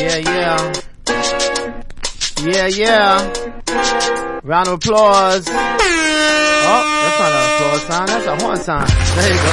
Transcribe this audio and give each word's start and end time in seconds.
Yeah, 0.00 0.16
yeah. 0.16 0.72
Yeah, 2.42 2.66
yeah. 2.66 4.40
Round 4.42 4.68
of 4.68 4.74
applause. 4.74 5.48
Oh, 6.66 6.82
that's 7.02 7.18
not 7.20 7.32
an 7.32 7.44
applause 7.54 7.82
sign. 7.82 8.06
That's 8.06 8.26
a 8.26 8.36
horn 8.44 8.56
sign. 8.58 8.86
There 9.16 9.28
you 9.32 9.40
go. 9.40 9.52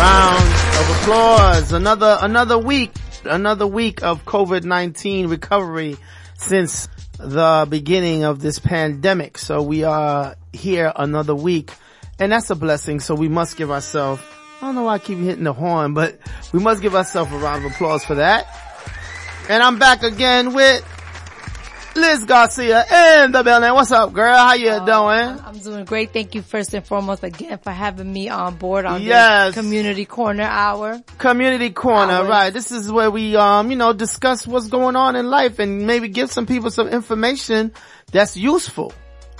Round 0.00 0.48
of 0.80 0.90
applause. 0.96 1.72
Another, 1.72 2.18
another 2.20 2.58
week, 2.58 2.92
another 3.24 3.66
week 3.66 4.02
of 4.02 4.24
COVID-19 4.24 5.28
recovery 5.30 5.96
since 6.36 6.88
the 7.18 7.66
beginning 7.68 8.24
of 8.24 8.40
this 8.40 8.58
pandemic. 8.58 9.38
So 9.38 9.62
we 9.62 9.84
are 9.84 10.36
here 10.52 10.92
another 10.94 11.34
week 11.34 11.70
and 12.18 12.32
that's 12.32 12.50
a 12.50 12.54
blessing. 12.54 13.00
So 13.00 13.14
we 13.14 13.28
must 13.28 13.56
give 13.56 13.70
ourselves, 13.70 14.22
I 14.64 14.68
don't 14.68 14.76
know 14.76 14.84
why 14.84 14.94
I 14.94 14.98
keep 14.98 15.18
hitting 15.18 15.44
the 15.44 15.52
horn, 15.52 15.92
but 15.92 16.16
we 16.50 16.58
must 16.58 16.80
give 16.80 16.94
ourselves 16.94 17.30
a 17.30 17.36
round 17.36 17.66
of 17.66 17.72
applause 17.72 18.02
for 18.02 18.14
that. 18.14 18.46
And 19.50 19.62
I'm 19.62 19.78
back 19.78 20.02
again 20.02 20.54
with 20.54 20.82
Liz 21.94 22.24
Garcia 22.24 22.82
and 22.90 23.34
the 23.34 23.42
building. 23.42 23.74
What's 23.74 23.92
up, 23.92 24.14
girl? 24.14 24.34
How 24.34 24.54
you 24.54 24.70
Oh, 24.70 24.86
doing? 24.86 25.38
I'm 25.44 25.58
doing 25.58 25.84
great. 25.84 26.14
Thank 26.14 26.34
you 26.34 26.40
first 26.40 26.72
and 26.72 26.82
foremost 26.82 27.22
again 27.22 27.58
for 27.58 27.72
having 27.72 28.10
me 28.10 28.30
on 28.30 28.54
board 28.56 28.86
on 28.86 29.02
Yes. 29.02 29.54
the 29.54 29.60
community 29.60 30.06
corner 30.06 30.44
hour. 30.44 30.98
Community 31.18 31.68
corner, 31.68 32.14
Hours. 32.14 32.28
right? 32.30 32.50
This 32.54 32.72
is 32.72 32.90
where 32.90 33.10
we, 33.10 33.36
um, 33.36 33.70
you 33.70 33.76
know, 33.76 33.92
discuss 33.92 34.46
what's 34.46 34.68
going 34.68 34.96
on 34.96 35.14
in 35.14 35.28
life 35.28 35.58
and 35.58 35.86
maybe 35.86 36.08
give 36.08 36.32
some 36.32 36.46
people 36.46 36.70
some 36.70 36.88
information 36.88 37.70
that's 38.12 38.34
useful. 38.34 38.94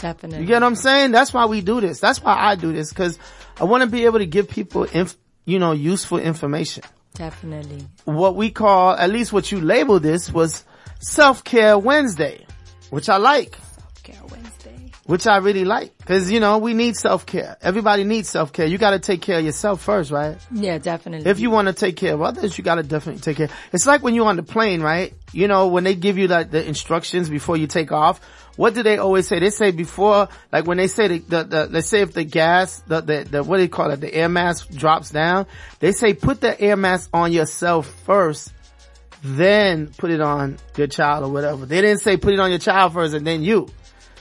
Definitely. 0.04 0.40
You 0.40 0.46
get 0.46 0.60
what 0.60 0.66
I'm 0.66 0.76
saying? 0.76 1.12
That's 1.12 1.32
why 1.32 1.46
we 1.46 1.62
do 1.62 1.80
this. 1.80 1.98
That's 1.98 2.22
why 2.22 2.34
I 2.36 2.56
do 2.56 2.74
this 2.74 2.90
because 2.90 3.18
I 3.58 3.64
want 3.64 3.84
to 3.84 3.86
be 3.88 4.04
able 4.04 4.18
to 4.18 4.26
give 4.26 4.50
people, 4.50 4.84
inf- 4.84 5.16
you 5.46 5.58
know, 5.58 5.72
useful 5.72 6.18
information. 6.18 6.84
Definitely. 7.14 7.86
What 8.04 8.36
we 8.36 8.50
call, 8.50 8.90
at 8.94 9.08
least 9.08 9.32
what 9.32 9.50
you 9.50 9.62
label 9.62 10.00
this 10.00 10.30
was 10.30 10.64
self-care 11.00 11.78
Wednesday, 11.78 12.44
which 12.90 13.08
I 13.08 13.16
like, 13.16 13.56
Okay, 14.00 14.18
Wednesday. 14.30 14.90
which 15.06 15.26
I 15.26 15.38
really 15.38 15.64
like 15.64 15.96
because, 15.96 16.30
you 16.30 16.38
know, 16.38 16.58
we 16.58 16.74
need 16.74 16.96
self-care. 16.96 17.56
Everybody 17.62 18.04
needs 18.04 18.28
self-care. 18.28 18.66
You 18.66 18.76
got 18.76 18.90
to 18.90 18.98
take 18.98 19.22
care 19.22 19.38
of 19.38 19.44
yourself 19.46 19.80
first, 19.80 20.10
right? 20.10 20.36
Yeah, 20.50 20.76
definitely. 20.76 21.30
If 21.30 21.40
you 21.40 21.48
want 21.50 21.68
to 21.68 21.72
take 21.74 21.96
care 21.96 22.12
of 22.12 22.20
others, 22.20 22.58
you 22.58 22.64
got 22.64 22.74
to 22.74 22.82
definitely 22.82 23.22
take 23.22 23.38
care. 23.38 23.48
It's 23.72 23.86
like 23.86 24.02
when 24.02 24.14
you're 24.14 24.26
on 24.26 24.36
the 24.36 24.42
plane, 24.42 24.82
right? 24.82 25.14
You 25.32 25.48
know, 25.48 25.68
when 25.68 25.84
they 25.84 25.94
give 25.94 26.18
you 26.18 26.28
like 26.28 26.50
the 26.50 26.62
instructions 26.66 27.30
before 27.30 27.56
you 27.56 27.66
take 27.66 27.90
off, 27.90 28.20
what 28.56 28.74
do 28.74 28.82
they 28.82 28.98
always 28.98 29.26
say? 29.26 29.40
They 29.40 29.50
say 29.50 29.70
before, 29.70 30.28
like 30.52 30.66
when 30.66 30.76
they 30.76 30.86
say 30.86 31.08
the, 31.08 31.18
the, 31.18 31.44
the 31.44 31.66
let's 31.66 31.88
say 31.88 32.02
if 32.02 32.12
the 32.12 32.24
gas, 32.24 32.80
the, 32.86 33.00
the, 33.00 33.24
the, 33.24 33.42
what 33.42 33.56
do 33.56 33.62
you 33.62 33.68
call 33.68 33.90
it? 33.90 34.00
The 34.00 34.14
air 34.14 34.28
mask 34.28 34.70
drops 34.70 35.10
down. 35.10 35.46
They 35.80 35.92
say 35.92 36.14
put 36.14 36.40
the 36.40 36.60
air 36.60 36.76
mask 36.76 37.10
on 37.12 37.32
yourself 37.32 37.86
first, 38.04 38.52
then 39.22 39.88
put 39.98 40.10
it 40.10 40.20
on 40.20 40.58
your 40.76 40.86
child 40.86 41.24
or 41.24 41.30
whatever. 41.30 41.66
They 41.66 41.80
didn't 41.80 42.00
say 42.00 42.16
put 42.16 42.32
it 42.32 42.40
on 42.40 42.50
your 42.50 42.60
child 42.60 42.92
first 42.92 43.14
and 43.14 43.26
then 43.26 43.42
you. 43.42 43.68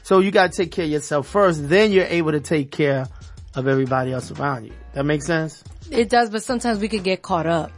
So 0.02 0.20
you 0.20 0.32
got 0.32 0.52
to 0.52 0.58
take 0.58 0.72
care 0.72 0.86
of 0.86 0.92
yourself 0.92 1.28
first, 1.28 1.70
then 1.70 1.92
you're 1.92 2.06
able 2.06 2.32
to 2.32 2.42
take 2.42 2.72
care 2.72 3.08
of 3.56 3.68
everybody 3.68 4.12
else 4.12 4.32
around 4.32 4.66
you. 4.66 4.74
That 4.94 5.06
makes 5.06 5.26
sense? 5.26 5.64
it 5.92 6.10
does, 6.10 6.30
but 6.30 6.44
sometimes 6.44 6.80
we 6.80 6.88
could 6.88 7.04
get 7.04 7.22
caught 7.22 7.46
up. 7.46 7.72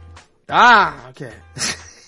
Ah, 0.48 1.08
okay. 1.10 1.32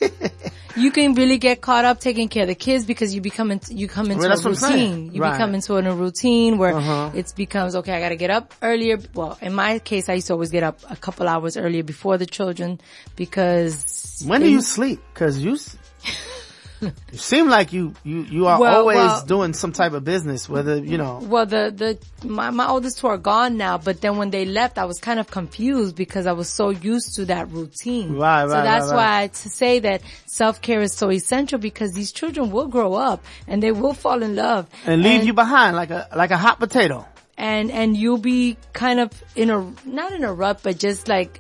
You 0.78 0.90
can 0.90 1.14
really 1.14 1.38
get 1.38 1.60
caught 1.60 1.84
up 1.84 2.00
taking 2.00 2.28
care 2.28 2.42
of 2.42 2.48
the 2.48 2.54
kids 2.54 2.84
because 2.86 3.14
you 3.14 3.20
become 3.20 3.50
into, 3.50 3.74
you 3.74 3.88
come 3.88 4.06
into 4.10 4.18
Well, 4.18 4.32
a 4.32 4.36
what 4.36 4.46
I'm 4.46 4.54
saying. 4.54 4.90
routine. 4.92 5.14
You 5.14 5.22
Right. 5.22 5.32
become 5.32 5.54
into 5.54 5.76
a 5.76 5.82
routine 5.94 6.56
where 6.58 6.74
Uh-huh. 6.76 7.10
it 7.14 7.32
becomes 7.36 7.74
okay. 7.76 7.92
I 7.92 8.00
got 8.00 8.10
to 8.10 8.16
get 8.16 8.30
up 8.30 8.54
earlier. 8.62 8.98
Well, 9.14 9.36
in 9.42 9.54
my 9.54 9.78
case, 9.80 10.08
I 10.08 10.14
used 10.14 10.28
to 10.28 10.34
always 10.34 10.50
get 10.50 10.62
up 10.62 10.78
a 10.88 10.96
couple 10.96 11.26
hours 11.28 11.56
earlier 11.56 11.82
before 11.82 12.16
the 12.18 12.26
children 12.26 12.80
because 13.16 14.22
When 14.26 14.40
do 14.40 14.48
you 14.50 14.60
sleep? 14.60 15.00
Cause 15.14 15.38
you, 15.38 15.54
s- 15.54 15.76
you 17.12 17.18
seem 17.18 17.48
like 17.48 17.72
you, 17.72 17.94
you, 18.04 18.22
you 18.22 18.46
are 18.46 18.60
Well, 18.60 18.76
always 18.80 18.96
well- 18.96 19.24
doing 19.26 19.52
some 19.52 19.72
type 19.72 19.92
of 19.92 20.04
business, 20.04 20.48
whether, 20.48 20.76
you 20.78 20.98
know. 20.98 21.20
Well, 21.22 21.46
the, 21.46 21.72
the, 21.74 22.28
my, 22.28 22.50
my 22.50 22.68
oldest 22.68 22.98
two 22.98 23.06
are 23.08 23.18
gone 23.18 23.56
now, 23.56 23.78
but 23.78 24.00
then 24.00 24.16
when 24.16 24.30
they 24.30 24.44
left, 24.44 24.78
I 24.78 24.84
was 24.84 24.98
kind 24.98 25.18
of 25.20 25.30
confused 25.30 25.96
because 25.96 26.26
I 26.26 26.32
was 26.32 26.48
so 26.48 26.70
used 26.70 27.14
to 27.16 27.24
that 27.26 27.50
routine. 27.50 28.14
Right, 28.16 28.44
right. 28.44 28.50
So 28.50 28.62
that's 28.62 28.86
right, 28.90 28.96
why 29.22 29.26
to 29.28 29.48
say 29.48 29.78
that 29.80 30.02
self-care 30.26 30.80
is 30.80 30.94
so 30.94 31.10
essential 31.10 31.58
because 31.58 31.92
these 31.92 32.12
children 32.12 32.50
will 32.50 32.68
grow 32.68 32.94
up 32.94 33.24
and 33.46 33.62
they 33.62 33.72
will 33.72 33.94
fall 33.94 34.22
in 34.22 34.36
love. 34.36 34.66
And 34.86 35.02
leave 35.02 35.24
you 35.24 35.32
behind 35.32 35.76
like 35.76 35.90
a, 35.90 36.08
like 36.14 36.30
a 36.30 36.38
hot 36.38 36.58
potato. 36.60 37.06
and 37.36 37.70
and 37.70 37.96
you'll 37.96 38.18
be 38.18 38.56
kind 38.72 38.98
of 38.98 39.10
in 39.36 39.48
a 39.50 39.58
not 39.84 40.12
in 40.12 40.24
a 40.24 40.32
rut 40.32 40.58
but 40.64 40.76
just 40.76 41.06
like 41.06 41.38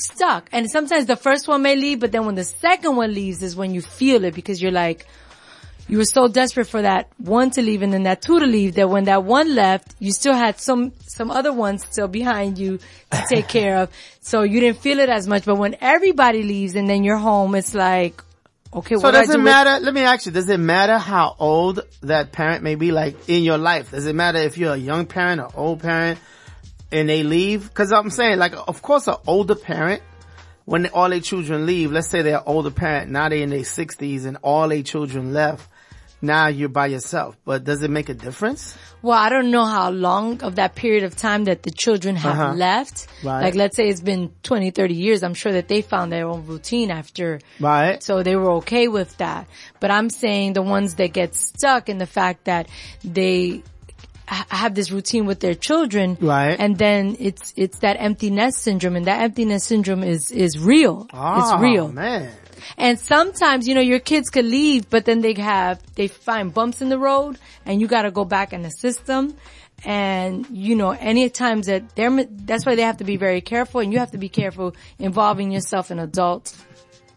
stuck 0.00 0.48
and 0.52 0.70
sometimes 0.70 1.06
the 1.06 1.16
first 1.16 1.46
one 1.48 1.62
may 1.62 1.76
leave 1.76 2.00
but 2.00 2.12
then 2.12 2.26
when 2.26 2.34
the 2.34 2.44
second 2.44 2.96
one 2.96 3.12
leaves 3.14 3.42
is 3.42 3.54
when 3.56 3.74
you 3.74 3.80
feel 3.82 4.24
it 4.24 4.34
because 4.34 4.60
you're 4.60 4.72
like 4.72 5.06
you 5.88 5.98
were 5.98 6.04
so 6.04 6.28
desperate 6.28 6.66
for 6.68 6.82
that 6.82 7.08
one 7.18 7.50
to 7.50 7.62
leave 7.62 7.82
and 7.82 7.92
then 7.92 8.04
that 8.04 8.22
two 8.22 8.38
to 8.38 8.46
leave 8.46 8.74
that 8.74 8.88
when 8.88 9.04
that 9.04 9.24
one 9.24 9.54
left 9.54 9.94
you 9.98 10.12
still 10.12 10.34
had 10.34 10.58
some 10.60 10.92
some 11.06 11.30
other 11.30 11.52
ones 11.52 11.84
still 11.90 12.08
behind 12.08 12.58
you 12.58 12.78
to 13.10 13.24
take 13.28 13.48
care 13.58 13.76
of 13.78 13.90
so 14.20 14.42
you 14.42 14.60
didn't 14.60 14.78
feel 14.78 14.98
it 15.00 15.08
as 15.08 15.26
much 15.26 15.44
but 15.44 15.56
when 15.56 15.76
everybody 15.80 16.42
leaves 16.42 16.74
and 16.76 16.88
then 16.88 17.02
you're 17.04 17.16
home 17.16 17.54
it's 17.54 17.74
like 17.74 18.22
okay 18.72 18.94
So 18.94 19.00
what 19.02 19.10
do 19.12 19.16
I 19.16 19.20
does 19.22 19.28
do 19.30 19.34
it 19.34 19.36
with- 19.38 19.44
matter? 19.44 19.84
Let 19.84 19.92
me 19.94 20.02
ask 20.02 20.26
you, 20.26 20.32
does 20.32 20.48
it 20.48 20.60
matter 20.60 20.96
how 20.96 21.34
old 21.40 21.80
that 22.02 22.30
parent 22.30 22.62
may 22.62 22.76
be 22.76 22.92
like 22.92 23.28
in 23.28 23.42
your 23.42 23.58
life? 23.58 23.90
Does 23.90 24.06
it 24.06 24.14
matter 24.14 24.38
if 24.38 24.56
you're 24.58 24.74
a 24.74 24.76
young 24.76 25.06
parent 25.06 25.40
or 25.40 25.50
old 25.56 25.80
parent 25.80 26.20
and 26.92 27.08
they 27.08 27.22
leave? 27.22 27.72
Cause 27.74 27.92
I'm 27.92 28.10
saying 28.10 28.38
like, 28.38 28.54
of 28.68 28.82
course 28.82 29.06
an 29.08 29.16
older 29.26 29.54
parent, 29.54 30.02
when 30.64 30.86
all 30.88 31.08
their 31.08 31.20
children 31.20 31.66
leave, 31.66 31.90
let's 31.90 32.08
say 32.08 32.22
they're 32.22 32.38
an 32.38 32.44
older 32.46 32.70
parent, 32.70 33.10
now 33.10 33.28
they're 33.28 33.38
in 33.42 33.50
their 33.50 33.64
sixties 33.64 34.24
and 34.24 34.36
all 34.42 34.68
their 34.68 34.82
children 34.82 35.32
left. 35.32 35.68
Now 36.22 36.48
you're 36.48 36.68
by 36.68 36.88
yourself, 36.88 37.38
but 37.46 37.64
does 37.64 37.82
it 37.82 37.90
make 37.90 38.10
a 38.10 38.14
difference? 38.14 38.76
Well, 39.00 39.18
I 39.18 39.30
don't 39.30 39.50
know 39.50 39.64
how 39.64 39.88
long 39.90 40.42
of 40.42 40.56
that 40.56 40.74
period 40.74 41.02
of 41.04 41.16
time 41.16 41.44
that 41.44 41.62
the 41.62 41.70
children 41.70 42.14
have 42.16 42.38
Uh-huh. 42.38 42.52
left. 42.52 43.06
Right. 43.24 43.40
Like 43.44 43.54
let's 43.54 43.74
say 43.74 43.88
it's 43.88 44.02
been 44.02 44.30
20, 44.42 44.70
30 44.70 44.92
years. 44.94 45.22
I'm 45.22 45.32
sure 45.32 45.52
that 45.52 45.66
they 45.68 45.80
found 45.80 46.12
their 46.12 46.26
own 46.28 46.46
routine 46.46 46.90
after. 46.90 47.40
Right. 47.58 48.02
So 48.02 48.22
they 48.22 48.36
were 48.36 48.50
okay 48.56 48.86
with 48.86 49.16
that. 49.16 49.46
But 49.80 49.90
I'm 49.90 50.10
saying 50.10 50.52
the 50.52 50.60
ones 50.62 50.96
that 50.96 51.14
get 51.14 51.34
stuck 51.34 51.88
in 51.88 51.96
the 51.96 52.06
fact 52.06 52.44
that 52.44 52.68
they 53.02 53.62
have 54.30 54.74
this 54.74 54.90
routine 54.90 55.26
with 55.26 55.40
their 55.40 55.54
children. 55.54 56.16
Right. 56.20 56.58
And 56.58 56.78
then 56.78 57.16
it's, 57.18 57.52
it's 57.56 57.78
that 57.80 57.96
empty 57.98 58.30
nest 58.30 58.58
syndrome 58.58 58.96
and 58.96 59.06
that 59.06 59.22
empty 59.22 59.44
nest 59.44 59.66
syndrome 59.66 60.04
is, 60.04 60.30
is 60.30 60.58
real. 60.58 61.06
Oh, 61.12 61.38
it's 61.40 61.50
ah, 61.50 61.58
real. 61.60 61.90
man. 61.90 62.30
And 62.76 62.98
sometimes, 62.98 63.66
you 63.66 63.74
know, 63.74 63.80
your 63.80 63.98
kids 63.98 64.30
could 64.30 64.44
leave, 64.44 64.88
but 64.90 65.04
then 65.04 65.20
they 65.20 65.34
have, 65.34 65.82
they 65.94 66.08
find 66.08 66.52
bumps 66.52 66.80
in 66.80 66.88
the 66.88 66.98
road 66.98 67.38
and 67.66 67.80
you 67.80 67.86
gotta 67.86 68.10
go 68.10 68.24
back 68.24 68.52
and 68.52 68.64
assist 68.64 69.06
them. 69.06 69.34
And, 69.84 70.46
you 70.50 70.76
know, 70.76 70.90
any 70.90 71.30
times 71.30 71.66
that 71.66 71.96
they're, 71.96 72.24
that's 72.24 72.66
why 72.66 72.74
they 72.74 72.82
have 72.82 72.98
to 72.98 73.04
be 73.04 73.16
very 73.16 73.40
careful 73.40 73.80
and 73.80 73.92
you 73.92 73.98
have 73.98 74.10
to 74.12 74.18
be 74.18 74.28
careful 74.28 74.74
involving 74.98 75.50
yourself 75.52 75.90
in 75.90 75.98
adult 75.98 76.54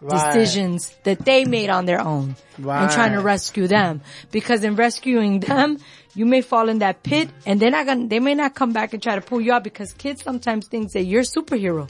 Right. 0.06 0.34
decisions 0.34 0.94
that 1.04 1.20
they 1.20 1.46
made 1.46 1.70
on 1.70 1.86
their 1.86 2.02
own 2.02 2.36
and 2.58 2.92
trying 2.92 3.14
to 3.14 3.22
rescue 3.22 3.68
them. 3.68 4.02
Because 4.32 4.66
in 4.66 4.76
rescuing 4.76 5.40
them, 5.40 5.78
you 6.16 6.26
may 6.26 6.42
fall 6.42 6.70
in 6.70 6.80
that 6.80 7.04
pit 7.04 7.30
and 7.46 7.60
they're 7.60 7.72
not 7.72 7.86
gonna, 7.86 8.08
they 8.08 8.20
may 8.20 8.36
not 8.36 8.56
come 8.56 8.72
back 8.72 8.94
and 8.94 9.02
try 9.02 9.16
to 9.16 9.22
pull 9.22 9.42
you 9.42 9.54
out 9.54 9.64
because 9.64 9.94
kids 9.94 10.24
sometimes 10.24 10.68
think 10.68 10.92
that 10.92 11.04
you're 11.04 11.22
a 11.22 11.24
superhero. 11.24 11.90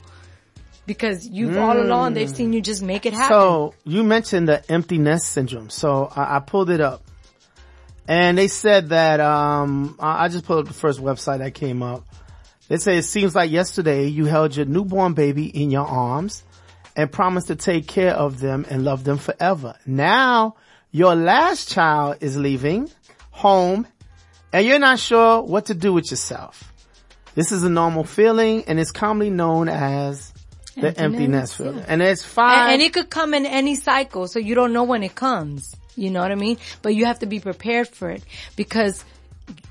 Because 0.86 1.26
you've 1.26 1.56
all 1.56 1.80
along, 1.80 2.12
they've 2.12 2.28
seen 2.28 2.52
you 2.52 2.60
just 2.60 2.82
make 2.82 3.06
it 3.06 3.14
happen. 3.14 3.34
So 3.34 3.74
you 3.84 4.04
mentioned 4.04 4.48
the 4.48 4.70
empty 4.70 4.98
nest 4.98 5.30
syndrome. 5.30 5.70
So 5.70 6.12
I, 6.14 6.36
I 6.36 6.38
pulled 6.40 6.68
it 6.68 6.82
up, 6.82 7.02
and 8.06 8.36
they 8.36 8.48
said 8.48 8.90
that 8.90 9.18
um, 9.18 9.96
I, 9.98 10.24
I 10.24 10.28
just 10.28 10.44
pulled 10.44 10.58
up 10.58 10.66
the 10.66 10.78
first 10.78 11.00
website 11.00 11.38
that 11.38 11.54
came 11.54 11.82
up. 11.82 12.04
They 12.68 12.76
say 12.76 12.98
it 12.98 13.04
seems 13.04 13.34
like 13.34 13.50
yesterday 13.50 14.08
you 14.08 14.26
held 14.26 14.56
your 14.56 14.66
newborn 14.66 15.14
baby 15.14 15.46
in 15.46 15.70
your 15.70 15.86
arms 15.86 16.44
and 16.96 17.10
promised 17.10 17.46
to 17.46 17.56
take 17.56 17.86
care 17.88 18.12
of 18.12 18.40
them 18.40 18.66
and 18.68 18.84
love 18.84 19.04
them 19.04 19.16
forever. 19.16 19.76
Now 19.86 20.56
your 20.90 21.14
last 21.14 21.70
child 21.70 22.18
is 22.20 22.36
leaving 22.36 22.90
home, 23.30 23.86
and 24.54 24.66
you're 24.66 24.78
not 24.78 24.98
sure 24.98 25.42
what 25.42 25.66
to 25.66 25.74
do 25.74 25.92
with 25.92 26.10
yourself. 26.10 26.72
This 27.34 27.50
is 27.52 27.64
a 27.64 27.68
normal 27.68 28.04
feeling, 28.04 28.64
and 28.68 28.78
it's 28.78 28.92
commonly 28.92 29.30
known 29.30 29.68
as 29.68 30.32
the 30.76 30.96
emptiness, 30.98 31.28
nest 31.50 31.56
feeling. 31.56 31.78
yeah. 31.78 31.84
And 31.88 32.02
it's 32.02 32.24
five. 32.24 32.58
and, 32.58 32.72
and 32.74 32.82
it 32.82 32.92
could 32.92 33.10
come 33.10 33.34
in 33.34 33.44
any 33.46 33.74
cycle, 33.74 34.28
so 34.28 34.38
you 34.38 34.54
don't 34.54 34.72
know 34.72 34.84
when 34.84 35.02
it 35.02 35.14
comes. 35.14 35.74
You 35.96 36.10
know 36.10 36.20
what 36.20 36.30
I 36.32 36.36
mean? 36.36 36.58
But 36.82 36.94
you 36.94 37.06
have 37.06 37.18
to 37.20 37.26
be 37.26 37.38
prepared 37.40 37.88
for 37.88 38.10
it 38.10 38.22
because 38.56 39.04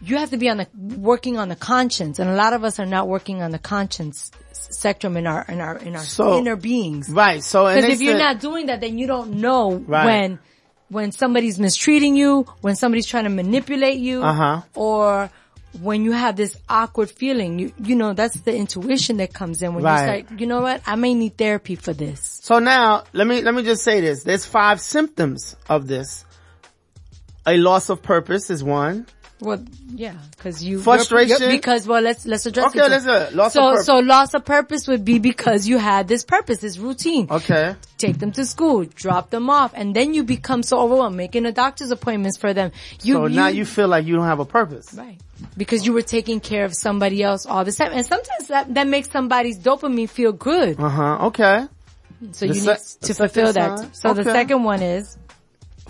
you 0.02 0.18
have 0.18 0.30
to 0.32 0.38
be 0.38 0.50
on 0.50 0.58
the 0.58 0.68
working 0.98 1.38
on 1.38 1.50
the 1.50 1.56
conscience, 1.56 2.20
and 2.20 2.30
a 2.30 2.36
lot 2.36 2.54
of 2.54 2.64
us 2.64 2.80
are 2.80 2.86
not 2.86 3.08
working 3.08 3.42
on 3.42 3.52
the 3.52 3.60
conscience 3.60 4.32
spectrum 4.52 5.18
in 5.18 5.26
our 5.28 5.44
in 5.48 5.60
our 5.62 5.78
in 5.78 5.96
our 5.96 6.04
So- 6.04 6.38
inner 6.40 6.56
beings. 6.56 7.10
Right. 7.10 7.44
So, 7.44 7.66
and 7.68 7.82
Because 7.82 7.96
if 7.96 8.02
you're 8.02 8.14
said- 8.14 8.20
not 8.20 8.40
doing 8.40 8.66
that, 8.68 8.80
then 8.82 8.98
you 8.98 9.08
don't 9.08 9.36
know 9.36 9.76
Right. 9.76 10.06
when 10.06 10.40
when 10.94 11.12
somebody's 11.12 11.58
mistreating 11.60 12.16
you, 12.16 12.46
when 12.62 12.76
somebody's 12.76 13.06
trying 13.08 13.26
to 13.26 13.30
manipulate 13.30 13.98
you, 13.98 14.22
Uh-huh. 14.24 14.62
or 14.76 15.30
when 15.82 16.04
you 16.06 16.12
have 16.12 16.36
this 16.36 16.56
awkward 16.70 17.10
feeling, 17.10 17.58
you, 17.60 17.74
you 17.84 17.96
know, 17.96 18.14
that's 18.14 18.36
the 18.42 18.56
intuition 18.56 19.18
that 19.18 19.34
comes 19.34 19.62
in 19.64 19.74
when 19.74 19.84
Right. 19.84 20.20
you 20.20 20.26
start, 20.28 20.40
you 20.40 20.46
know 20.48 20.62
what? 20.62 20.82
I 20.86 20.96
may 20.96 21.14
need 21.16 21.36
therapy 21.36 21.76
for 21.76 21.94
this. 21.94 22.40
So 22.44 22.60
now, 22.60 23.04
let 23.12 23.26
me, 23.26 23.42
let 23.42 23.56
me 23.56 23.64
just 23.64 23.84
say 23.84 24.00
this. 24.00 24.24
There's 24.24 24.46
five 24.46 24.80
symptoms 24.80 25.56
of 25.68 25.88
this. 25.88 26.26
A 27.46 27.58
loss 27.58 27.90
of 27.90 28.02
purpose 28.04 28.50
is 28.52 28.64
one. 28.64 29.08
Well, 29.44 29.64
yeah, 29.94 30.14
cause 30.40 30.64
you, 30.64 30.80
Frustration? 30.80 31.38
you're- 31.42 31.56
because, 31.56 31.86
well, 31.86 32.02
let's, 32.02 32.26
let's 32.26 32.46
address 32.46 32.68
Okay, 32.68 32.80
it. 32.86 32.90
let's 32.90 33.06
it. 33.06 33.36
Loss 33.36 33.48
of 33.48 33.52
so, 33.54 33.72
purpose. 33.72 33.86
so 33.86 33.96
loss 34.00 34.34
of 34.34 34.46
purpose 34.46 34.88
would 34.88 35.04
be 35.06 35.20
because 35.20 35.68
you 35.68 35.78
had 35.78 36.08
this 36.08 36.24
purpose, 36.24 36.60
this 36.60 36.78
routine. 36.78 37.28
Okay. 37.30 37.76
Take 37.98 38.18
them 38.20 38.32
to 38.34 38.46
school, 38.46 38.86
drop 38.86 39.30
them 39.30 39.50
off, 39.50 39.74
and 39.76 39.96
then 39.96 40.14
you 40.14 40.24
become 40.24 40.64
so 40.64 40.80
overwhelmed 40.80 41.16
making 41.16 41.46
a 41.46 41.52
doctor's 41.52 41.92
appointments 41.92 42.38
for 42.38 42.54
them. 42.54 42.72
You, 43.02 43.14
So 43.16 43.28
now 43.28 43.48
you 43.48 43.66
feel 43.66 43.88
like 43.88 44.06
you 44.06 44.16
don't 44.16 44.26
have 44.26 44.40
a 44.40 44.46
purpose. 44.46 44.94
Right. 44.94 45.20
Because 45.58 45.86
you 45.86 45.94
were 45.94 46.02
taking 46.02 46.40
care 46.40 46.64
of 46.66 46.74
somebody 46.74 47.22
else 47.22 47.46
all 47.46 47.66
the 47.66 47.72
time. 47.74 47.92
And 47.94 48.06
sometimes 48.06 48.48
that, 48.48 48.74
that 48.74 48.88
makes 48.88 49.10
somebody's 49.12 49.60
dopamine 49.60 50.10
feel 50.10 50.32
good. 50.32 50.80
Uh 50.80 50.90
huh. 50.90 51.18
Okay. 51.28 51.66
So 52.32 52.48
The 52.48 52.54
you 52.54 52.60
se- 52.62 52.72
need 53.02 53.08
to 53.08 53.14
fulfill 53.14 53.52
that. 53.54 53.96
So 53.96 54.14
the 54.14 54.24
second 54.24 54.64
one 54.64 54.82
is, 54.82 55.18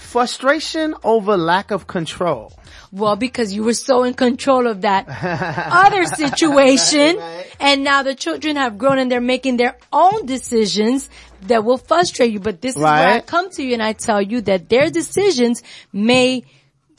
Frustration 0.03 0.95
over 1.03 1.38
lack 1.38 1.71
of 1.71 1.88
control. 1.88 2.51
well, 2.91 3.15
because 3.15 3.51
you 3.53 3.63
were 3.63 3.73
so 3.73 4.03
in 4.03 4.13
control 4.13 4.67
of 4.67 4.81
that 4.81 5.05
other 5.85 6.05
situation 6.05 7.17
Right. 7.17 7.45
and 7.59 7.83
now 7.83 8.03
the 8.03 8.13
children 8.13 8.55
have 8.57 8.77
grown 8.77 9.00
and 9.00 9.09
they're 9.11 9.21
making 9.21 9.57
their 9.57 9.75
own 9.91 10.27
decisions 10.27 11.09
that 11.47 11.63
will 11.65 11.79
frustrate 11.79 12.31
you. 12.31 12.39
But 12.39 12.61
this 12.61 12.75
is 12.75 12.81
where 12.81 12.94
I 13.17 13.19
come 13.21 13.50
to 13.51 13.63
you 13.63 13.73
and 13.73 13.81
I 13.81 13.94
tell 13.94 14.21
you 14.21 14.41
that 14.41 14.69
their 14.69 14.91
decisions 14.91 15.63
may, 15.91 16.44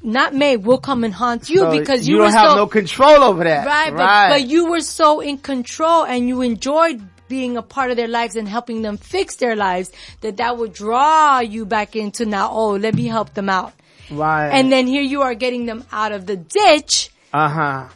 not 0.02 0.34
may, 0.34 0.56
will 0.56 0.78
come 0.78 1.04
and 1.04 1.14
haunt 1.14 1.48
you 1.48 1.58
So 1.58 1.70
because 1.70 2.08
you, 2.08 2.16
you 2.16 2.20
were 2.22 2.26
don't 2.26 2.34
have 2.34 2.50
so, 2.50 2.56
no 2.56 2.66
control 2.66 3.22
over 3.22 3.44
that. 3.44 3.64
Right, 3.64 3.90
but, 3.92 4.00
right. 4.00 4.28
but 4.30 4.48
you 4.48 4.66
were 4.70 4.80
so 4.80 5.20
in 5.20 5.38
control 5.38 6.04
and 6.04 6.26
you 6.26 6.42
enjoyed 6.42 7.00
being 7.28 7.56
a 7.56 7.62
part 7.62 7.90
of 7.90 7.96
their 7.96 8.08
lives 8.08 8.36
and 8.36 8.46
helping 8.48 8.82
them 8.82 8.96
fix 8.96 9.36
their 9.36 9.56
lives 9.56 9.90
that 10.20 10.36
that 10.36 10.56
would 10.58 10.72
draw 10.72 11.40
you 11.40 11.64
back 11.66 11.96
into 11.96 12.26
now, 12.26 12.50
oh, 12.50 12.70
let 12.76 12.94
me 12.94 13.06
help 13.06 13.34
them 13.34 13.48
out. 13.48 13.72
right. 14.10 14.50
And 14.50 14.70
then 14.70 14.86
here 14.86 15.02
you 15.02 15.22
are 15.22 15.34
getting 15.34 15.66
them 15.66 15.84
out 15.92 16.12
of 16.12 16.26
the 16.26 16.36
ditch. 16.36 17.10
uh 17.32 17.48
huh. 17.48 17.88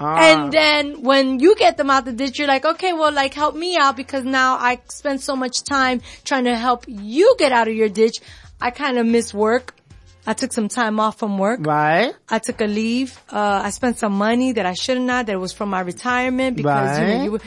Uh, 0.00 0.16
And 0.16 0.50
then 0.52 1.02
when 1.02 1.40
you 1.40 1.54
get 1.56 1.76
them 1.76 1.90
out 1.90 2.00
of 2.08 2.16
the 2.16 2.24
ditch, 2.24 2.38
you're 2.38 2.48
like, 2.48 2.64
okay, 2.64 2.94
well, 2.94 3.12
like 3.12 3.34
help 3.34 3.54
me 3.54 3.76
out 3.76 3.96
because 3.96 4.24
now 4.24 4.54
I 4.54 4.80
spent 4.88 5.20
so 5.20 5.36
much 5.36 5.62
time 5.62 6.00
trying 6.24 6.44
to 6.44 6.56
help 6.56 6.86
you 6.88 7.36
get 7.38 7.52
out 7.52 7.68
of 7.68 7.74
your 7.74 7.90
ditch. 7.90 8.16
I 8.62 8.70
kind 8.70 8.96
of 8.96 9.04
miss 9.06 9.34
work. 9.34 9.74
I 10.26 10.32
took 10.32 10.52
some 10.52 10.68
time 10.68 11.00
off 11.00 11.18
from 11.18 11.36
work. 11.38 11.60
right. 11.66 12.12
I 12.30 12.38
took 12.38 12.60
a 12.62 12.66
leave. 12.66 13.18
Uh, 13.30 13.60
I 13.64 13.70
spent 13.70 13.98
some 13.98 14.12
money 14.12 14.52
that 14.52 14.64
I 14.64 14.72
shouldn't 14.74 15.08
have, 15.10 15.26
that 15.26 15.38
was 15.38 15.52
from 15.52 15.68
my 15.70 15.80
retirement 15.80 16.56
because, 16.56 16.98
you 16.98 17.06
know, 17.06 17.24
you 17.24 17.30
were, 17.32 17.40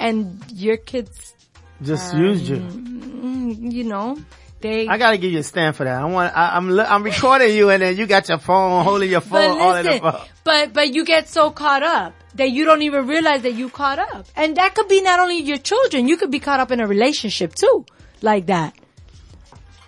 and 0.00 0.42
your 0.52 0.76
kids, 0.76 1.34
Just 1.82 2.14
Um, 2.14 2.22
used 2.22 2.46
you. 2.48 2.56
mm, 2.56 3.72
you 3.72 3.84
know, 3.84 4.16
they, 4.60 4.86
I 4.88 4.96
gotta 4.96 5.18
give 5.18 5.32
you 5.32 5.40
a 5.40 5.42
stand 5.42 5.76
for 5.76 5.84
that. 5.84 6.00
I 6.00 6.04
want. 6.06 6.34
I, 6.36 6.56
I'm. 6.56 6.70
li- 6.70 6.84
I'm 6.88 7.02
recording 7.02 7.54
you, 7.54 7.68
and 7.70 7.82
then 7.82 7.96
you 7.96 8.06
got 8.06 8.28
your 8.28 8.38
phone 8.38 8.82
holding 8.84 9.10
your 9.10 9.20
phone 9.20 9.60
all 9.60 9.74
in 9.74 9.84
the 9.84 9.90
listen, 9.92 10.10
phone. 10.12 10.20
but, 10.44 10.72
but 10.72 10.94
you 10.94 11.04
get 11.04 11.28
so 11.28 11.50
caught 11.50 11.82
up 11.82 12.14
that 12.36 12.50
you 12.50 12.64
don't 12.64 12.80
even 12.82 13.06
realize 13.06 13.42
that 13.42 13.52
you 13.54 13.68
caught 13.68 13.98
up. 13.98 14.26
And 14.36 14.56
that 14.56 14.74
could 14.74 14.88
be 14.88 15.02
not 15.02 15.20
only 15.20 15.38
your 15.40 15.58
children, 15.58 16.08
you 16.08 16.16
could 16.16 16.30
be 16.30 16.38
caught 16.40 16.60
up 16.60 16.70
in 16.70 16.80
a 16.80 16.86
relationship 16.86 17.54
too, 17.54 17.84
like 18.22 18.46
that. 18.46 18.74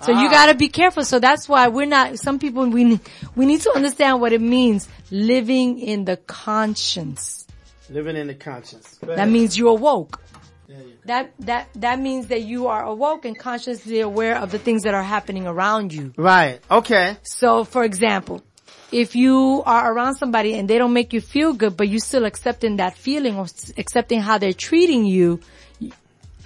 So 0.02 0.12
you 0.12 0.26
Ah. 0.28 0.30
gotta 0.30 0.54
be 0.54 0.68
careful. 0.68 1.04
So 1.04 1.18
that's 1.18 1.48
why 1.48 1.68
we're 1.68 1.86
not, 1.86 2.18
some 2.18 2.38
people, 2.38 2.68
we, 2.68 3.00
we 3.34 3.46
need 3.46 3.62
to 3.62 3.72
understand 3.74 4.20
what 4.20 4.32
it 4.34 4.42
means 4.42 4.86
living 5.10 5.78
in 5.80 6.04
the 6.04 6.18
conscience. 6.18 7.45
Living 7.90 8.16
in 8.16 8.26
the 8.26 8.34
conscience. 8.34 8.98
That 9.02 9.28
means 9.28 9.56
you 9.56 9.68
awoke. 9.68 10.20
You. 10.68 10.76
That, 11.04 11.32
that, 11.40 11.68
that 11.76 12.00
means 12.00 12.26
that 12.28 12.42
you 12.42 12.66
are 12.66 12.84
awoke 12.84 13.24
and 13.24 13.38
consciously 13.38 14.00
aware 14.00 14.36
of 14.36 14.50
the 14.50 14.58
things 14.58 14.82
that 14.82 14.94
are 14.94 15.02
happening 15.02 15.46
around 15.46 15.92
you. 15.92 16.12
Right. 16.16 16.60
Okay. 16.68 17.16
So 17.22 17.62
for 17.62 17.84
example, 17.84 18.42
if 18.90 19.14
you 19.14 19.62
are 19.64 19.92
around 19.92 20.16
somebody 20.16 20.54
and 20.54 20.68
they 20.68 20.78
don't 20.78 20.92
make 20.92 21.12
you 21.12 21.20
feel 21.20 21.52
good, 21.52 21.76
but 21.76 21.88
you 21.88 22.00
still 22.00 22.24
accepting 22.24 22.76
that 22.76 22.96
feeling 22.96 23.36
or 23.36 23.46
accepting 23.76 24.20
how 24.20 24.38
they're 24.38 24.52
treating 24.52 25.06
you, 25.06 25.40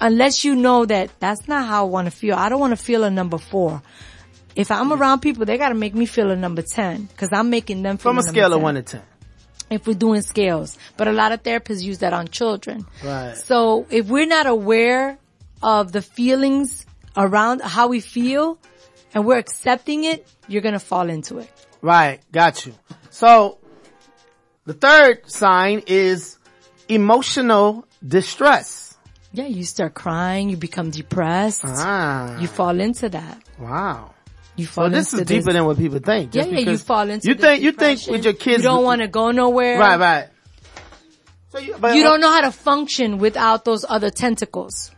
unless 0.00 0.44
you 0.44 0.54
know 0.54 0.84
that 0.86 1.10
that's 1.20 1.48
not 1.48 1.66
how 1.66 1.86
I 1.86 1.88
want 1.88 2.06
to 2.06 2.10
feel. 2.10 2.34
I 2.34 2.48
don't 2.48 2.60
want 2.60 2.72
to 2.72 2.82
feel 2.82 3.04
a 3.04 3.10
number 3.10 3.38
four. 3.38 3.82
If 4.56 4.70
I'm 4.70 4.92
around 4.92 5.20
people, 5.20 5.44
they 5.44 5.58
gotta 5.58 5.74
make 5.74 5.94
me 5.94 6.06
feel 6.06 6.30
a 6.30 6.36
number 6.36 6.62
10 6.62 7.08
cause 7.16 7.28
I'm 7.32 7.50
making 7.50 7.82
them 7.82 7.96
feel 7.98 8.10
From 8.12 8.18
a 8.18 8.22
number 8.22 8.32
scale 8.32 8.52
of 8.52 8.62
one 8.62 8.74
to 8.74 8.82
ten. 8.82 9.02
If 9.70 9.86
we're 9.86 9.94
doing 9.94 10.22
scales. 10.22 10.76
But 10.96 11.08
a 11.08 11.12
lot 11.12 11.32
of 11.32 11.42
therapists 11.42 11.82
use 11.82 11.98
that 11.98 12.12
on 12.12 12.28
children. 12.28 12.86
Right. 13.04 13.36
So 13.36 13.86
if 13.90 14.06
we're 14.08 14.26
not 14.26 14.46
aware 14.46 15.18
of 15.62 15.92
the 15.92 16.02
feelings 16.02 16.84
around 17.16 17.60
how 17.62 17.88
we 17.88 18.00
feel 18.00 18.58
and 19.14 19.24
we're 19.26 19.38
accepting 19.38 20.04
it, 20.04 20.26
you're 20.48 20.62
gonna 20.62 20.78
fall 20.80 21.08
into 21.08 21.38
it. 21.38 21.50
Right. 21.82 22.20
Got 22.32 22.66
you. 22.66 22.74
So 23.10 23.58
the 24.64 24.74
third 24.74 25.30
sign 25.30 25.82
is 25.86 26.38
emotional 26.88 27.86
distress. 28.06 28.96
Yeah, 29.32 29.46
you 29.46 29.62
start 29.64 29.94
crying, 29.94 30.50
you 30.50 30.56
become 30.56 30.90
depressed, 30.90 31.62
Ah. 31.64 32.36
you 32.40 32.48
fall 32.48 32.80
into 32.80 33.08
that. 33.10 33.38
wow. 33.58 34.12
You 34.60 34.66
fall 34.66 34.84
So 34.84 34.90
this 34.90 35.12
into 35.12 35.22
is 35.22 35.28
deeper 35.28 35.52
than 35.52 35.64
what 35.64 35.78
people 35.78 35.98
think. 35.98 36.34
yeah, 36.34 36.42
just 36.42 36.52
yeah, 36.52 36.70
you 36.70 36.78
fall 36.78 37.08
into 37.08 37.28
You 37.28 37.34
think 37.34 37.62
you 37.62 37.72
think 37.72 38.06
with 38.06 38.24
your 38.24 38.34
kids 38.34 38.62
you 38.62 38.68
don't 38.70 38.84
want 38.84 39.00
to 39.00 39.08
go 39.08 39.30
nowhere. 39.30 39.78
Right, 39.78 39.98
right. 39.98 40.28
So 41.50 41.58
you, 41.58 41.76
but, 41.80 41.96
You 41.96 42.02
don't 42.02 42.20
know 42.20 42.30
how 42.30 42.42
to 42.42 42.52
function 42.52 43.18
without 43.18 43.64
those 43.64 43.84
other 43.88 44.10
tentacles. 44.10 44.92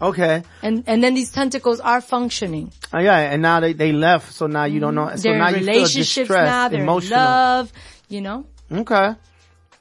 Okay. 0.00 0.42
And, 0.62 0.84
and 0.86 1.02
then 1.02 1.14
these 1.14 1.32
tentacles 1.32 1.80
are 1.80 2.00
functioning. 2.00 2.72
Oh, 2.92 2.98
yeah, 3.00 3.16
and 3.18 3.40
now 3.42 3.60
they, 3.60 3.72
they 3.72 3.92
left, 3.92 4.32
so 4.32 4.46
now 4.46 4.64
you 4.64 4.80
don't 4.80 4.94
know. 4.94 5.14
So 5.16 5.22
they're 5.22 5.38
now 5.38 5.48
in 5.48 5.54
you 5.54 5.60
feel 5.60 5.68
relationships 5.68 6.14
distressed, 6.14 6.50
now, 6.50 6.68
they're 6.68 6.82
emotional. 6.82 7.18
love, 7.18 7.72
you 8.08 8.20
know? 8.20 8.46
Okay. 8.70 9.14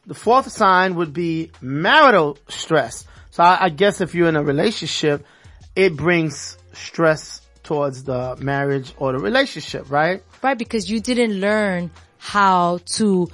The 0.06 0.14
fourth 0.14 0.52
sign 0.52 0.96
would 0.96 1.14
be 1.14 1.52
marital 1.62 2.38
stress. 2.48 3.06
So 3.32 3.44
I, 3.44 3.66
I 3.66 3.70
guess 3.70 4.02
if 4.02 4.16
you're 4.16 4.30
in 4.30 4.36
a 4.36 4.44
relationship, 4.44 5.26
it 5.76 5.98
brings 5.98 6.58
stress 6.74 7.42
towards 7.66 8.04
the 8.06 8.38
marriage 8.40 8.94
or 8.98 9.12
the 9.12 9.20
relationship, 9.20 9.90
right? 9.92 10.24
Right, 10.42 10.58
because 10.58 10.90
you 10.90 11.00
didn't 11.02 11.34
learn 11.42 11.92
how 12.18 12.80
to 12.98 13.28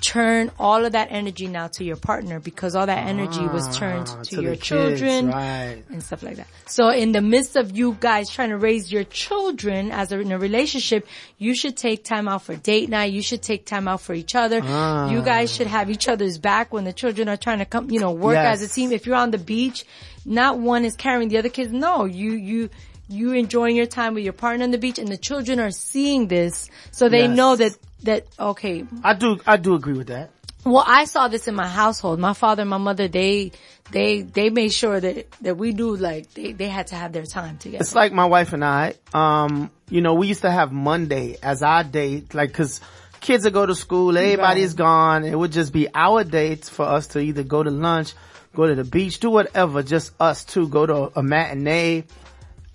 turn 0.00 0.50
all 0.58 0.86
of 0.86 0.92
that 0.92 1.08
energy 1.10 1.46
now 1.48 1.66
to 1.66 1.84
your 1.84 1.96
partner 1.96 2.40
because 2.40 2.74
all 2.74 2.86
that 2.86 3.06
energy 3.06 3.46
was 3.46 3.76
turned 3.76 4.08
Ah, 4.08 4.22
to, 4.22 4.36
the 4.36 4.42
your 4.42 4.52
kids, 4.52 4.66
children 4.68 5.28
right? 5.30 5.84
and 5.90 6.02
stuff 6.02 6.22
like 6.22 6.36
that. 6.36 6.46
So 6.66 6.88
in 6.88 7.12
the 7.12 7.20
midst 7.20 7.56
of 7.56 7.76
you 7.76 7.94
guys 8.00 8.30
trying 8.30 8.48
to 8.50 8.56
raise 8.56 8.90
your 8.90 9.04
children 9.04 9.90
as 9.90 10.12
a, 10.12 10.20
in 10.20 10.32
a 10.32 10.38
relationship, 10.38 11.06
you 11.36 11.54
should 11.54 11.76
take 11.76 12.04
time 12.04 12.26
out 12.26 12.42
for 12.42 12.56
date 12.56 12.88
night. 12.88 13.12
You 13.12 13.20
should 13.20 13.42
take 13.42 13.66
time 13.66 13.86
out 13.86 14.00
for 14.00 14.14
each 14.14 14.34
other. 14.34 14.60
Ah. 14.64 15.10
You 15.10 15.20
guys 15.20 15.54
should 15.54 15.66
have 15.66 15.90
each 15.90 16.08
other's 16.08 16.38
back 16.38 16.72
when 16.72 16.84
the 16.84 16.94
children 16.94 17.28
are 17.28 17.36
trying 17.36 17.58
to 17.58 17.66
come, 17.66 17.90
you 17.90 18.00
know, 18.00 18.12
work 18.12 18.36
as 18.38 18.62
a 18.62 18.68
team. 18.68 18.92
If 18.92 19.04
you're 19.04 19.16
on 19.16 19.30
the 19.30 19.38
beach, 19.38 19.84
not 20.24 20.58
one 20.58 20.86
is 20.86 20.96
carrying 20.96 21.28
the 21.28 21.36
other 21.36 21.50
kids. 21.50 21.70
No, 21.70 22.06
you, 22.06 22.32
you, 22.32 22.70
you 23.08 23.32
enjoying 23.32 23.76
your 23.76 23.86
time 23.86 24.14
with 24.14 24.24
your 24.24 24.32
partner 24.32 24.64
on 24.64 24.70
the 24.70 24.78
beach 24.78 24.98
and 24.98 25.08
the 25.08 25.16
children 25.16 25.60
are 25.60 25.70
seeing 25.70 26.26
this 26.28 26.68
so 26.90 27.08
they 27.08 27.26
Yes. 27.28 27.36
know 27.36 27.56
that, 27.56 27.72
that, 28.02 28.26
okay, 28.38 28.84
I 29.04 29.14
do, 29.14 29.38
I 29.46 29.56
do 29.56 29.74
agree 29.74 29.94
with 29.94 30.08
that. 30.08 30.30
well, 30.64 30.84
I 30.86 31.04
saw 31.04 31.28
this 31.28 31.46
in 31.46 31.54
my 31.54 31.68
household. 31.68 32.18
My 32.18 32.32
father 32.32 32.62
and 32.62 32.70
my 32.70 32.78
mother, 32.78 33.06
they, 33.06 33.52
they, 33.92 34.22
they 34.22 34.50
made 34.50 34.72
sure 34.72 34.98
that, 34.98 35.26
that 35.42 35.56
we 35.56 35.72
do 35.72 35.94
like, 35.96 36.34
they, 36.34 36.52
they 36.52 36.68
had 36.68 36.88
to 36.88 36.96
have 36.96 37.12
their 37.12 37.24
time 37.24 37.56
together. 37.58 37.82
It's 37.82 37.94
like 37.94 38.12
my 38.12 38.24
wife 38.26 38.52
and 38.52 38.64
I, 38.64 38.94
um, 39.14 39.70
you 39.88 40.00
know, 40.00 40.14
we 40.14 40.26
used 40.26 40.42
to 40.42 40.50
have 40.50 40.72
Monday 40.72 41.36
as 41.42 41.62
our 41.62 41.84
date, 41.84 42.34
like, 42.34 42.52
cause 42.52 42.80
kids 43.20 43.44
would 43.44 43.52
go 43.52 43.64
to 43.66 43.74
school, 43.76 44.18
everybody's 44.18 44.70
Right. 44.70 44.78
gone. 44.78 45.24
It 45.24 45.38
would 45.38 45.52
just 45.52 45.72
be 45.72 45.86
our 45.94 46.24
dates 46.24 46.68
for 46.68 46.84
us 46.84 47.06
to 47.08 47.20
either 47.20 47.44
go 47.44 47.62
to 47.62 47.70
lunch, 47.70 48.14
go 48.54 48.66
to 48.66 48.74
the 48.74 48.84
beach, 48.84 49.20
do 49.20 49.30
whatever, 49.30 49.82
just 49.84 50.12
us 50.20 50.44
two, 50.44 50.66
go 50.68 50.86
to 50.86 51.12
a 51.16 51.22
matinee. 51.22 52.04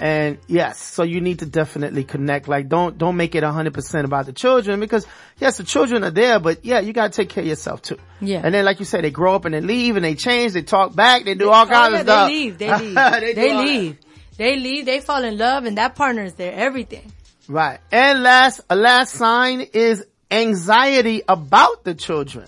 And 0.02 0.40
yes, 0.48 0.82
so 0.82 1.04
you 1.04 1.22
need 1.22 1.40
to 1.40 1.46
definitely 1.46 2.04
connect. 2.04 2.48
Like 2.48 2.68
don't, 2.68 2.98
don't 2.98 3.16
make 3.16 3.36
it 3.36 3.44
a 3.44 3.52
hundred 3.52 3.76
percent 3.76 4.06
about 4.06 4.26
the 4.26 4.34
children 4.34 4.80
because 4.80 5.06
yes, 5.38 5.58
the 5.58 5.64
children 5.64 6.04
are 6.04 6.10
there, 6.12 6.40
but 6.40 6.66
yeah, 6.66 6.80
you 6.80 6.92
gotta 6.92 7.14
take 7.14 7.30
care 7.30 7.44
of 7.44 7.48
yourself 7.48 7.84
too. 7.84 7.98
Yeah. 8.20 8.42
And 8.44 8.54
then 8.54 8.66
like 8.66 8.80
you 8.80 8.86
said, 8.86 9.04
they 9.04 9.12
grow 9.12 9.36
up 9.36 9.46
and 9.46 9.54
they 9.54 9.62
leave 9.62 9.96
and 9.96 10.04
they 10.04 10.16
change, 10.16 10.54
they 10.54 10.64
talk 10.64 10.96
back, 10.96 11.24
they 11.26 11.36
do 11.36 11.52
all 11.52 11.68
kinds 11.68 11.90
oh, 11.90 11.92
yeah, 11.92 12.00
of 12.00 12.02
stuff. 12.02 12.28
They 12.28 12.34
leave. 12.34 12.58
They 12.58 12.78
leave. 12.78 12.96
They 12.96 13.34
they 13.34 13.52
all 13.52 13.58
that. 13.58 13.66
leave. 13.66 13.98
They 14.38 14.58
leave. 14.58 14.86
They 14.86 15.02
fall 15.02 15.24
in 15.24 15.38
love, 15.38 15.66
and 15.66 15.78
that 15.78 15.96
partner 15.96 16.24
is 16.24 16.34
there. 16.34 16.54
Everything. 16.54 17.12
Right. 17.48 17.80
And 17.92 18.24
last, 18.24 18.62
a 18.72 18.76
last 18.76 19.14
sign 19.14 19.62
is 19.62 20.04
anxiety 20.32 21.22
about 21.28 21.84
the 21.84 21.94
children. 21.94 22.48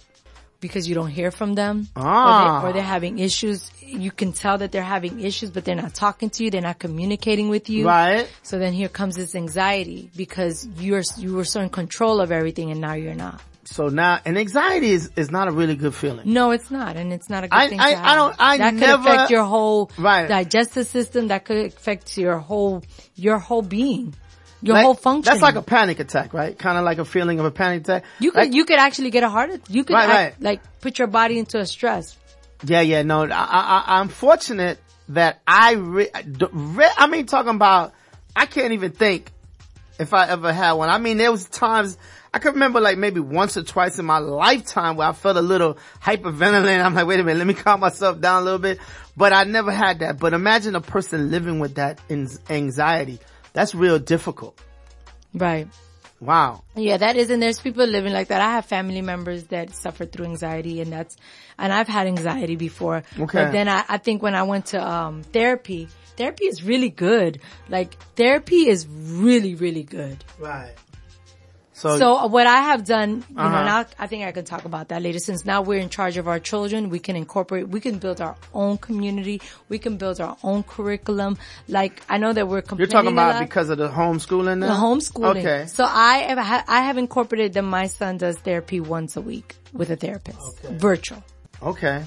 Because 0.64 0.84
you 0.90 0.96
don't 1.00 1.14
hear 1.20 1.30
from 1.40 1.52
them, 1.62 1.76
Ah. 1.96 2.00
or, 2.00 2.42
they, 2.62 2.68
or 2.70 2.74
they're 2.74 2.92
having 2.98 3.20
issues. 3.20 3.70
You 3.82 4.12
can 4.12 4.32
tell 4.44 4.58
that 4.62 4.72
they're 4.72 4.90
having 4.98 5.20
issues, 5.30 5.50
but 5.52 5.62
they're 5.66 5.82
not 5.86 5.94
talking 5.94 6.30
to 6.36 6.40
you. 6.44 6.50
They're 6.52 6.68
not 6.72 6.80
communicating 6.80 7.48
with 7.56 7.66
you. 7.74 7.86
Right. 7.86 8.26
So 8.44 8.54
then 8.64 8.72
here 8.82 8.88
comes 9.00 9.16
this 9.22 9.36
anxiety 9.36 10.10
because 10.24 10.56
you're 10.80 11.04
you 11.24 11.32
were 11.36 11.46
so 11.54 11.60
in 11.66 11.70
control 11.82 12.16
of 12.26 12.32
everything, 12.32 12.72
and 12.72 12.80
now 12.88 12.94
you're 13.04 13.20
not. 13.28 13.42
So 13.66 13.88
now, 13.88 14.20
and 14.26 14.38
anxiety 14.38 14.92
is, 14.92 15.10
is 15.16 15.30
not 15.38 15.48
a 15.48 15.52
really 15.52 15.76
good 15.84 15.96
feeling. 15.96 16.26
No, 16.40 16.52
it's 16.52 16.70
not, 16.80 16.98
and 16.98 17.14
it's 17.14 17.30
not 17.30 17.42
a 17.46 17.48
good 17.48 17.56
I- 17.64 17.70
thing 17.70 17.80
I-. 17.80 18.12
I 18.12 18.16
don't- 18.20 18.36
I 18.52 18.58
that 18.58 18.74
never- 18.74 19.04
could 19.04 19.14
affect 19.14 19.32
your 19.32 19.46
whole 19.54 19.90
Right. 19.98 20.28
digestive 20.28 20.86
system. 20.98 21.22
That 21.32 21.46
could 21.46 21.62
affect 21.68 22.18
your 22.18 22.38
whole 22.50 22.84
your 23.16 23.38
whole 23.48 23.62
being, 23.80 24.06
your 24.64 24.76
Like, 24.76 24.86
whole 24.86 24.94
function. 24.96 25.30
That's 25.32 25.42
like 25.44 25.56
a 25.56 25.62
panic 25.62 26.00
attack, 26.00 26.34
right? 26.34 26.58
Kind 26.58 26.78
of 26.78 26.86
like 26.86 26.98
a 26.98 27.06
feeling 27.06 27.40
of 27.40 27.46
a 27.46 27.52
panic 27.52 27.82
attack. 27.82 28.04
you 28.20 28.32
could 28.32 28.40
Like- 28.40 28.54
you 28.54 28.66
could 28.66 28.80
actually 28.80 29.10
get 29.12 29.24
a 29.24 29.30
heart. 29.30 29.50
attack. 29.50 29.70
You 29.70 29.84
could 29.84 29.94
Right, 29.94 30.10
act- 30.10 30.14
right. 30.36 30.42
like 30.42 30.62
put 30.82 30.98
your 31.00 31.08
body 31.10 31.38
into 31.38 31.60
a 31.60 31.66
stress. 31.66 32.18
Yeah, 32.66 32.82
yeah, 32.82 33.02
no, 33.04 33.24
I, 33.26 33.28
I, 33.30 33.84
I'm 34.00 34.08
fortunate 34.08 34.80
that 35.10 35.42
I, 35.46 35.74
re, 35.74 36.08
re, 36.54 36.88
I 36.98 37.08
mean, 37.08 37.26
talking 37.26 37.54
about, 37.56 37.94
I 38.36 38.46
can't 38.46 38.72
even 38.72 38.92
think 38.94 39.30
if 40.00 40.14
I 40.14 40.30
ever 40.30 40.54
had 40.54 40.72
one. 40.74 40.90
I 40.90 40.98
mean, 40.98 41.18
there 41.18 41.30
was 41.32 41.44
times, 41.46 41.98
I 42.34 42.40
could 42.40 42.54
remember 42.54 42.80
like 42.80 42.98
maybe 42.98 43.20
once 43.20 43.58
or 43.58 43.64
twice 43.64 44.00
in 44.00 44.06
my 44.06 44.20
lifetime 44.20 44.96
where 44.96 45.08
I 45.10 45.12
felt 45.12 45.36
a 45.36 45.42
little 45.42 45.78
hyperventilating. 46.02 46.84
I'm 46.84 46.96
like, 46.96 47.06
wait 47.06 47.20
a 47.20 47.24
minute, 47.24 47.38
let 47.40 47.48
me 47.48 47.54
calm 47.54 47.82
myself 47.82 48.22
down 48.22 48.42
a 48.42 48.46
little 48.46 48.60
bit. 48.60 48.80
But 49.18 49.34
I 49.34 49.44
never 49.44 49.72
had 49.72 50.00
that. 50.00 50.18
But 50.18 50.34
imagine 50.34 50.76
a 50.76 50.82
person 50.82 51.30
living 51.32 51.60
with 51.60 51.76
that 51.76 52.00
in- 52.10 52.30
anxiety. 52.50 53.20
That's 53.54 53.74
real 53.74 54.00
difficult. 54.00 54.60
Right. 55.34 55.68
Wow. 56.20 56.64
Yeah, 56.76 56.98
that 56.98 57.18
is, 57.18 57.30
and 57.30 57.42
there's 57.42 57.60
people 57.60 57.86
living 57.86 58.14
like 58.14 58.30
that. 58.30 58.42
I 58.42 58.52
have 58.52 58.66
family 58.66 59.02
members 59.02 59.46
that 59.46 59.76
suffer 59.76 60.06
through 60.06 60.26
anxiety 60.26 60.80
and 60.80 60.92
that's, 60.92 61.18
and 61.58 61.74
I've 61.74 61.88
had 61.88 62.08
anxiety 62.08 62.56
before. 62.56 63.04
Okay. 63.20 63.44
But 63.44 63.52
then 63.52 63.68
I, 63.68 63.84
I 63.90 63.98
think 63.98 64.24
when 64.24 64.34
I 64.34 64.44
went 64.44 64.68
to, 64.68 64.82
um, 64.82 65.24
therapy, 65.24 65.90
therapy 66.16 66.46
is 66.46 66.64
really 66.64 66.90
good. 66.90 67.42
Like, 67.68 67.98
therapy 68.16 68.70
is 68.70 68.88
really, 68.88 69.56
really 69.56 69.84
good. 69.84 70.24
Right. 70.40 70.74
So, 71.84 71.98
So 71.98 72.28
what 72.28 72.48
I 72.48 72.62
have 72.62 72.86
done, 72.86 73.24
you 73.30 73.36
know, 73.36 73.44
Uh-huh. 73.44 73.66
now 73.66 73.86
I 74.00 74.08
think 74.08 74.24
I 74.24 74.32
can 74.32 74.46
talk 74.46 74.64
about 74.66 74.88
that 74.90 75.02
later. 75.02 75.20
Since 75.20 75.44
now 75.46 75.62
we're 75.62 75.80
in 75.80 75.90
charge 75.90 76.16
of 76.18 76.28
our 76.28 76.40
children, 76.40 76.90
we 76.90 77.00
can 77.00 77.16
incorporate, 77.16 77.68
we 77.68 77.80
can 77.82 77.98
build 78.00 78.22
our 78.22 78.36
own 78.54 78.78
community, 78.78 79.42
we 79.70 79.80
can 79.80 79.98
build 79.98 80.22
our 80.22 80.38
own 80.44 80.64
curriculum. 80.64 81.38
Like 81.68 82.02
I 82.10 82.18
know 82.18 82.32
that 82.32 82.48
we're 82.48 82.64
you're 82.78 82.88
talking 82.88 83.12
about 83.12 83.40
because 83.40 83.70
of 83.70 83.78
the 83.78 83.90
homeschooling 83.90 84.60
now? 84.60 84.68
The 84.68 84.80
homeschooling. 84.88 85.38
Okay. 85.40 85.66
So 85.68 85.84
I 85.84 86.18
have, 86.20 86.64
I 86.68 86.82
have 86.82 86.98
incorporated 86.98 87.54
that 87.54 87.64
my 87.64 87.88
son 87.88 88.18
does 88.18 88.38
therapy 88.38 88.80
once 88.80 89.18
a 89.18 89.22
week 89.22 89.56
with 89.74 89.90
a 89.90 89.96
therapist, 89.98 90.62
virtual. 90.72 91.22
Okay. 91.62 92.04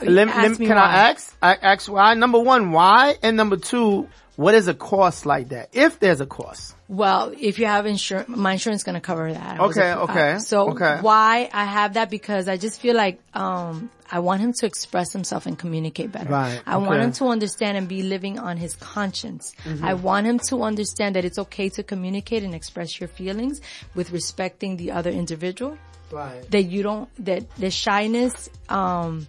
Let, 0.00 0.28
let- 0.28 0.56
can 0.58 0.68
why. 0.68 0.76
I 0.76 1.10
ask? 1.10 1.36
I 1.42 1.54
ask 1.54 1.90
why? 1.90 2.14
Number 2.14 2.38
one, 2.38 2.70
why? 2.72 3.16
And 3.22 3.36
number 3.36 3.56
two, 3.56 4.08
what 4.38 4.54
is 4.54 4.68
a 4.68 4.74
cost 4.74 5.26
like 5.26 5.48
that? 5.48 5.70
If 5.72 5.98
there's 5.98 6.20
a 6.20 6.26
cost. 6.26 6.76
Well, 6.86 7.34
if 7.36 7.58
you 7.58 7.66
have 7.66 7.86
insurance, 7.86 8.28
my 8.28 8.52
insurance 8.52 8.82
is 8.82 8.84
going 8.84 8.94
to 8.94 9.00
cover 9.00 9.32
that. 9.32 9.60
I 9.60 9.64
Okay, 9.64 9.90
a- 9.90 9.98
okay, 10.02 10.32
uh, 10.34 10.38
so 10.38 10.70
okay. 10.70 10.98
why 11.00 11.50
I 11.52 11.64
have 11.64 11.94
that 11.94 12.08
because 12.08 12.46
I 12.46 12.56
just 12.56 12.80
feel 12.80 12.94
like, 12.94 13.20
um, 13.34 13.90
I 14.08 14.20
want 14.20 14.40
him 14.40 14.52
to 14.60 14.64
express 14.64 15.12
himself 15.12 15.46
and 15.46 15.58
communicate 15.58 16.12
better. 16.12 16.30
Right, 16.30 16.62
I 16.64 16.76
want 16.76 16.90
okay. 16.90 16.98
Mm-hmm. 16.98 17.04
him 17.06 17.12
to 17.14 17.24
understand 17.26 17.78
and 17.78 17.88
be 17.88 18.04
living 18.04 18.38
on 18.38 18.56
his 18.56 18.76
conscience. 18.76 19.52
I 19.82 19.94
want 19.94 20.28
him 20.28 20.38
to 20.50 20.62
understand 20.62 21.16
that 21.16 21.24
it's 21.24 21.40
okay 21.40 21.68
to 21.70 21.82
communicate 21.82 22.44
and 22.44 22.54
express 22.54 23.00
your 23.00 23.08
feelings 23.08 23.60
with 23.96 24.12
respecting 24.12 24.76
the 24.76 24.92
other 24.92 25.10
individual. 25.10 25.76
Right. 26.12 26.48
That 26.52 26.62
you 26.62 26.84
don't, 26.84 27.08
that 27.26 27.54
the 27.56 27.72
shyness, 27.72 28.48
um, 28.68 29.26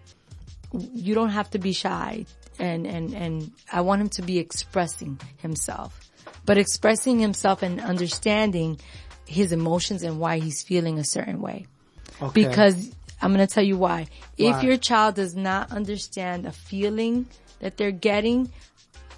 you 0.72 1.16
don't 1.16 1.30
have 1.32 1.50
to 1.50 1.58
be 1.58 1.74
shy. 1.74 2.28
And, 2.60 2.86
and, 2.86 3.14
and 3.14 3.52
I 3.72 3.82
want 3.82 4.02
him 4.02 4.10
to 4.10 4.22
be 4.22 4.38
expressing 4.38 5.20
himself, 5.38 6.12
but 6.46 6.58
expressing 6.58 7.20
himself 7.20 7.64
and 7.64 7.80
understanding 7.80 8.80
his 9.26 9.52
emotions 9.52 10.04
and 10.04 10.20
why 10.20 10.40
he's 10.40 10.62
feeling 10.64 11.00
a 11.00 11.04
certain 11.04 11.42
way. 11.42 11.68
Okay. 12.22 12.48
Because 12.48 12.92
I'm 13.22 13.34
going 13.34 13.46
to 13.46 13.54
tell 13.54 13.64
you 13.64 13.78
why. 13.78 14.08
Why? 14.38 14.58
If 14.58 14.64
your 14.64 14.78
child 14.78 15.16
does 15.16 15.36
not 15.36 15.72
understand 15.72 16.46
a 16.46 16.52
feeling 16.52 17.28
that 17.60 17.78
they're 17.78 17.92
getting, 17.92 18.52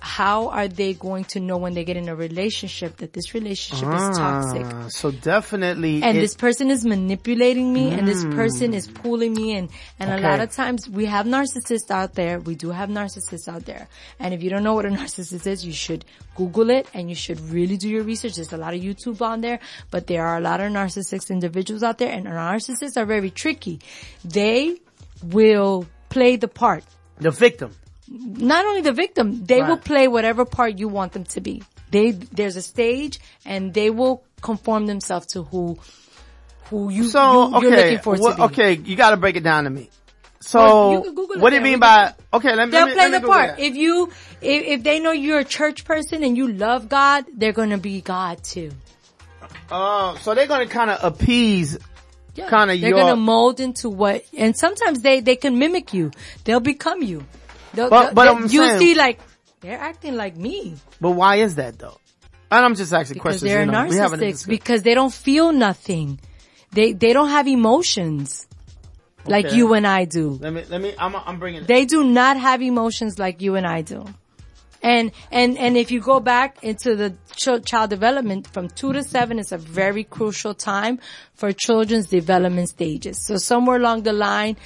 how 0.03 0.50
are 0.50 0.67
they 0.67 0.96
going 0.96 1.24
to 1.25 1.39
know 1.39 1.58
when 1.58 1.75
they 1.75 1.84
get 1.86 1.96
in 1.96 2.10
a 2.10 2.15
relationship 2.15 2.98
that 2.98 3.13
this 3.13 3.34
relationship 3.36 3.88
is 3.88 4.17
toxic? 4.17 4.65
Ah, 4.65 4.88
so 4.89 5.12
definitely. 5.12 6.01
and 6.01 6.17
it- 6.17 6.22
this 6.22 6.34
person 6.34 6.72
is 6.72 6.84
manipulating 6.84 7.72
me 7.72 7.91
and 7.91 8.08
this 8.08 8.24
person 8.25 8.74
is 8.74 8.88
pulling 8.88 9.34
me 9.34 9.53
in. 9.53 9.70
And 10.00 10.10
a 10.12 10.17
lot 10.27 10.39
of 10.39 10.51
times 10.51 10.89
we 10.89 11.05
have 11.05 11.27
narcissists 11.27 11.91
out 11.91 12.15
there. 12.15 12.39
We 12.39 12.55
do 12.55 12.72
have 12.72 12.89
narcissists 12.89 13.48
out 13.48 13.65
there. 13.65 13.88
And 14.20 14.34
if 14.34 14.41
you 14.41 14.50
don't 14.50 14.63
know 14.63 14.74
what 14.74 14.86
a 14.88 14.89
narcissist 15.01 15.46
is, 15.46 15.63
you 15.63 15.72
should 15.74 16.03
Google 16.36 16.72
it 16.72 16.88
and 16.96 17.08
you 17.08 17.15
should 17.15 17.39
really 17.51 17.77
do 17.77 17.88
your 17.88 18.03
research. 18.03 18.36
There's 18.36 18.53
a 18.53 18.58
lot 18.58 18.74
of 18.74 18.81
YouTube 18.81 19.22
on 19.22 19.41
there, 19.41 19.60
but 19.91 20.08
there 20.08 20.25
are 20.25 20.38
a 20.38 20.41
lot 20.41 20.62
of 20.62 20.72
narcissistic 20.72 21.29
individuals 21.29 21.84
out 21.84 22.00
there 22.00 22.12
and 22.12 22.25
narcissists 22.25 22.98
are 22.98 23.05
very 23.05 23.29
tricky. 23.29 23.79
They 24.25 24.77
will 25.24 25.86
play 26.10 26.38
the 26.38 26.48
part. 26.48 26.84
the 27.20 27.29
victim. 27.29 27.75
Not 28.13 28.65
only 28.65 28.82
the 28.82 28.91
victim, 28.91 29.46
they 29.46 29.62
will 29.63 29.77
play 29.77 30.08
whatever 30.10 30.44
part 30.44 30.77
you 30.77 30.89
want 30.89 31.13
them 31.13 31.24
to 31.25 31.39
be. 31.39 31.63
They, 31.91 32.12
there's 32.12 32.58
a 32.58 32.62
stage 32.62 33.20
and 33.46 33.74
they 33.74 33.89
will 33.89 34.24
conform 34.41 34.86
themselves 34.86 35.27
to 35.27 35.44
who, 35.44 35.77
who 36.65 36.89
you, 36.89 37.06
So, 37.06 37.50
you 37.50 37.56
okay. 37.56 37.68
you're 37.68 37.75
looking 37.77 38.00
for 38.00 38.15
well, 38.20 38.32
to 38.32 38.38
be. 38.38 38.44
Okay, 38.44 38.74
you 38.74 38.96
gotta 38.98 39.15
break 39.18 39.36
it 39.38 39.44
down 39.44 39.63
to 39.63 39.70
me. 39.70 39.89
So, 40.41 40.60
Well, 40.60 40.91
you 40.91 41.01
can 41.03 41.15
Google 41.15 41.36
it 41.38 41.41
what 41.41 41.51
do 41.51 41.56
you 41.58 41.62
mean 41.62 41.80
by, 41.80 42.13
okay, 42.34 42.56
let 42.56 42.65
me, 42.68 42.72
They'll 42.72 42.82
let 42.86 42.88
me, 42.88 42.94
play 42.96 43.10
let 43.10 43.22
the 43.22 43.27
part. 43.27 43.60
If 43.60 43.75
you, 43.75 44.10
if, 44.41 44.63
if 44.63 44.84
they 44.84 45.00
know 45.00 45.12
you're 45.12 45.39
a 45.39 45.46
church 45.46 45.86
person 45.86 46.24
and 46.24 46.36
you 46.36 46.51
love 46.51 46.89
God, 46.89 47.25
they're 47.34 47.53
gonna 47.53 47.77
be 47.77 48.01
God 48.01 48.44
too. 48.44 48.72
Oh, 49.72 50.18
so 50.22 50.34
they're 50.36 50.48
gonna 50.48 50.68
kind 50.68 50.89
of 50.89 51.03
appease 51.03 51.77
Yeah. 52.36 52.50
Kinda 52.50 52.77
they're 52.77 52.89
your- 52.89 53.00
gonna 53.00 53.15
mold 53.15 53.60
into 53.60 53.89
what, 53.89 54.24
and 54.36 54.58
sometimes 54.58 55.01
they, 55.01 55.20
they 55.20 55.36
can 55.36 55.60
mimic 55.60 55.94
you. 55.94 56.12
They'll 56.44 56.60
become 56.60 57.03
you. 57.03 57.24
They'll, 57.73 57.89
But- 57.89 58.05
they'll- 58.07 58.13
but 58.13 58.27
I'm 58.27 58.41
you 58.43 58.49
saying- 58.65 58.79
see 58.79 58.95
like, 58.95 59.19
they're 59.61 59.79
acting 59.79 60.15
like 60.15 60.35
me. 60.35 60.75
But 60.99 61.11
why 61.11 61.37
is 61.37 61.55
that 61.55 61.77
though? 61.79 61.97
And 62.49 62.65
I'm 62.65 62.75
just 62.75 62.91
asking 62.93 63.15
Because 63.15 63.39
questions. 63.39 63.51
they're 63.51 63.61
you 63.61 63.71
know, 63.71 63.85
narcissists. 63.85 64.47
Because 64.47 64.83
they 64.83 64.93
don't 64.93 65.13
feel 65.13 65.51
nothing. 65.53 66.19
They 66.73 66.93
they 66.93 67.13
don't 67.13 67.29
have 67.29 67.47
emotions 67.47 68.47
like 69.25 69.53
you 69.53 69.73
and 69.73 69.85
I 69.85 70.05
do. 70.05 70.39
Let 70.41 70.51
me, 70.53 70.63
let 70.69 70.81
me, 70.81 70.93
I'm, 70.97 71.15
I'm 71.15 71.37
bringing 71.39 71.63
They 71.65 71.85
do 71.85 72.03
not 72.03 72.37
have 72.37 72.61
emotions 72.61 73.19
like 73.19 73.41
you 73.41 73.55
and 73.55 73.67
I 73.67 73.81
do. 73.83 74.05
And 74.83 75.11
and 75.31 75.57
and 75.59 75.77
if 75.77 75.91
you 75.91 76.01
go 76.01 76.19
back 76.19 76.57
into 76.63 76.95
the 76.95 77.13
ch- 77.35 77.63
child 77.63 77.91
development 77.91 78.47
from 78.47 78.67
two 78.67 78.93
to 78.93 79.03
seven 79.03 79.37
is 79.37 79.51
a 79.51 79.57
very 79.57 80.03
crucial 80.03 80.55
time 80.55 80.99
for 81.35 81.51
children's 81.53 82.07
development 82.07 82.69
stages. 82.69 83.23
So 83.23 83.37
somewhere 83.37 83.77
along 83.77 84.03
the 84.03 84.13
line, 84.13 84.57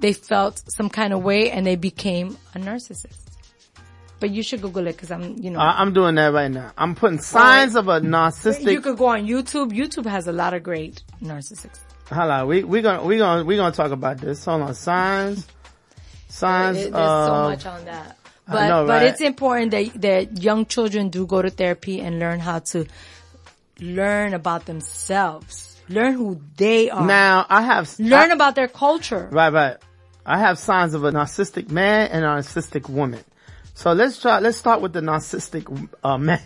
they 0.00 0.12
felt 0.12 0.62
some 0.76 0.88
kind 0.88 1.12
of 1.12 1.22
way 1.22 1.50
and 1.50 1.66
they 1.66 1.76
became 1.76 2.36
a 2.54 2.58
narcissist. 2.58 3.16
But 4.18 4.30
you 4.30 4.42
should 4.42 4.60
Google 4.60 4.86
it 4.86 4.92
because 4.92 5.10
I'm, 5.10 5.38
you 5.38 5.50
know. 5.50 5.60
I'm 5.60 5.94
doing 5.94 6.14
that 6.16 6.32
right 6.32 6.50
now. 6.50 6.72
I'm 6.76 6.94
putting 6.94 7.20
signs 7.20 7.74
of 7.74 7.88
a 7.88 8.00
narcissistic. 8.00 8.70
you 8.70 8.80
could 8.82 8.98
go 8.98 9.06
on 9.06 9.26
YouTube. 9.26 9.70
YouTube 9.72 10.04
has 10.06 10.26
a 10.26 10.32
lot 10.32 10.52
of 10.52 10.62
great 10.62 11.02
narcissists. 11.22 11.80
Hold 12.10 12.30
on, 12.30 12.46
we 12.48 12.64
we 12.64 12.82
gonna 12.82 13.04
we're 13.04 13.18
gonna 13.18 13.44
we're 13.44 13.56
gonna 13.56 13.74
talk 13.74 13.92
about 13.92 14.18
this. 14.18 14.44
Hold 14.44 14.62
on, 14.62 14.74
signs, 14.74 15.46
signs. 16.28 16.76
It- 16.78 16.92
There's 16.92 16.94
of, 16.96 17.26
so 17.26 17.42
much 17.50 17.66
on 17.66 17.84
that. 17.84 18.16
But, 18.48 18.68
know, 18.68 18.84
but 18.84 19.02
right? 19.02 19.06
it's 19.06 19.20
important 19.20 19.70
that, 19.70 20.02
that 20.02 20.42
young 20.42 20.66
children 20.66 21.08
do 21.08 21.24
go 21.24 21.40
to 21.40 21.50
therapy 21.50 22.00
and 22.00 22.18
learn 22.18 22.40
how 22.40 22.58
to 22.58 22.84
learn 23.80 24.34
about 24.34 24.66
themselves. 24.66 25.80
Learn 25.88 26.14
who 26.14 26.40
they 26.56 26.90
are. 26.90 27.06
Now 27.06 27.46
I 27.48 27.62
have 27.62 27.94
learn 28.00 28.32
I- 28.32 28.34
about 28.34 28.54
their 28.56 28.68
culture. 28.68 29.28
Right, 29.30 29.52
right. 29.52 29.76
I 30.30 30.38
have 30.38 30.58
signs 30.58 30.94
of 30.94 31.02
a 31.04 31.10
narcissistic 31.10 31.70
man 31.70 32.08
and 32.12 32.24
a 32.24 32.28
narcissistic 32.28 32.88
woman. 32.88 33.20
So 33.74 33.92
let's 33.92 34.20
try, 34.20 34.38
let's 34.40 34.58
start 34.58 34.80
with 34.82 34.92
the 34.92 35.00
narcissistic, 35.00 35.64
uh, 36.04 36.18
man. 36.28 36.40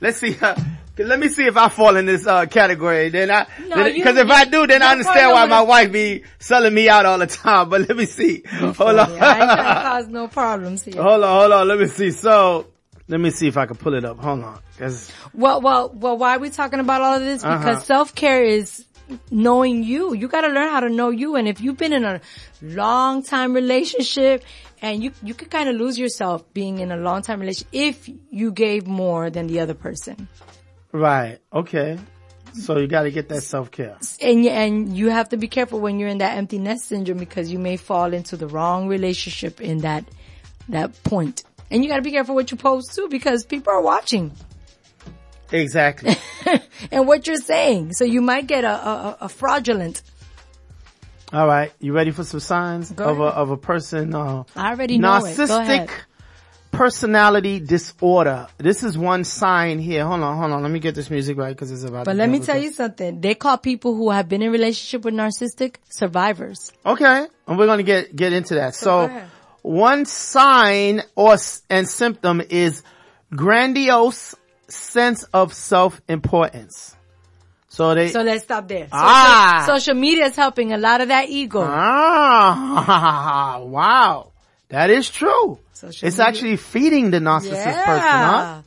let's 0.00 0.18
see, 0.18 0.36
uh, 0.40 0.54
let 0.98 1.18
me 1.18 1.28
see 1.28 1.44
if 1.44 1.56
I 1.56 1.68
fall 1.68 1.96
in 1.96 2.06
this, 2.06 2.26
uh, 2.26 2.46
category. 2.46 3.08
Then 3.08 3.30
I, 3.30 3.46
No, 3.66 3.84
you- 3.86 4.02
cause 4.04 4.16
if 4.16 4.30
I 4.30 4.44
do, 4.44 4.66
then 4.66 4.82
I 4.82 4.92
understand 4.92 5.32
why 5.32 5.46
my 5.46 5.60
wife 5.62 5.90
be 5.92 6.24
selling 6.38 6.72
me 6.74 6.88
out 6.88 7.04
all 7.06 7.18
the 7.18 7.26
time. 7.26 7.68
But 7.68 7.88
let 7.88 7.96
me 7.96 8.06
see. 8.06 8.42
Hold 8.46 8.80
on. 8.80 8.98
I 8.98 9.02
ain't 9.10 9.16
trying 9.18 9.48
to 9.74 9.82
cause 9.82 10.08
no 10.08 10.28
problems 10.28 10.82
here. 10.84 11.02
hold 11.02 11.22
on, 11.24 11.40
hold 11.40 11.52
on. 11.52 11.68
Let 11.68 11.78
me 11.80 11.86
see. 11.86 12.10
So, 12.12 12.68
let 13.08 13.20
me 13.20 13.30
see 13.30 13.48
if 13.48 13.56
I 13.56 13.66
can 13.66 13.76
pull 13.76 13.94
it 13.94 14.04
up. 14.04 14.18
Hold 14.20 14.44
on. 14.44 14.58
'Cause- 14.78 15.10
Well, 15.34 15.60
well, 15.60 15.90
well, 15.92 16.16
why 16.16 16.36
are 16.36 16.38
we 16.38 16.50
talking 16.50 16.78
about 16.80 17.00
all 17.02 17.14
of 17.16 17.22
this? 17.22 17.42
Because 17.42 17.64
Uh-huh. 17.66 17.80
self-care 17.80 18.44
is 18.44 18.84
knowing 19.30 19.82
you. 19.84 20.14
You 20.14 20.28
gotta 20.28 20.48
learn 20.48 20.70
how 20.70 20.80
to 20.80 20.88
know 20.88 21.10
you. 21.10 21.36
And 21.36 21.48
if 21.48 21.60
you've 21.60 21.76
been 21.76 21.92
in 21.92 22.04
a 22.04 22.20
long 22.62 23.22
time 23.22 23.52
relationship 23.54 24.44
and 24.82 25.02
you, 25.02 25.12
you 25.22 25.34
could 25.34 25.50
kind 25.50 25.68
of 25.68 25.76
lose 25.76 25.98
yourself 25.98 26.52
being 26.54 26.78
in 26.78 26.92
a 26.92 26.96
long 26.96 27.22
time 27.22 27.40
relationship 27.40 27.68
if 27.72 28.08
you 28.30 28.52
gave 28.52 28.86
more 28.86 29.30
than 29.30 29.46
the 29.46 29.60
other 29.60 29.74
person. 29.74 30.28
right. 30.92 31.38
Okay. 31.52 31.98
So 32.54 32.78
you 32.78 32.86
gotta 32.86 33.10
get 33.10 33.28
that 33.28 33.42
self-care. 33.42 33.98
And, 34.22 34.46
and 34.46 34.96
you 34.96 35.10
have 35.10 35.28
to 35.30 35.36
be 35.36 35.48
careful 35.48 35.80
when 35.80 35.98
you're 35.98 36.08
in 36.08 36.18
that 36.18 36.36
empty 36.38 36.58
nest 36.58 36.86
syndrome 36.88 37.18
because 37.18 37.52
you 37.52 37.58
may 37.58 37.76
fall 37.76 38.12
into 38.14 38.36
the 38.36 38.46
wrong 38.46 38.88
relationship 38.88 39.60
in 39.60 39.78
that, 39.78 40.04
that 40.70 41.02
point. 41.04 41.44
And 41.70 41.84
you 41.84 41.90
gotta 41.90 42.02
be 42.02 42.10
careful 42.10 42.34
what 42.34 42.50
you 42.50 42.56
post 42.56 42.94
too 42.94 43.08
because 43.08 43.44
people 43.44 43.72
are 43.72 43.82
watching. 43.82 44.32
Exactly. 45.52 46.16
and 46.90 47.06
what 47.06 47.26
you're 47.26 47.36
saying. 47.36 47.92
So 47.94 48.04
you 48.04 48.20
might 48.20 48.46
get 48.46 48.64
a, 48.64 48.70
a, 48.70 49.18
a 49.22 49.28
fraudulent. 49.28 50.02
All 51.32 51.46
right. 51.46 51.72
You 51.80 51.92
ready 51.92 52.10
for 52.10 52.24
some 52.24 52.40
signs 52.40 52.90
Go 52.90 53.04
of 53.04 53.20
a, 53.20 53.24
of 53.24 53.50
a 53.50 53.56
person, 53.56 54.14
uh, 54.14 54.44
I 54.56 54.70
already 54.70 54.98
know 54.98 55.16
it. 55.16 55.36
Narcissistic 55.36 55.90
personality 56.70 57.60
disorder. 57.60 58.46
This 58.58 58.82
is 58.82 58.96
one 58.96 59.24
sign 59.24 59.78
here. 59.78 60.04
Hold 60.06 60.20
on, 60.20 60.38
hold 60.38 60.52
on. 60.52 60.62
Let 60.62 60.70
me 60.70 60.78
get 60.78 60.94
this 60.94 61.10
music 61.10 61.36
right 61.36 61.54
because 61.54 61.70
it's 61.70 61.82
about. 61.82 62.04
But 62.04 62.16
let 62.16 62.28
me 62.28 62.40
tell 62.40 62.58
you 62.58 62.70
something. 62.70 63.20
They 63.20 63.34
call 63.34 63.58
people 63.58 63.94
who 63.94 64.10
have 64.10 64.28
been 64.28 64.42
in 64.42 64.52
relationship 64.52 65.04
with 65.04 65.14
narcissistic 65.14 65.76
survivors. 65.88 66.72
Okay, 66.84 67.26
and 67.46 67.58
we're 67.58 67.66
gonna 67.66 67.82
get 67.82 68.14
get 68.14 68.32
into 68.32 68.56
that. 68.56 68.74
go 68.74 69.08
So, 69.08 69.22
one 69.62 70.04
sign 70.04 71.02
or 71.16 71.36
and 71.68 71.88
symptom 71.88 72.40
is 72.40 72.82
grandiose 73.34 74.34
sense 74.68 75.24
of 75.32 75.52
self 75.54 76.00
importance. 76.08 76.94
So 77.68 77.94
they 77.94 78.08
So 78.08 78.22
let's 78.22 78.44
stop 78.44 78.66
there. 78.68 78.84
Social, 78.86 78.98
Ah. 78.98 79.64
social 79.66 79.94
media 79.94 80.26
is 80.26 80.36
helping 80.36 80.72
a 80.72 80.78
lot 80.78 81.00
of 81.00 81.08
that 81.08 81.28
ego. 81.28 81.60
ah 81.62 83.58
wow, 83.62 84.28
that 84.68 84.90
is 84.90 85.08
true. 85.10 85.58
Social 85.72 86.08
it's 86.08 86.18
media- 86.18 86.28
actually 86.28 86.56
feeding 86.56 87.10
the 87.10 87.18
narcissist 87.18 87.84
person, 87.84 88.08
huh? 88.08 88.62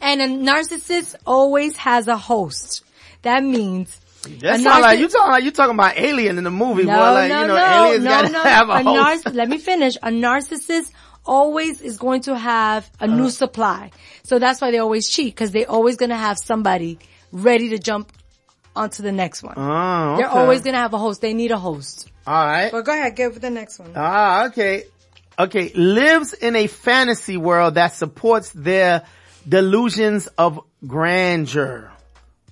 And 0.00 0.20
a 0.20 0.26
narcissist 0.28 1.14
always 1.26 1.76
has 1.76 2.08
a 2.08 2.16
host. 2.16 2.82
That 3.22 3.42
means 3.42 3.96
That 4.40 4.60
a 4.60 4.62
sound 4.62 4.82
like 4.82 4.98
you 4.98 5.08
talking 5.08 5.30
like 5.32 5.44
you 5.44 5.50
talking 5.50 5.74
about 5.74 5.96
Alien 5.98 6.38
in 6.38 6.44
the 6.44 6.50
movie, 6.50 6.84
no, 6.84 6.92
boy. 6.94 6.98
Like 7.00 7.28
no, 7.30 7.40
you 7.42 7.46
know, 7.48 7.54
no, 7.56 7.84
aliens 7.86 8.04
no, 8.04 8.10
gotta 8.10 8.28
no. 8.32 8.42
have 8.56 8.68
a, 8.68 8.72
a 8.72 8.82
host. 8.82 9.34
let 9.34 9.48
me 9.48 9.58
finish. 9.58 9.96
A 9.96 10.08
narcissist 10.08 10.90
always 11.26 11.80
is 11.80 11.96
going 11.98 12.22
to 12.22 12.36
have 12.36 12.88
a 13.00 13.04
Uh-huh. 13.04 13.16
new 13.16 13.30
supply. 13.30 13.90
So 14.24 14.38
that's 14.38 14.60
why 14.60 14.70
they 14.70 14.78
always 14.78 15.08
cheat 15.08 15.34
because 15.34 15.52
they're 15.52 15.70
always 15.70 15.96
going 15.96 16.10
to 16.10 16.16
have 16.16 16.38
somebody 16.38 16.98
ready 17.30 17.70
to 17.70 17.78
jump 17.78 18.10
onto 18.74 19.02
the 19.02 19.12
next 19.12 19.42
one. 19.42 19.54
Oh, 19.56 20.16
They're 20.16 20.28
always 20.28 20.62
going 20.62 20.74
to 20.74 20.80
have 20.80 20.94
a 20.94 20.98
host. 20.98 21.20
They 21.20 21.34
need 21.34 21.50
a 21.50 21.58
host. 21.58 22.10
All 22.26 22.46
right. 22.46 22.72
But 22.72 22.84
go 22.84 22.92
ahead, 22.92 23.16
give 23.16 23.40
the 23.40 23.50
next 23.50 23.78
one. 23.78 23.92
Ah, 23.94 24.46
okay. 24.46 24.84
Okay. 25.38 25.72
Lives 25.74 26.32
in 26.32 26.56
a 26.56 26.66
fantasy 26.66 27.36
world 27.36 27.74
that 27.74 27.92
supports 27.92 28.50
their 28.50 29.04
delusions 29.46 30.26
of 30.38 30.60
grandeur. 30.86 31.92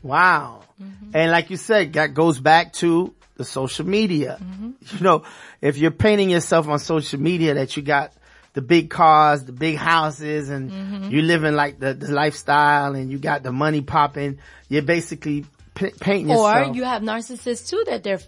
Wow. 0.03 0.61
Mm-hmm. 0.81 1.17
And 1.17 1.31
like 1.31 1.51
you 1.51 1.57
said, 1.57 1.95
that 1.95 2.13
goes 2.13 2.39
back 2.39 2.75
to 2.75 3.15
the 3.37 3.45
social 3.45 3.87
media. 3.87 4.39
Mm-hmm. 4.43 4.97
You 4.97 5.03
know, 5.03 5.23
if 5.61 5.79
you're 5.79 5.91
painting 5.91 6.29
yourself 6.29 6.69
on 6.69 6.79
social 6.79 7.21
media 7.21 7.55
that 7.55 7.77
you 7.77 7.83
got 7.83 8.13
the 8.55 8.63
big 8.63 8.91
cars, 8.91 9.45
the 9.45 9.53
big 9.53 9.77
houses 9.77 10.51
and 10.51 11.11
you're 11.13 11.23
living 11.23 11.55
like 11.55 11.79
the, 11.79 11.95
the 11.95 12.13
lifestyle 12.13 12.95
and 12.95 13.11
you 13.11 13.19
got 13.19 13.43
the 13.43 13.53
money 13.53 13.81
popping, 13.81 14.39
you're 14.69 14.83
basically 14.83 15.47
p- 15.75 15.91
painting 16.01 16.31
Or 16.37 16.51
yourself. 16.53 16.77
you 16.77 16.85
have 16.85 17.03
narcissists 17.03 17.69
too 17.71 17.83
that 17.87 18.03
their 18.05 18.21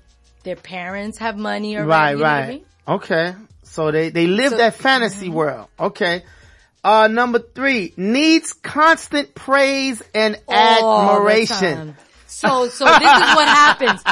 their 0.44 0.56
parents 0.56 1.18
have 1.18 1.36
money 1.36 1.76
or 1.76 1.84
Right, 1.84 2.16
know 2.18 2.24
I 2.24 2.40
right. 2.40 2.48
mean? 2.48 2.64
Okay. 2.88 3.34
So 3.62 3.90
they, 3.90 4.10
they 4.10 4.26
live 4.26 4.50
So- 4.52 4.56
that 4.58 4.74
fantasy 4.74 5.28
world. 5.28 5.68
Okay. 5.78 6.22
Uh, 6.82 7.08
number 7.08 7.38
three, 7.38 7.94
needs 7.96 8.52
constant 8.52 9.34
praise 9.34 10.02
and 10.14 10.34
the 10.34 10.52
admiration. 10.54 11.96
So, 12.26 12.68
so 12.68 12.84
this 12.84 12.94
is 12.96 13.34
what 13.36 13.48
happens. 13.48 14.02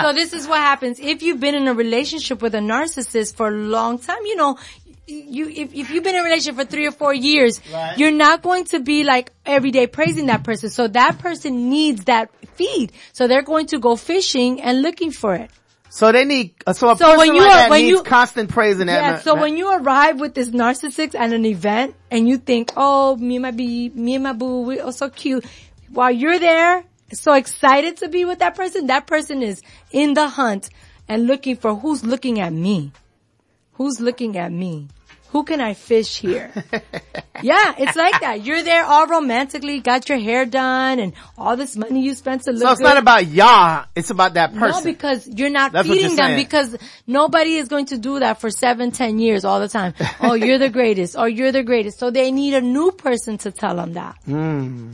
So 0.00 0.12
this 0.14 0.32
is 0.32 0.46
what 0.46 0.60
happens. 0.60 0.98
If 1.00 1.22
you've 1.22 1.40
been 1.40 1.54
in 1.54 1.66
a 1.68 1.74
relationship 1.74 2.40
with 2.40 2.54
a 2.54 2.58
narcissist 2.60 3.34
for 3.36 3.48
a 3.48 3.50
long 3.50 3.98
time, 3.98 4.24
you 4.24 4.36
know, 4.36 4.56
you, 5.06 5.48
if, 5.48 5.74
if 5.74 5.90
you've 5.90 6.04
been 6.04 6.14
in 6.14 6.20
a 6.20 6.24
relationship 6.24 6.56
for 6.56 6.64
three 6.64 6.86
or 6.86 6.92
four 6.92 7.12
years, 7.12 7.60
Right. 7.72 7.98
you're 7.98 8.12
not 8.12 8.42
going 8.42 8.64
to 8.66 8.80
be 8.80 9.04
like 9.04 9.32
every 9.44 9.70
day 9.70 9.86
praising 9.86 10.26
that 10.26 10.44
person. 10.44 10.70
So 10.70 10.88
that 10.88 11.18
person 11.18 11.68
needs 11.70 12.04
that 12.04 12.30
feed. 12.54 12.92
So 13.12 13.26
they're 13.28 13.42
going 13.42 13.66
to 13.68 13.78
go 13.78 13.96
fishing 13.96 14.60
and 14.62 14.82
looking 14.82 15.10
for 15.10 15.34
it. 15.34 15.50
So 15.90 16.10
they 16.10 16.24
need, 16.24 16.54
uh, 16.66 16.72
so 16.72 16.88
a 16.90 16.96
So 16.96 17.04
person 17.04 17.18
when 17.18 17.34
you 17.34 17.42
like 17.42 17.50
are- 17.50 17.56
that 17.56 17.70
when 17.70 17.80
needs 17.82 17.90
you- 17.98 18.02
constant 18.04 18.48
praise 18.48 18.80
and 18.80 18.88
Yeah, 18.88 18.96
admiration. 18.96 19.24
so 19.24 19.34
when 19.34 19.56
you 19.58 19.70
arrive 19.74 20.20
with 20.20 20.34
this 20.34 20.48
narcissist 20.50 21.14
at 21.14 21.32
an 21.32 21.44
event 21.44 21.94
and 22.10 22.26
you 22.26 22.38
think, 22.38 22.72
oh, 22.76 23.16
me 23.16 23.36
and 23.36 23.42
my 23.42 23.50
bee, 23.50 23.90
me 23.94 24.14
and 24.14 24.24
my 24.24 24.32
boo, 24.32 24.62
we 24.62 24.80
are 24.80 24.92
so 24.92 25.10
cute. 25.10 25.44
While 25.90 26.12
you're 26.12 26.38
there, 26.38 26.84
so 27.12 27.34
excited 27.34 27.98
to 27.98 28.08
be 28.08 28.24
with 28.24 28.38
that 28.38 28.54
person, 28.54 28.86
that 28.86 29.06
person 29.06 29.42
is 29.42 29.60
in 29.90 30.14
the 30.14 30.28
hunt 30.28 30.70
and 31.08 31.26
looking 31.26 31.56
for 31.56 31.74
who's 31.74 32.02
looking 32.02 32.40
at 32.40 32.54
me. 32.54 32.92
Who's 33.74 34.00
looking 34.00 34.36
at 34.36 34.52
me? 34.52 34.88
Who 35.30 35.44
can 35.44 35.62
I 35.62 35.72
fish 35.72 36.18
here? 36.18 36.52
yeah, 37.42 37.74
it's 37.78 37.96
like 37.96 38.20
that. 38.20 38.44
You're 38.44 38.62
there 38.62 38.84
all 38.84 39.06
romantically, 39.06 39.80
got 39.80 40.06
your 40.10 40.18
hair 40.18 40.44
done 40.44 40.98
and 40.98 41.14
all 41.38 41.56
this 41.56 41.74
money 41.74 42.02
you 42.02 42.14
spent 42.14 42.42
to 42.42 42.52
look 42.52 42.60
so 42.60 42.70
it's 42.72 42.80
good. 42.82 42.84
not 42.84 42.98
about 42.98 43.26
y'all, 43.26 43.86
it's 43.96 44.10
about 44.10 44.34
that 44.34 44.54
person. 44.54 44.84
No, 44.84 44.92
because 44.92 45.26
you're 45.26 45.48
not 45.48 45.72
That's 45.72 45.88
feeding 45.88 46.08
you're 46.08 46.16
them 46.16 46.36
because 46.36 46.76
nobody 47.06 47.54
is 47.54 47.68
going 47.68 47.86
to 47.86 47.96
do 47.96 48.18
that 48.18 48.42
for 48.42 48.50
seven, 48.50 48.90
ten 48.90 49.18
years 49.18 49.46
all 49.46 49.58
the 49.58 49.68
time. 49.70 49.94
Oh, 50.20 50.34
you're 50.34 50.58
the 50.58 50.68
greatest 50.68 51.16
or 51.16 51.30
you're 51.30 51.50
the 51.52 51.62
greatest. 51.62 51.98
So 51.98 52.10
they 52.10 52.30
need 52.30 52.52
a 52.52 52.60
new 52.60 52.92
person 52.92 53.38
to 53.38 53.50
tell 53.50 53.76
them 53.76 53.94
that. 53.94 54.16
Hmm. 54.26 54.90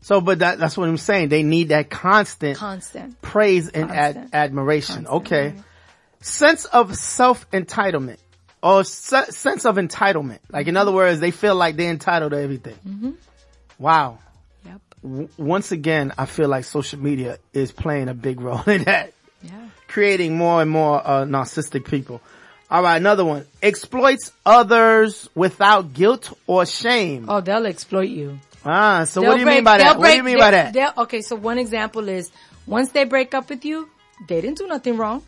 so, 0.00 0.22
but 0.22 0.38
that, 0.38 0.58
that's 0.58 0.78
what 0.78 0.88
I'm 0.88 0.96
saying. 0.96 1.28
They 1.28 1.42
need 1.42 1.68
that 1.68 1.90
constant 1.90 2.56
Constant. 2.56 3.20
praise 3.20 3.68
and 3.68 3.90
ad- 3.90 4.30
admiration. 4.32 5.04
Constant, 5.04 5.26
okay. 5.26 5.48
Mm-hmm. 5.50 5.60
Sense 6.20 6.64
of 6.66 6.94
self-entitlement 6.96 8.18
or 8.62 8.84
se- 8.84 9.30
sense 9.30 9.64
of 9.64 9.76
entitlement. 9.76 10.38
Like 10.50 10.66
in 10.66 10.76
other 10.76 10.92
words, 10.92 11.20
they 11.20 11.30
feel 11.30 11.54
like 11.54 11.76
they're 11.76 11.90
entitled 11.90 12.32
to 12.32 12.38
everything. 12.40 12.76
Mm-hmm. 12.86 13.10
Wow. 13.78 14.18
Yep. 14.66 14.80
W- 15.02 15.28
once 15.38 15.72
again, 15.72 16.12
I 16.18 16.26
feel 16.26 16.48
like 16.48 16.64
social 16.64 16.98
media 16.98 17.38
is 17.54 17.72
playing 17.72 18.08
a 18.08 18.14
big 18.14 18.40
role 18.46 18.62
in 18.66 18.84
that, 18.84 19.12
Yeah. 19.42 19.68
creating 19.88 20.36
more 20.36 20.60
and 20.60 20.70
more 20.70 21.00
uh, 21.02 21.24
narcissistic 21.24 21.86
people. 21.86 22.20
All 22.70 22.82
right, 22.82 22.96
another 22.98 23.24
one. 23.24 23.46
Exploits 23.62 24.30
others 24.46 25.28
without 25.34 25.92
guilt 25.94 26.32
or 26.46 26.66
shame. 26.66 27.24
Oh, 27.28 27.40
they'll 27.40 27.66
exploit 27.66 28.10
you. 28.10 28.38
Ah, 28.64 29.04
so 29.04 29.22
what 29.22 29.26
They'll 29.28 29.34
do 29.36 29.40
you 29.40 29.46
mean 29.46 29.64
by 29.64 29.78
that? 29.78 29.84
they'll 29.94 29.98
What 29.98 30.08
do 30.10 30.16
you 30.16 30.22
break- 30.22 30.34
mean 30.34 30.38
by 30.38 30.50
that? 30.50 30.98
Okay, 30.98 31.22
so 31.22 31.34
one 31.34 31.58
example 31.58 32.08
is 32.10 32.30
once 32.66 32.90
they 32.90 33.04
break 33.04 33.32
up 33.34 33.48
with 33.48 33.64
you, 33.64 33.88
they 34.28 34.42
didn't 34.42 34.58
do 34.58 34.66
nothing 34.68 34.98
wrong, 34.98 35.22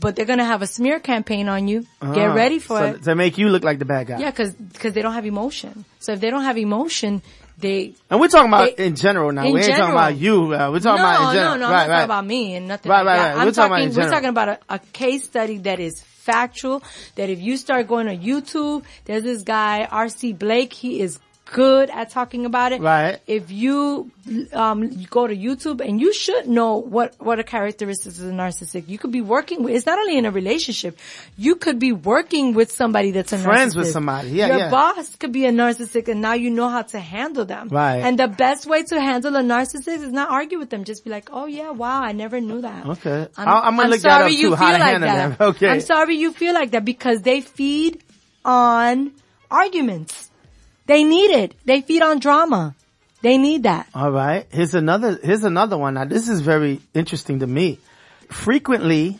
but 0.00 0.14
they're 0.16 0.24
gonna 0.26 0.44
have 0.44 0.62
a 0.62 0.66
smear 0.66 1.00
campaign 1.00 1.48
on 1.48 1.68
you. 1.68 1.80
Get 2.00 2.30
Ah, 2.30 2.34
ready 2.34 2.58
for 2.58 2.78
so 2.78 2.84
it. 2.84 3.02
To 3.04 3.14
make 3.14 3.38
you 3.38 3.48
look 3.48 3.64
like 3.64 3.78
the 3.78 3.84
bad 3.84 4.06
guy. 4.08 4.18
Yeah, 4.20 4.30
cause, 4.30 4.54
cause 4.78 4.92
they 4.92 5.02
don't 5.02 5.14
have 5.14 5.26
emotion. 5.26 5.84
So 5.98 6.12
if 6.12 6.20
they 6.20 6.30
don't 6.30 6.44
have 6.44 6.56
emotion, 6.58 7.22
they, 7.58 7.94
And 8.08 8.20
we're 8.20 8.28
talking 8.28 8.48
about 8.48 8.76
They- 8.76 8.86
in 8.86 8.94
general 8.94 9.32
now. 9.32 9.42
in 9.44 9.52
we 9.52 9.60
ain't 9.60 9.74
talking 9.76 9.90
about 9.92 10.16
you. 10.16 10.54
Uh, 10.54 10.70
we're 10.70 10.78
talking 10.78 11.02
no, 11.02 11.08
about 11.10 11.30
in 11.30 11.34
general. 11.36 11.54
No, 11.58 11.66
no, 11.66 11.72
right, 11.72 11.82
I'm 11.82 11.88
not 11.88 11.88
right. 11.88 11.88
talking 11.88 12.04
about 12.04 12.26
me 12.26 12.54
and 12.54 12.68
nothing 12.68 12.90
Right, 12.90 13.02
like 13.02 13.06
right, 13.06 13.16
that. 13.16 13.28
right. 13.34 13.40
I'm 13.40 13.46
We're 13.46 13.52
talking 13.52 13.66
about 13.72 13.76
talking, 13.78 13.90
in 13.90 14.04
we're 14.04 14.10
talking 14.10 14.28
about 14.28 14.48
a, 14.48 14.58
a 14.68 14.78
case 14.78 15.24
study 15.24 15.58
that 15.58 15.80
is 15.80 16.00
factual, 16.00 16.82
that 17.16 17.30
if 17.30 17.40
you 17.40 17.56
start 17.56 17.88
going 17.88 18.06
to 18.06 18.16
YouTube, 18.16 18.84
there's 19.06 19.24
this 19.24 19.42
guy, 19.42 19.88
RC 19.90 20.38
Blake, 20.38 20.72
he 20.72 21.00
is 21.00 21.18
good 21.52 21.90
at 21.90 22.10
talking 22.10 22.44
about 22.46 22.72
it. 22.72 22.80
Right. 22.80 23.18
If 23.26 23.50
you, 23.50 24.10
um, 24.52 24.82
you 24.84 25.06
go 25.06 25.26
to 25.26 25.34
YouTube 25.34 25.80
and 25.86 26.00
you 26.00 26.12
should 26.12 26.46
know 26.48 26.76
what, 26.76 27.14
what 27.18 27.38
are 27.38 27.42
characteristics 27.42 28.18
of 28.18 28.26
a 28.28 28.30
narcissist. 28.32 28.88
You 28.88 28.98
could 28.98 29.12
be 29.12 29.20
working 29.22 29.62
with, 29.62 29.74
it's 29.74 29.86
not 29.86 29.98
only 29.98 30.18
in 30.18 30.26
a 30.26 30.30
relationship, 30.30 30.98
you 31.36 31.56
could 31.56 31.78
be 31.78 31.92
working 31.92 32.52
with 32.54 32.70
somebody 32.70 33.10
that's 33.12 33.32
a 33.32 33.36
narcissist. 33.38 33.44
Friends 33.44 33.76
with 33.76 33.88
somebody. 33.88 34.28
Yeah, 34.30 34.48
Your 34.48 34.58
yeah. 34.58 34.70
boss 34.70 35.16
could 35.16 35.32
be 35.32 35.46
a 35.46 35.50
narcissist 35.52 36.08
and 36.08 36.20
now 36.20 36.34
you 36.34 36.50
know 36.50 36.68
how 36.68 36.82
to 36.82 36.98
handle 37.00 37.44
them. 37.44 37.68
Right. 37.68 37.96
And 38.02 38.18
the 38.18 38.28
best 38.28 38.66
way 38.66 38.82
to 38.84 39.00
handle 39.00 39.34
a 39.36 39.40
narcissist 39.42 39.88
is 39.88 40.12
not 40.12 40.30
argue 40.30 40.58
with 40.58 40.70
them. 40.70 40.84
Just 40.84 41.02
be 41.04 41.10
like, 41.10 41.30
oh 41.32 41.46
yeah, 41.46 41.70
wow, 41.70 42.02
I 42.02 42.12
never 42.12 42.40
knew 42.40 42.60
that. 42.60 42.86
Okay. 42.86 43.26
I- 43.36 43.44
I'm 43.44 43.76
gonna 43.76 43.88
look 43.88 44.00
that 44.02 44.18
sorry 44.20 44.32
up 44.34 44.38
you 44.38 44.48
too, 44.50 44.54
how 44.54 44.68
feel 44.68 44.76
to 44.78 44.84
like 44.84 45.00
that. 45.00 45.38
them. 45.38 45.48
Okay. 45.48 45.68
I'm 45.68 45.80
sorry 45.80 46.16
you 46.16 46.32
feel 46.32 46.52
like 46.54 46.72
that 46.72 46.84
because 46.84 47.22
they 47.22 47.40
feed 47.40 48.02
on 48.44 49.12
arguments. 49.50 50.27
They 50.88 51.04
need 51.04 51.30
it. 51.30 51.54
They 51.66 51.82
feed 51.82 52.02
on 52.02 52.18
drama. 52.18 52.74
They 53.20 53.36
need 53.36 53.64
that. 53.64 53.88
All 53.94 54.10
right. 54.10 54.46
Here's 54.50 54.74
another, 54.74 55.18
here's 55.22 55.44
another 55.44 55.76
one. 55.76 55.94
Now 55.94 56.06
this 56.06 56.28
is 56.28 56.40
very 56.40 56.80
interesting 56.94 57.40
to 57.40 57.46
me. 57.46 57.78
Frequently 58.30 59.18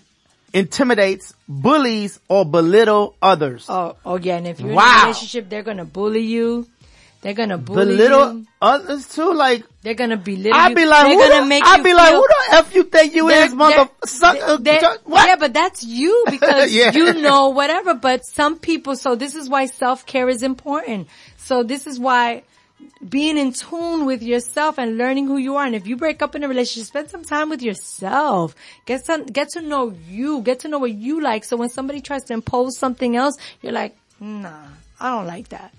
intimidates, 0.52 1.34
bullies, 1.46 2.20
or 2.28 2.44
belittle 2.46 3.16
others. 3.20 3.66
Oh, 3.68 3.96
oh 4.04 4.16
yeah. 4.16 4.36
And 4.38 4.46
if 4.46 4.60
you're 4.60 4.70
in 4.70 4.78
a 4.78 5.00
relationship, 5.02 5.48
they're 5.48 5.62
gonna 5.62 5.84
bully 5.84 6.22
you. 6.22 6.66
They're 7.20 7.34
gonna 7.34 7.58
bully 7.58 7.96
belittle 7.96 8.32
you. 8.32 8.46
others 8.62 9.08
too. 9.08 9.34
Like, 9.34 9.64
They're 9.88 9.94
gonna 9.94 10.18
belittle 10.18 10.52
I'd 10.52 10.74
be 10.76 10.84
like, 10.84 11.06
they're 11.06 11.14
who 11.14 11.28
gonna 11.30 11.40
the, 11.44 11.48
make 11.48 11.64
I'd 11.64 11.82
be 11.82 11.94
like, 11.94 12.12
who 12.12 12.28
the 12.28 12.56
F 12.56 12.74
you 12.74 12.82
think 12.82 13.14
you 13.14 13.30
is, 13.30 13.54
mother, 13.54 13.88
what? 15.04 15.26
Yeah, 15.26 15.36
but 15.36 15.54
that's 15.54 15.82
you 15.82 16.26
because 16.30 16.74
Yeah. 16.74 16.92
you 16.92 17.14
know 17.14 17.48
whatever. 17.48 17.94
But 17.94 18.26
some 18.26 18.58
people, 18.58 18.96
so 18.96 19.14
this 19.14 19.34
is 19.34 19.48
why 19.48 19.64
self 19.64 20.04
care 20.04 20.28
is 20.28 20.42
important. 20.42 21.08
So 21.38 21.62
this 21.62 21.86
is 21.86 21.98
why 21.98 22.42
being 23.08 23.38
in 23.38 23.54
tune 23.54 24.04
with 24.04 24.22
yourself 24.22 24.78
and 24.78 24.98
learning 24.98 25.26
who 25.26 25.38
you 25.38 25.56
are. 25.56 25.64
And 25.64 25.74
if 25.74 25.86
you 25.86 25.96
break 25.96 26.20
up 26.20 26.34
in 26.34 26.44
a 26.44 26.48
relationship, 26.48 26.88
spend 26.88 27.08
some 27.08 27.24
time 27.24 27.48
with 27.48 27.62
yourself. 27.62 28.54
Get 28.84 29.06
some, 29.06 29.24
get 29.24 29.48
to 29.54 29.62
know 29.62 29.94
you. 30.06 30.42
Get 30.42 30.60
to 30.60 30.68
know 30.68 30.78
what 30.78 30.92
you 30.92 31.22
like. 31.22 31.44
So 31.44 31.56
when 31.56 31.70
somebody 31.70 32.02
tries 32.02 32.24
to 32.24 32.34
impose 32.34 32.76
something 32.76 33.16
else, 33.16 33.38
you're 33.62 33.72
like, 33.72 33.96
nah, 34.20 34.52
I 35.00 35.16
don't 35.16 35.26
like 35.26 35.48
that. 35.48 35.72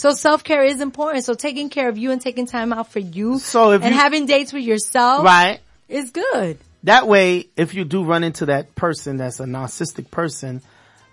So 0.00 0.12
self-care 0.12 0.64
is 0.64 0.80
important. 0.80 1.24
So 1.24 1.34
taking 1.34 1.68
care 1.68 1.90
of 1.90 1.98
you 1.98 2.10
and 2.10 2.22
taking 2.22 2.46
time 2.46 2.72
out 2.72 2.90
for 2.90 3.00
you 3.00 3.38
So 3.38 3.72
if 3.72 3.82
and 3.82 3.92
you- 3.94 4.00
having 4.00 4.24
dates 4.24 4.50
with 4.50 4.62
yourself 4.62 5.22
Right. 5.26 5.60
is 5.90 6.10
good. 6.10 6.56
That 6.84 7.06
way, 7.06 7.48
if 7.54 7.74
you 7.74 7.84
do 7.84 8.02
run 8.02 8.24
into 8.24 8.46
that 8.46 8.74
person 8.74 9.18
that's 9.18 9.40
a 9.40 9.44
narcissistic 9.44 10.10
person, 10.10 10.62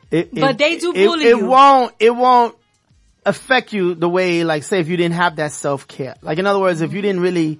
it, 0.10 0.34
But 0.34 0.52
it- 0.52 0.58
they 0.58 0.78
do 0.78 0.94
it, 0.96 1.06
bully 1.06 1.26
it 1.26 1.38
you. 1.38 1.46
won't, 1.48 1.94
it 2.00 2.16
won't 2.16 2.56
affect 3.26 3.74
you 3.74 3.94
the 3.94 4.08
way, 4.08 4.46
like 4.46 4.64
say 4.64 4.80
if 4.80 4.88
you 4.88 4.96
didn't 4.96 5.16
have 5.16 5.36
that 5.36 5.52
self-care. 5.52 6.16
Like 6.22 6.38
in 6.40 6.46
other 6.48 6.60
words, 6.60 6.80
if 6.80 6.94
you 6.94 7.02
didn't 7.02 7.20
really, 7.20 7.60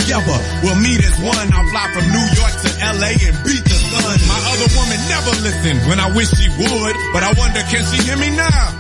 Together 0.10 0.42
will 0.66 0.80
meet 0.82 0.98
as 1.06 1.14
one. 1.22 1.48
I'll 1.54 1.70
fly 1.70 1.86
from 1.94 2.06
New 2.10 2.28
York 2.34 2.54
to 2.66 2.70
LA 2.82 3.14
and 3.14 3.36
beat 3.46 3.62
the 3.62 3.78
sun. 3.78 4.18
My 4.26 4.42
other 4.58 4.70
woman 4.74 4.98
never 5.06 5.34
listened 5.46 5.86
when 5.86 6.02
I 6.02 6.10
wish 6.18 6.34
she 6.34 6.50
would. 6.50 6.96
But 7.14 7.22
I 7.22 7.32
wonder, 7.38 7.62
can 7.70 7.86
she 7.86 8.02
hear 8.10 8.18
me 8.18 8.34
now? 8.34 8.74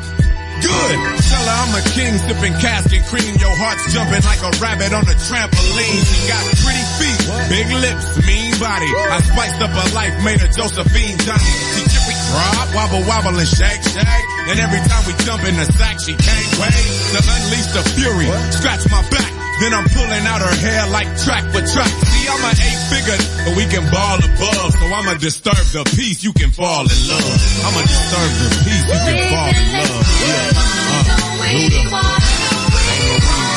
Good. 0.59 0.97
Tell 1.29 1.45
her 1.45 1.57
I'm 1.61 1.71
a 1.77 1.83
king 1.93 2.17
sipping 2.25 2.57
cask 2.57 2.89
and 2.91 3.05
cream. 3.05 3.37
Your 3.37 3.53
heart's 3.53 3.93
jumping 3.93 4.25
like 4.25 4.41
a 4.41 4.51
rabbit 4.57 4.89
on 4.89 5.05
a 5.05 5.15
trampoline. 5.29 6.01
She 6.01 6.19
got 6.25 6.43
pretty 6.65 6.85
feet, 6.97 7.21
big 7.47 7.67
lips, 7.77 8.05
mean 8.25 8.57
body. 8.57 8.89
I 8.89 9.21
spiced 9.21 9.61
up 9.61 9.69
her 9.69 9.89
life, 9.93 10.17
made 10.25 10.41
her 10.41 10.49
Josephine 10.49 11.15
Johnny. 11.21 11.53
She 11.77 11.85
chippy 11.93 12.17
drop, 12.33 12.73
wobble 12.73 13.05
wobble 13.05 13.37
and 13.37 13.47
shake 13.47 13.85
shake. 13.85 14.25
And 14.49 14.57
every 14.57 14.81
time 14.81 15.05
we 15.05 15.13
jump 15.23 15.45
in 15.45 15.55
the 15.61 15.69
sack, 15.77 16.01
she 16.01 16.17
can't 16.17 16.49
wait 16.57 16.89
to 17.13 17.19
unleash 17.21 17.69
the 17.71 17.83
fury. 17.95 18.27
Scratch 18.49 18.83
my 18.89 19.05
back. 19.13 19.38
Then 19.59 19.73
I'm 19.73 19.83
pulling 19.91 20.25
out 20.25 20.39
her 20.39 20.55
hair 20.55 20.87
like 20.87 21.11
track 21.19 21.43
for 21.51 21.59
track. 21.59 21.91
See, 21.91 22.27
I'm 22.31 22.39
an 22.47 22.55
eight 22.55 22.79
figure, 22.87 23.19
but 23.43 23.57
we 23.59 23.67
can 23.67 23.83
ball 23.91 24.15
above. 24.15 24.71
So 24.71 24.85
I'ma 24.87 25.19
disturb 25.19 25.59
the 25.75 25.83
peace, 25.95 26.23
you 26.23 26.31
can 26.31 26.51
fall 26.51 26.87
in 26.87 26.99
love. 27.11 27.35
I'ma 27.67 27.81
disturb 27.83 28.31
the 28.39 28.49
peace, 28.63 28.87
you 28.87 28.99
can 29.03 29.19
fall 29.27 29.51
in 29.51 29.67
love. 29.75 30.07
Yeah. 30.23 30.55
Uh, 30.89 31.03
Luda. 31.49 33.48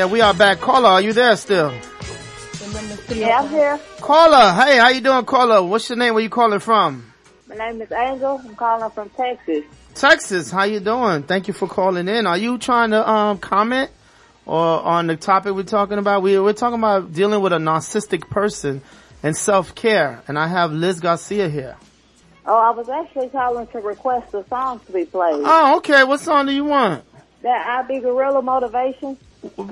Yeah, 0.00 0.06
we 0.06 0.22
are 0.22 0.32
back. 0.32 0.60
Carla, 0.60 0.92
are 0.92 1.00
you 1.02 1.12
there 1.12 1.36
still? 1.36 1.74
Yeah, 3.10 3.42
I'm 3.42 3.48
here. 3.50 3.78
Caller, 3.98 4.50
hey, 4.54 4.78
how 4.78 4.88
you 4.88 5.02
doing, 5.02 5.26
Carla? 5.26 5.62
What's 5.62 5.90
your 5.90 5.98
name? 5.98 6.14
Where 6.14 6.22
you 6.22 6.30
calling 6.30 6.58
from? 6.58 7.12
My 7.46 7.56
name 7.56 7.82
is 7.82 7.92
Angel. 7.92 8.40
I'm 8.42 8.54
calling 8.54 8.90
from 8.92 9.10
Texas. 9.10 9.62
Texas, 9.94 10.50
how 10.50 10.62
you 10.62 10.80
doing? 10.80 11.24
Thank 11.24 11.48
you 11.48 11.52
for 11.52 11.68
calling 11.68 12.08
in. 12.08 12.26
Are 12.26 12.38
you 12.38 12.56
trying 12.56 12.92
to 12.92 13.06
um 13.06 13.36
comment 13.36 13.90
or 14.46 14.56
on 14.56 15.06
the 15.06 15.16
topic 15.16 15.54
we're 15.54 15.64
talking 15.64 15.98
about? 15.98 16.22
We 16.22 16.38
we're 16.38 16.54
talking 16.54 16.78
about 16.78 17.12
dealing 17.12 17.42
with 17.42 17.52
a 17.52 17.58
narcissistic 17.58 18.30
person 18.30 18.80
and 19.22 19.36
self 19.36 19.74
care, 19.74 20.22
and 20.26 20.38
I 20.38 20.46
have 20.46 20.72
Liz 20.72 21.00
Garcia 21.00 21.50
here. 21.50 21.76
Oh, 22.46 22.56
I 22.56 22.70
was 22.70 22.88
actually 22.88 23.28
calling 23.28 23.66
to 23.66 23.80
request 23.80 24.32
a 24.32 24.48
song 24.48 24.80
to 24.86 24.92
be 24.92 25.04
played. 25.04 25.42
Oh, 25.44 25.76
okay. 25.76 26.04
What 26.04 26.20
song 26.20 26.46
do 26.46 26.52
you 26.52 26.64
want? 26.64 27.04
That 27.42 27.66
I 27.66 27.86
Be 27.86 28.00
Gorilla 28.00 28.40
Motivation. 28.40 29.18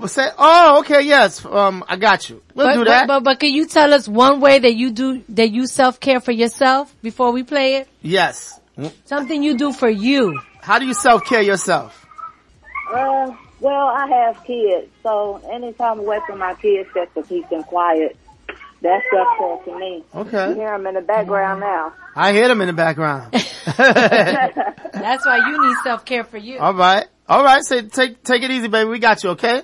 Say, 0.06 0.26
oh, 0.38 0.78
okay, 0.80 1.02
yes. 1.02 1.44
Um, 1.44 1.84
I 1.88 1.96
got 1.96 2.30
you. 2.30 2.42
We'll 2.54 2.66
But, 2.66 2.74
do 2.74 2.84
that. 2.84 3.06
but, 3.06 3.20
but 3.24 3.38
can 3.40 3.52
you 3.52 3.66
tell 3.66 3.92
us 3.92 4.08
one 4.08 4.40
way 4.40 4.58
that 4.58 4.74
you 4.74 4.90
do, 4.92 5.22
that 5.30 5.50
you 5.50 5.66
self-care 5.66 6.20
for 6.20 6.32
yourself 6.32 6.94
before 7.02 7.32
we 7.32 7.42
play 7.42 7.76
it? 7.76 7.88
yes. 8.02 8.58
Something 9.06 9.42
you 9.42 9.58
do 9.58 9.72
for 9.72 9.88
you. 9.90 10.40
How 10.60 10.78
do 10.78 10.86
you 10.86 10.94
self-care 10.94 11.42
yourself? 11.42 12.06
Uh, 12.92 13.32
well, 13.60 13.88
I 13.88 14.06
have 14.06 14.44
kids, 14.44 14.86
so 15.02 15.42
anytime 15.52 15.98
away 15.98 16.20
from 16.28 16.38
my 16.38 16.54
kids, 16.54 16.88
just 16.94 17.12
to 17.14 17.22
keep 17.24 17.48
them 17.50 17.64
quiet. 17.64 18.16
That's 18.80 19.04
self-care 19.12 19.58
to 19.64 19.78
me. 19.80 20.04
Okay. 20.14 20.30
You 20.30 20.52
Okay. 20.52 20.54
hear 20.60 20.70
them 20.70 20.86
in 20.86 20.94
the 20.94 21.00
background 21.00 21.58
now. 21.60 21.92
I 22.14 22.32
hear 22.32 22.46
them 22.46 22.60
in 22.60 22.68
the 22.68 22.72
background. 22.72 23.32
That's 23.66 25.26
why 25.26 25.38
you 25.50 25.66
need 25.68 25.76
self-care 25.82 26.22
for 26.24 26.38
you. 26.38 26.58
All 26.60 26.74
right. 26.74 27.06
All 27.28 27.44
right. 27.44 27.62
So 27.62 27.82
take, 27.82 28.22
take 28.24 28.42
it 28.42 28.50
easy, 28.50 28.68
baby. 28.68 28.88
We 28.88 28.98
got 28.98 29.22
you, 29.22 29.30
okay? 29.30 29.62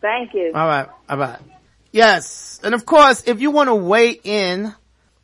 Thank 0.00 0.34
you. 0.34 0.52
All 0.54 0.66
right. 0.66 0.88
All 1.08 1.16
right. 1.18 1.38
Yes. 1.90 2.60
And 2.62 2.74
of 2.74 2.84
course, 2.84 3.22
if 3.26 3.40
you 3.40 3.50
want 3.50 3.68
to 3.68 3.74
weigh 3.74 4.10
in, 4.22 4.74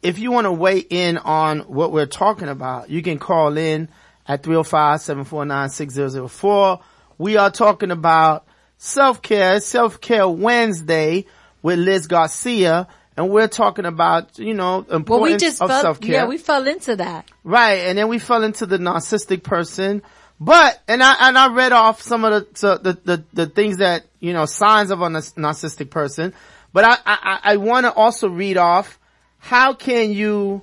if 0.02 0.18
you 0.18 0.32
want 0.32 0.46
to 0.46 0.52
weigh 0.52 0.78
in 0.78 1.18
on 1.18 1.60
what 1.60 1.92
we're 1.92 2.06
talking 2.06 2.48
about, 2.48 2.88
you 2.90 3.02
can 3.02 3.18
call 3.18 3.56
in 3.58 3.88
at 4.26 4.42
305-749-6004. 4.42 6.80
We 7.18 7.36
are 7.36 7.50
talking 7.50 7.90
about 7.90 8.46
self-care, 8.78 9.60
self-care 9.60 10.26
Wednesday 10.28 11.26
with 11.62 11.78
Liz 11.78 12.06
Garcia. 12.06 12.88
And 13.16 13.30
we're 13.30 13.46
talking 13.46 13.86
about, 13.86 14.40
you 14.40 14.54
know, 14.54 14.78
importance 14.78 15.08
Well, 15.08 15.20
we 15.22 15.36
just 15.36 15.62
of 15.62 15.70
fell, 15.70 15.82
self-care. 15.82 16.12
yeah, 16.12 16.26
we 16.26 16.36
fell 16.36 16.66
into 16.66 16.96
that. 16.96 17.30
Right, 17.44 17.74
and 17.86 17.96
then 17.96 18.08
we 18.08 18.18
fell 18.18 18.42
into 18.42 18.66
the 18.66 18.78
narcissistic 18.78 19.44
person. 19.44 20.02
But 20.40 20.82
and 20.88 21.02
I 21.02 21.28
and 21.28 21.38
I 21.38 21.52
read 21.52 21.72
off 21.72 22.02
some 22.02 22.24
of 22.24 22.32
the 22.32 22.58
so 22.58 22.76
the, 22.76 22.92
the 23.04 23.24
the 23.32 23.46
things 23.46 23.78
that 23.78 24.04
you 24.20 24.32
know 24.32 24.46
signs 24.46 24.90
of 24.90 25.00
a 25.00 25.06
narcissistic 25.06 25.90
person. 25.90 26.34
But 26.72 26.84
I 26.84 26.96
I, 27.06 27.40
I 27.44 27.56
want 27.56 27.86
to 27.86 27.92
also 27.92 28.28
read 28.28 28.56
off 28.56 28.98
how 29.38 29.74
can 29.74 30.12
you 30.12 30.62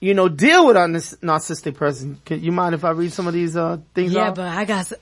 you 0.00 0.14
know 0.14 0.28
deal 0.28 0.66
with 0.66 0.76
a 0.76 0.80
narcissistic 0.80 1.74
person. 1.74 2.20
Can 2.24 2.42
you 2.42 2.52
mind 2.52 2.74
if 2.74 2.84
I 2.84 2.90
read 2.90 3.12
some 3.12 3.26
of 3.26 3.34
these 3.34 3.56
uh 3.56 3.78
things? 3.94 4.12
Yeah, 4.12 4.30
off? 4.30 4.36
but 4.36 4.46
I 4.46 4.64
got, 4.64 4.92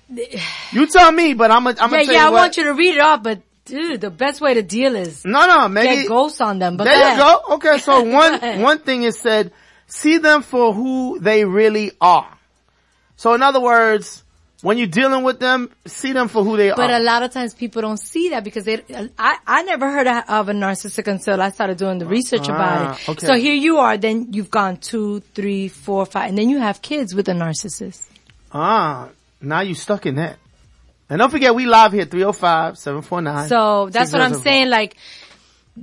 you 0.73 0.87
tell 0.87 1.13
me. 1.13 1.35
But 1.35 1.51
I'm 1.51 1.65
gonna 1.65 1.77
I'm 1.81 1.93
yeah, 1.93 2.01
gonna 2.05 2.13
yeah, 2.13 2.27
I 2.27 2.31
what. 2.31 2.39
want 2.39 2.57
you 2.57 2.65
to 2.65 2.75
read 2.75 2.95
it 2.95 3.01
off, 3.01 3.23
but 3.23 3.43
dude, 3.67 4.01
the 4.01 4.11
best 4.11 4.41
way 4.41 4.55
to 4.55 4.63
deal 4.63 4.97
is 4.97 5.25
no, 5.25 5.47
no, 5.47 5.69
maybe 5.69 6.03
get 6.03 6.09
ghosts 6.09 6.41
on 6.41 6.59
them. 6.59 6.79
But 6.79 6.85
there 6.85 7.13
you 7.13 7.19
go. 7.19 7.55
Okay, 7.57 7.79
so 7.79 8.03
one 8.11 8.61
one 8.61 8.79
thing 8.79 9.03
is 9.03 9.19
said, 9.19 9.53
see 9.87 10.19
them 10.19 10.43
for 10.43 10.73
who 10.73 11.19
they 11.21 11.45
really 11.45 11.93
are. 12.01 12.36
So 13.17 13.35
in 13.35 13.43
other 13.43 13.61
words, 13.61 14.23
when 14.63 14.79
you're 14.79 14.87
dealing 14.87 15.23
with 15.23 15.39
them, 15.39 15.71
see 15.87 16.13
them 16.13 16.29
for 16.29 16.43
who 16.43 16.57
they 16.57 16.71
But 16.71 16.79
are. 16.79 16.89
But 16.89 17.01
a 17.01 17.05
lot 17.05 17.23
of 17.23 17.31
times 17.31 17.53
people 17.55 17.83
don't 17.83 17.99
see 17.99 18.31
that 18.31 18.43
because 18.45 18.65
they, 18.65 18.83
I, 19.19 19.37
I 19.47 19.63
never 19.65 19.91
heard 19.91 20.07
of 20.07 20.49
a 20.49 20.53
narcissistic 20.53 21.07
until 21.07 21.41
I 21.43 21.51
started 21.51 21.77
doing 21.77 21.99
the 21.99 22.07
research 22.07 22.49
about 22.49 22.59
Ah, 22.87 22.99
it. 23.01 23.09
okay. 23.11 23.27
So 23.27 23.35
here 23.35 23.55
you 23.55 23.79
are, 23.79 23.97
then 23.99 24.33
you've 24.33 24.51
gone 24.51 24.79
two, 24.79 25.21
three, 25.35 25.69
four, 25.69 26.07
five, 26.07 26.29
and 26.31 26.39
then 26.39 26.49
you 26.49 26.59
have 26.59 26.81
kids 26.83 27.15
with 27.15 27.29
a 27.29 27.33
narcissist. 27.33 28.07
ah, 28.53 29.09
now 29.41 29.61
you're 29.61 29.75
stuck 29.75 30.07
in 30.07 30.15
that. 30.17 30.37
And 31.11 31.19
don't 31.21 31.31
forget, 31.31 31.55
we 31.55 31.67
live 31.67 31.93
here 31.93 32.07
305-749. 32.07 33.49
So 33.49 33.89
that's 33.91 34.13
what 34.13 34.23
I'm 34.23 34.35
saying, 34.35 34.71
like, 34.71 34.97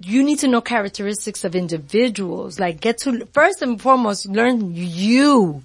you 0.02 0.24
need 0.24 0.40
to 0.40 0.48
know 0.48 0.60
characteristics 0.60 1.44
of 1.44 1.56
individuals. 1.56 2.60
Like 2.60 2.82
get 2.82 2.98
to, 3.00 3.26
first 3.28 3.62
and 3.62 3.80
foremost, 3.80 4.26
learn 4.28 4.72
you. 4.74 5.64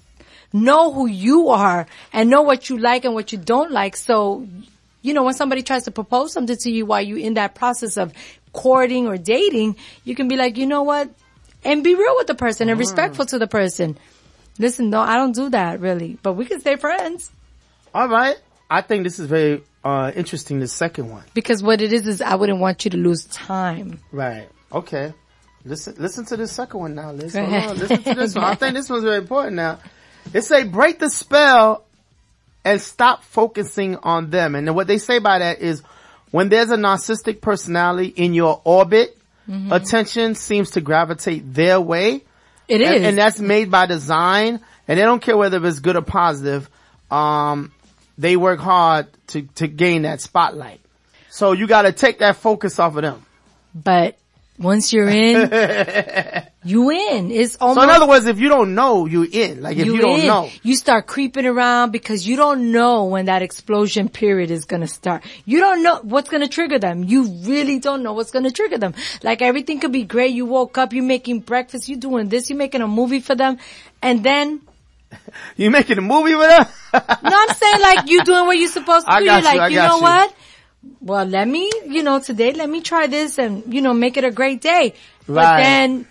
Know 0.51 0.91
who 0.91 1.05
you 1.07 1.49
are 1.49 1.85
and 2.11 2.29
know 2.29 2.41
what 2.41 2.69
you 2.69 2.77
like 2.77 3.05
and 3.05 3.13
what 3.13 3.31
you 3.31 3.37
don't 3.37 3.71
like. 3.71 3.95
So, 3.95 4.47
you 5.01 5.13
know, 5.13 5.23
when 5.23 5.33
somebody 5.33 5.61
tries 5.61 5.83
to 5.83 5.91
propose 5.91 6.33
something 6.33 6.57
to 6.57 6.71
you 6.71 6.85
while 6.85 7.01
you're 7.01 7.19
in 7.19 7.35
that 7.35 7.55
process 7.55 7.97
of 7.97 8.13
courting 8.51 9.07
or 9.07 9.17
dating, 9.17 9.75
you 10.03 10.15
can 10.15 10.27
be 10.27 10.35
like, 10.37 10.57
you 10.57 10.65
know 10.65 10.83
what? 10.83 11.09
And 11.63 11.83
be 11.83 11.93
real 11.93 12.15
with 12.15 12.27
the 12.27 12.35
person 12.35 12.69
and 12.69 12.79
respectful 12.79 13.25
to 13.27 13.37
the 13.37 13.47
person. 13.47 13.97
Listen, 14.57 14.89
no, 14.89 15.01
I 15.01 15.15
don't 15.15 15.33
do 15.35 15.49
that 15.49 15.79
really, 15.79 16.17
but 16.21 16.33
we 16.33 16.45
can 16.45 16.59
stay 16.59 16.75
friends. 16.75 17.31
All 17.93 18.07
right. 18.07 18.37
I 18.69 18.81
think 18.81 19.03
this 19.03 19.19
is 19.19 19.27
very 19.27 19.63
uh 19.83 20.11
interesting. 20.15 20.59
The 20.59 20.67
second 20.67 21.09
one. 21.09 21.23
Because 21.33 21.63
what 21.63 21.81
it 21.81 21.93
is 21.93 22.07
is 22.07 22.21
I 22.21 22.35
wouldn't 22.35 22.59
want 22.59 22.85
you 22.85 22.91
to 22.91 22.97
lose 22.97 23.25
time. 23.25 23.99
Right. 24.11 24.49
Okay. 24.71 25.13
Listen, 25.65 25.95
listen 25.97 26.25
to 26.25 26.37
this 26.37 26.51
second 26.51 26.79
one 26.79 26.95
now, 26.95 27.11
Liz. 27.11 27.33
Go 27.33 27.43
ahead. 27.43 27.69
on. 27.69 27.77
Listen 27.77 28.03
to 28.03 28.13
this 28.15 28.35
one. 28.35 28.43
I 28.45 28.55
think 28.55 28.75
this 28.75 28.89
one's 28.89 29.03
very 29.03 29.17
important 29.17 29.55
now. 29.55 29.79
It 30.33 30.41
say 30.43 30.63
break 30.63 30.99
the 30.99 31.09
spell 31.09 31.83
and 32.63 32.81
stop 32.81 33.23
focusing 33.23 33.95
on 33.97 34.29
them. 34.29 34.55
And 34.55 34.75
what 34.75 34.87
they 34.87 34.97
say 34.97 35.19
by 35.19 35.39
that 35.39 35.59
is 35.59 35.81
when 36.31 36.49
there's 36.49 36.69
a 36.69 36.77
narcissistic 36.77 37.41
personality 37.41 38.07
in 38.07 38.33
your 38.33 38.61
orbit, 38.63 39.15
Mm-hmm. 39.49 39.71
attention 39.71 40.35
seems 40.35 40.71
to 40.71 40.81
gravitate 40.81 41.55
their 41.55 41.81
way. 41.81 42.23
It 42.67 42.81
is. 42.81 42.87
And, 42.87 43.05
and 43.05 43.17
that's 43.17 43.39
made 43.39 43.71
by 43.71 43.87
design. 43.87 44.59
And 44.87 44.99
they 44.99 45.01
don't 45.01 45.23
care 45.23 45.35
whether 45.35 45.65
it's 45.65 45.79
good 45.79 45.95
or 45.95 46.03
positive. 46.03 46.69
Um, 47.09 47.71
they 48.15 48.37
work 48.37 48.59
hard 48.59 49.07
to, 49.29 49.41
to 49.55 49.67
gain 49.67 50.03
that 50.03 50.21
spotlight. 50.21 50.81
So 51.31 51.53
you 51.53 51.65
gotta 51.65 51.91
take 51.91 52.19
that 52.19 52.35
focus 52.35 52.77
off 52.77 52.95
of 52.95 53.01
them. 53.01 53.25
But 53.73 54.19
once 54.59 54.91
you're 54.91 55.07
in, 55.07 55.49
you 56.63 56.89
in. 56.91 57.31
It's 57.31 57.55
almost 57.55 57.79
So 57.79 57.83
in 57.83 57.89
other 57.89 58.07
words, 58.07 58.25
if 58.25 58.39
you 58.39 58.49
don't 58.49 58.75
know, 58.75 59.05
you 59.05 59.23
in. 59.23 59.61
Like 59.61 59.77
if 59.77 59.85
you, 59.85 59.97
don't 59.99 60.19
in. 60.19 60.27
know. 60.27 60.49
You 60.61 60.75
start 60.75 61.07
creeping 61.07 61.45
around 61.45 61.91
because 61.91 62.27
you 62.27 62.35
don't 62.35 62.71
know 62.71 63.05
when 63.05 63.25
that 63.25 63.41
explosion 63.41 64.09
period 64.09 64.51
is 64.51 64.65
gonna 64.65 64.87
start. 64.87 65.23
You 65.45 65.59
don't 65.61 65.81
know 65.81 66.01
what's 66.03 66.29
gonna 66.29 66.49
trigger 66.49 66.77
them. 66.77 67.03
You 67.03 67.23
really 67.45 67.79
don't 67.79 68.03
know 68.03 68.13
what's 68.13 68.31
gonna 68.31 68.51
trigger 68.51 68.77
them. 68.77 68.93
Like 69.23 69.41
everything 69.41 69.79
could 69.79 69.93
be 69.93 70.03
great. 70.03 70.31
You 70.33 70.45
woke 70.45 70.77
up, 70.77 70.93
you're 70.93 71.03
making 71.03 71.39
breakfast, 71.41 71.87
you're 71.87 71.99
doing 71.99 72.27
this, 72.29 72.49
you're 72.49 72.57
making 72.57 72.81
a 72.81 72.87
movie 72.87 73.21
for 73.21 73.35
them, 73.35 73.57
and 74.01 74.23
then 74.23 74.61
You 75.55 75.71
making 75.71 75.97
a 75.97 76.01
movie 76.01 76.35
with 76.35 76.49
her? 76.49 76.71
No, 76.93 77.31
I'm 77.33 77.55
saying 77.55 77.81
like 77.81 78.09
you 78.09 78.23
doing 78.23 78.45
what 78.45 78.57
you're 78.57 78.69
supposed 78.69 79.07
to 79.07 79.15
do. 79.19 79.23
You're 79.25 79.37
you, 79.37 79.43
like, 79.43 79.71
you 79.71 79.77
know 79.77 79.97
you. 79.97 80.01
what? 80.01 80.35
Well, 81.01 81.25
let 81.25 81.47
me, 81.47 81.69
you 81.87 82.03
know, 82.03 82.19
today 82.19 82.53
let 82.53 82.69
me 82.69 82.81
try 82.81 83.07
this 83.07 83.37
and, 83.37 83.73
you 83.73 83.81
know, 83.81 83.93
make 83.93 84.17
it 84.17 84.23
a 84.23 84.31
great 84.31 84.61
day. 84.61 84.93
But 85.27 85.57
then 85.57 86.07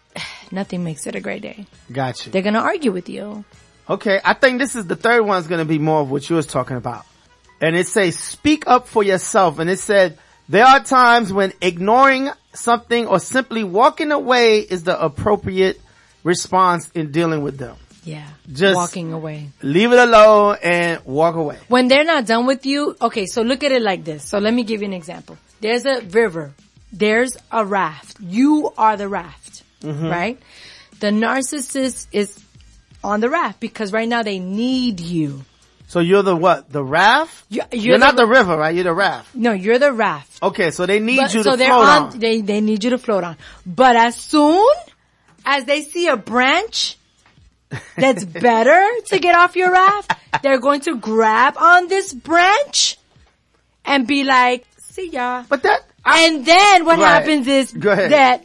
nothing 0.50 0.84
makes 0.84 1.06
it 1.06 1.14
a 1.14 1.20
great 1.20 1.42
day. 1.42 1.66
Gotcha. 1.90 2.30
They're 2.30 2.42
going 2.42 2.54
to 2.54 2.60
argue 2.60 2.92
with 2.92 3.08
you. 3.08 3.44
Okay, 3.90 4.20
I 4.22 4.34
think 4.34 4.58
this 4.58 4.76
is 4.76 4.86
the 4.86 4.96
third 4.96 5.22
one's 5.24 5.46
gonna 5.46 5.64
be 5.64 5.78
more 5.78 6.02
of 6.02 6.10
what 6.10 6.28
you 6.28 6.36
was 6.36 6.46
talking 6.46 6.76
about. 6.76 7.06
And 7.60 7.74
it 7.74 7.86
says, 7.86 8.18
speak 8.18 8.66
up 8.66 8.86
for 8.86 9.02
yourself. 9.02 9.58
And 9.58 9.70
it 9.70 9.78
said, 9.78 10.18
there 10.48 10.64
are 10.64 10.80
times 10.80 11.32
when 11.32 11.52
ignoring 11.60 12.30
something 12.52 13.06
or 13.06 13.18
simply 13.18 13.64
walking 13.64 14.12
away 14.12 14.58
is 14.60 14.84
the 14.84 15.02
appropriate 15.02 15.80
response 16.22 16.90
in 16.90 17.12
dealing 17.12 17.42
with 17.42 17.56
them. 17.56 17.76
Yeah. 18.04 18.26
Just- 18.52 18.76
walking 18.76 19.12
away. 19.12 19.50
Leave 19.62 19.92
it 19.92 19.98
alone 19.98 20.56
and 20.62 21.04
walk 21.04 21.34
away. 21.34 21.58
When 21.68 21.88
they're 21.88 22.04
not 22.04 22.26
done 22.26 22.46
with 22.46 22.64
you, 22.66 22.96
okay, 23.00 23.26
so 23.26 23.42
look 23.42 23.62
at 23.64 23.72
it 23.72 23.82
like 23.82 24.04
this. 24.04 24.24
So 24.24 24.38
let 24.38 24.54
me 24.54 24.62
give 24.64 24.80
you 24.82 24.86
an 24.88 24.94
example. 24.94 25.36
There's 25.60 25.84
a 25.84 26.00
river. 26.00 26.52
There's 26.92 27.36
a 27.50 27.64
raft. 27.64 28.16
You 28.20 28.72
are 28.78 28.96
the 28.96 29.08
raft, 29.08 29.62
mm-hmm. 29.82 30.06
right? 30.06 30.38
The 31.00 31.08
narcissist 31.08 32.06
is 32.12 32.38
on 33.04 33.20
the 33.20 33.28
raft 33.30 33.60
because 33.60 33.92
right 33.92 34.08
now 34.08 34.22
they 34.22 34.38
need 34.38 35.00
you. 35.00 35.44
So 35.88 36.00
you're 36.00 36.22
the 36.22 36.36
what? 36.36 36.70
The 36.70 36.84
raft? 36.84 37.44
You- 37.48 37.62
You're, 37.72 37.80
you're 37.82 37.98
not 37.98 38.16
the- 38.16 38.22
the 38.24 38.30
river, 38.30 38.56
right? 38.56 38.74
You're 38.74 38.84
the 38.84 38.92
raft. 38.94 39.34
No, 39.34 39.52
you're 39.52 39.78
the 39.78 39.92
raft. 39.92 40.42
Okay, 40.42 40.70
so 40.70 40.86
they 40.86 41.00
need 41.00 41.16
But- 41.18 41.34
you 41.34 41.42
so 41.42 41.52
to 41.52 41.56
they're 41.56 41.68
float 41.68 41.86
on, 41.88 42.02
on. 42.12 42.18
They, 42.18 42.40
they 42.42 42.60
need 42.60 42.84
you 42.84 42.90
to 42.90 42.98
float 42.98 43.24
on. 43.24 43.36
But 43.66 43.96
as 43.96 44.16
soon 44.16 44.66
as 45.46 45.64
they 45.64 45.82
see 45.82 46.08
a 46.08 46.16
branch 46.16 46.97
that's 47.96 48.24
better 48.24 48.86
to 49.06 49.18
get 49.18 49.34
off 49.34 49.56
your 49.56 49.70
raft, 49.72 50.12
they're 50.42 50.60
going 50.60 50.80
to 50.82 50.96
grab 50.96 51.56
on 51.58 51.88
this 51.88 52.12
branch 52.14 52.96
and 53.84 54.06
be 54.06 54.24
like, 54.24 54.66
see 54.78 55.10
ya. 55.10 55.44
But 55.48 55.62
that, 55.64 55.80
I, 56.04 56.26
And 56.26 56.44
then 56.46 56.84
what 56.86 56.98
Right. 56.98 57.06
happens 57.08 57.46
is 57.46 57.72
that 57.72 58.44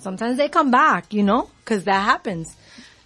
sometimes 0.00 0.36
they 0.36 0.48
come 0.48 0.70
back, 0.70 1.12
you 1.12 1.22
know, 1.22 1.50
cause 1.64 1.84
that 1.84 2.00
happens. 2.04 2.54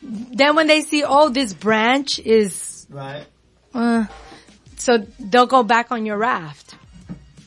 Then 0.03 0.55
when 0.57 0.67
they 0.67 0.83
see, 0.83 1.03
oh, 1.05 1.31
this 1.31 1.55
branch 1.55 2.19
is, 2.19 2.87
right, 2.91 3.25
uh, 3.73 4.05
so 4.77 4.99
they'll 5.19 5.47
go 5.47 5.63
back 5.63 5.91
on 5.93 6.05
your 6.05 6.19
raft. 6.19 6.75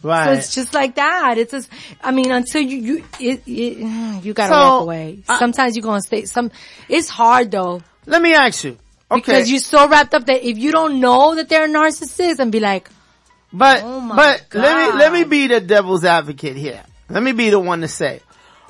Right. 0.02 0.26
So 0.26 0.32
it's 0.34 0.56
just 0.56 0.74
like 0.74 0.96
that. 0.96 1.38
It's 1.38 1.52
just, 1.52 1.70
I 2.02 2.12
mean, 2.12 2.32
until 2.32 2.62
you, 2.62 2.78
you, 2.78 3.06
it, 3.20 3.44
it, 3.46 4.24
you 4.24 4.34
gotta 4.34 4.54
So, 4.54 4.60
walk 4.60 4.82
away. 4.84 5.20
I- 5.30 5.38
Sometimes 5.40 5.76
you're 5.76 5.84
gonna 5.84 6.02
stay, 6.02 6.26
some, 6.26 6.50
it's 6.90 7.10
hard 7.10 7.52
though. 7.52 7.82
Let 8.08 8.22
me 8.22 8.34
ask 8.34 8.64
you. 8.64 8.78
Okay. 9.12 9.22
Because 9.22 9.52
you're 9.52 9.60
so 9.60 9.88
wrapped 9.88 10.14
up 10.14 10.26
that 10.26 10.44
if 10.44 10.58
you 10.58 10.72
don't 10.72 11.00
know 11.00 11.36
that 11.36 11.48
they're 11.48 11.66
a 11.66 11.70
narcissist 11.70 12.40
and 12.40 12.52
be 12.52 12.60
like, 12.60 12.90
But 13.54 13.82
Oh 13.84 14.14
but 14.16 14.48
let 14.54 14.94
me 14.94 15.00
let 15.00 15.14
me 15.14 15.24
be 15.24 15.48
the 15.48 15.62
devil's 15.62 16.04
advocate 16.04 16.56
here. 16.58 16.84
Let 17.10 17.22
me 17.24 17.32
be 17.32 17.50
the 17.50 17.60
one 17.60 17.82
to 17.82 17.88
say, 17.88 18.22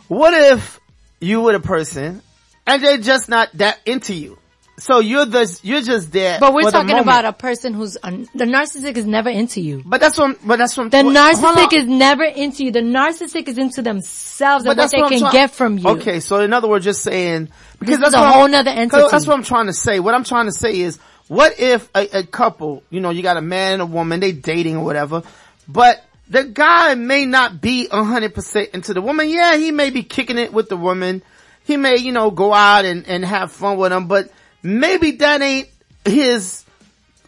what 0.08 0.34
if 0.34 0.80
you 1.20 1.42
were 1.42 1.54
the 1.54 1.60
person 1.60 2.22
and 2.68 2.84
they're 2.84 3.00
just 3.00 3.30
not 3.30 3.50
that 3.54 3.80
into 3.86 4.14
you? 4.14 4.38
so 4.80 5.00
you're 5.00 5.26
the, 5.26 5.60
you're 5.64 5.82
just 5.82 6.12
there. 6.12 6.40
But 6.40 6.54
we're 6.54 6.70
talking 6.70 6.98
about 6.98 7.26
a 7.26 7.34
person 7.34 7.74
who's, 7.74 7.98
a, 8.04 8.12
the 8.12 8.46
narcissistic 8.46 8.96
is 8.96 9.06
never 9.06 9.30
into 9.30 9.60
you. 9.60 9.82
But 9.84 10.00
that's 10.00 10.18
what, 10.18 10.38
but 10.46 10.58
that's 10.58 10.78
what. 10.78 10.92
The 10.92 11.04
what- 11.04 11.16
narcissistic 11.16 11.74
is 11.74 11.86
never 11.88 12.24
into 12.24 12.64
you. 12.64 12.72
The 12.72 12.82
narcissistic 12.82 13.48
is 13.48 13.58
into 13.58 13.82
themselves 13.82 14.66
and 14.66 14.78
what 14.78 14.92
they 14.92 14.98
can 15.00 15.20
try- 15.20 15.32
get 15.32 15.52
from 15.52 15.80
you. 15.80 15.88
Okay, 15.90 16.20
so 16.20 16.40
in 16.42 16.54
other 16.54 16.68
words, 16.68 16.86
just 16.86 17.02
saying 17.02 17.50
because 17.80 18.00
This 18.00 18.12
that's 18.12 18.16
is 18.16 18.22
a 18.22 18.32
whole 18.32 18.48
nother 18.48 18.72
'cause 18.72 18.80
entity. 18.80 19.08
That's 19.12 19.28
what 19.28 19.36
I'm 19.36 19.44
trying 19.44 19.68
to 19.68 19.74
say. 19.74 20.00
What 20.00 20.16
I'm 20.16 20.24
trying 20.24 20.46
to 20.46 20.52
say 20.52 20.80
is, 20.80 20.98
what 21.28 21.60
if 21.60 21.90
a, 21.96 22.20
a 22.20 22.24
couple, 22.24 22.84
you 22.90 23.00
know, 23.02 23.10
you 23.10 23.22
got 23.22 23.38
a 23.38 23.42
man 23.42 23.74
and 23.74 23.82
a 23.82 23.86
woman, 23.86 24.20
they 24.20 24.32
dating 24.32 24.78
or 24.78 24.86
whatever, 24.86 25.24
but 25.68 26.04
the 26.30 26.44
guy 26.44 26.96
may 26.96 27.26
not 27.26 27.62
be 27.62 27.88
hundred 27.88 28.34
percent 28.34 28.70
into 28.74 28.94
the 28.94 29.02
woman. 29.02 29.30
Yeah, 29.30 29.58
he 29.58 29.72
may 29.72 29.90
be 29.90 30.04
kicking 30.04 30.38
it 30.38 30.54
with 30.54 30.70
the 30.70 30.78
woman. 30.78 31.22
He 31.66 31.78
may, 31.78 31.98
you 31.98 32.12
know, 32.12 32.32
go 32.32 32.54
out 32.54 32.86
and, 32.86 33.06
and 33.08 33.24
have 33.26 33.52
fun 33.52 33.78
with 33.78 33.92
them, 33.92 34.08
but 34.08 34.30
maybe 34.64 35.12
that 35.12 35.42
ain't 35.42 35.68
his, 36.06 36.64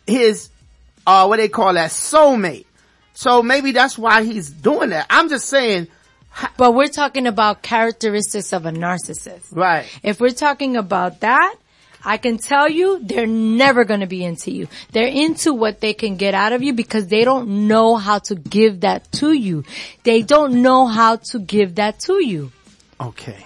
his, 0.07 0.49
uh, 1.05 1.25
what 1.25 1.37
they 1.37 1.49
call 1.49 1.73
that 1.73 1.91
soulmate. 1.91 2.65
So 3.13 3.43
maybe 3.43 3.73
that's 3.73 3.97
why 3.97 4.23
he's 4.23 4.49
doing 4.49 4.91
that. 4.91 5.07
I'm 5.09 5.27
just 5.27 5.49
saying, 5.49 5.89
But 6.57 6.73
we're 6.73 6.87
talking 6.87 7.27
about 7.27 7.61
characteristics 7.61 8.53
of 8.53 8.65
a 8.65 8.71
narcissist. 8.71 9.55
right. 9.55 9.85
If 10.03 10.19
we're 10.19 10.29
talking 10.29 10.77
about 10.77 11.21
that, 11.21 11.55
I 12.03 12.17
can 12.17 12.37
tell 12.37 12.69
you 12.69 12.99
they're 13.03 13.27
never 13.27 13.83
going 13.83 13.99
to 13.99 14.07
be 14.07 14.23
into 14.23 14.51
you. 14.51 14.67
They're 14.91 15.07
into 15.07 15.53
what 15.53 15.81
they 15.81 15.93
can 15.93 16.15
get 16.15 16.33
out 16.33 16.53
of 16.53 16.63
you 16.63 16.73
because 16.73 17.07
they 17.07 17.25
don't 17.25 17.67
know 17.67 17.97
how 17.97 18.19
to 18.19 18.35
give 18.35 18.81
that 18.81 19.11
to 19.13 19.33
you. 19.33 19.65
They 20.03 20.21
don't 20.21 20.61
know 20.61 20.87
how 20.87 21.17
to 21.31 21.39
give 21.39 21.75
that 21.75 21.99
to 22.01 22.23
you. 22.23 22.51
Okay. 23.01 23.45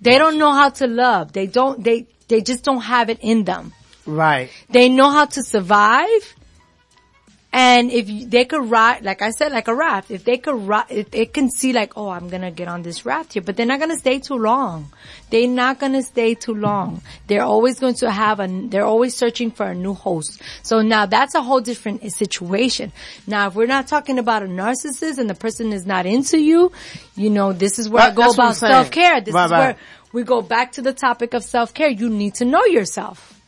They 0.00 0.18
don't 0.18 0.38
know 0.38 0.52
how 0.52 0.70
to 0.70 0.86
love. 0.86 1.32
They 1.32 1.46
don't, 1.46 1.84
they, 1.84 2.06
they 2.28 2.40
just 2.40 2.64
don't 2.64 2.80
have 2.80 3.10
it 3.10 3.18
in 3.20 3.44
them. 3.44 3.72
Right. 4.06 4.50
They 4.70 4.88
know 4.88 5.10
how 5.10 5.26
to 5.26 5.42
survive. 5.42 6.34
And 7.54 7.90
if 7.90 8.30
they 8.30 8.46
could 8.46 8.70
ride, 8.70 9.04
like 9.04 9.20
I 9.20 9.30
said, 9.30 9.52
like 9.52 9.68
a 9.68 9.74
raft, 9.74 10.10
if 10.10 10.24
they 10.24 10.38
could 10.38 10.54
ride, 10.66 10.86
if 10.88 11.10
they 11.10 11.26
can 11.26 11.50
see 11.50 11.74
like, 11.74 11.92
oh, 11.98 12.08
I'm 12.08 12.30
gonna 12.30 12.50
get 12.50 12.66
on 12.66 12.82
this 12.82 13.04
raft 13.04 13.34
here, 13.34 13.42
but 13.42 13.56
they're 13.56 13.66
not 13.66 13.78
gonna 13.78 13.98
stay 13.98 14.20
too 14.20 14.36
long. 14.38 14.90
They're 15.28 15.46
not 15.46 15.78
gonna 15.78 16.02
stay 16.02 16.34
too 16.34 16.54
long. 16.54 17.02
They're 17.26 17.42
always 17.42 17.78
going 17.78 17.94
to 17.96 18.10
have 18.10 18.40
a, 18.40 18.48
they're 18.48 18.86
always 18.86 19.14
searching 19.14 19.50
for 19.50 19.66
a 19.66 19.74
new 19.74 19.92
host. 19.92 20.40
So 20.62 20.80
now 20.80 21.04
that's 21.04 21.34
a 21.34 21.42
whole 21.42 21.60
different 21.60 22.10
situation. 22.12 22.90
Now 23.26 23.48
if 23.48 23.54
we're 23.54 23.66
not 23.66 23.86
talking 23.86 24.18
about 24.18 24.42
a 24.42 24.46
narcissist 24.46 25.18
and 25.18 25.28
the 25.28 25.34
person 25.34 25.74
is 25.74 25.84
not 25.84 26.06
into 26.06 26.38
you, 26.38 26.72
you 27.16 27.28
know, 27.28 27.52
this 27.52 27.78
is 27.78 27.86
where 27.88 28.04
Right, 28.04 28.12
I 28.12 28.14
go 28.14 28.22
that's 28.22 28.38
what 28.38 28.44
I'm 28.44 28.50
about 28.52 28.56
self-care. 28.56 29.20
This 29.20 29.34
Right, 29.34 29.44
is 29.44 29.50
right. 29.50 29.58
where 29.58 29.76
we 30.14 30.22
go 30.22 30.40
back 30.40 30.72
to 30.72 30.82
the 30.82 30.94
topic 30.94 31.34
of 31.34 31.44
self-care. 31.44 31.88
You 31.90 32.08
need 32.08 32.34
to 32.36 32.46
know 32.46 32.64
yourself. 32.64 33.38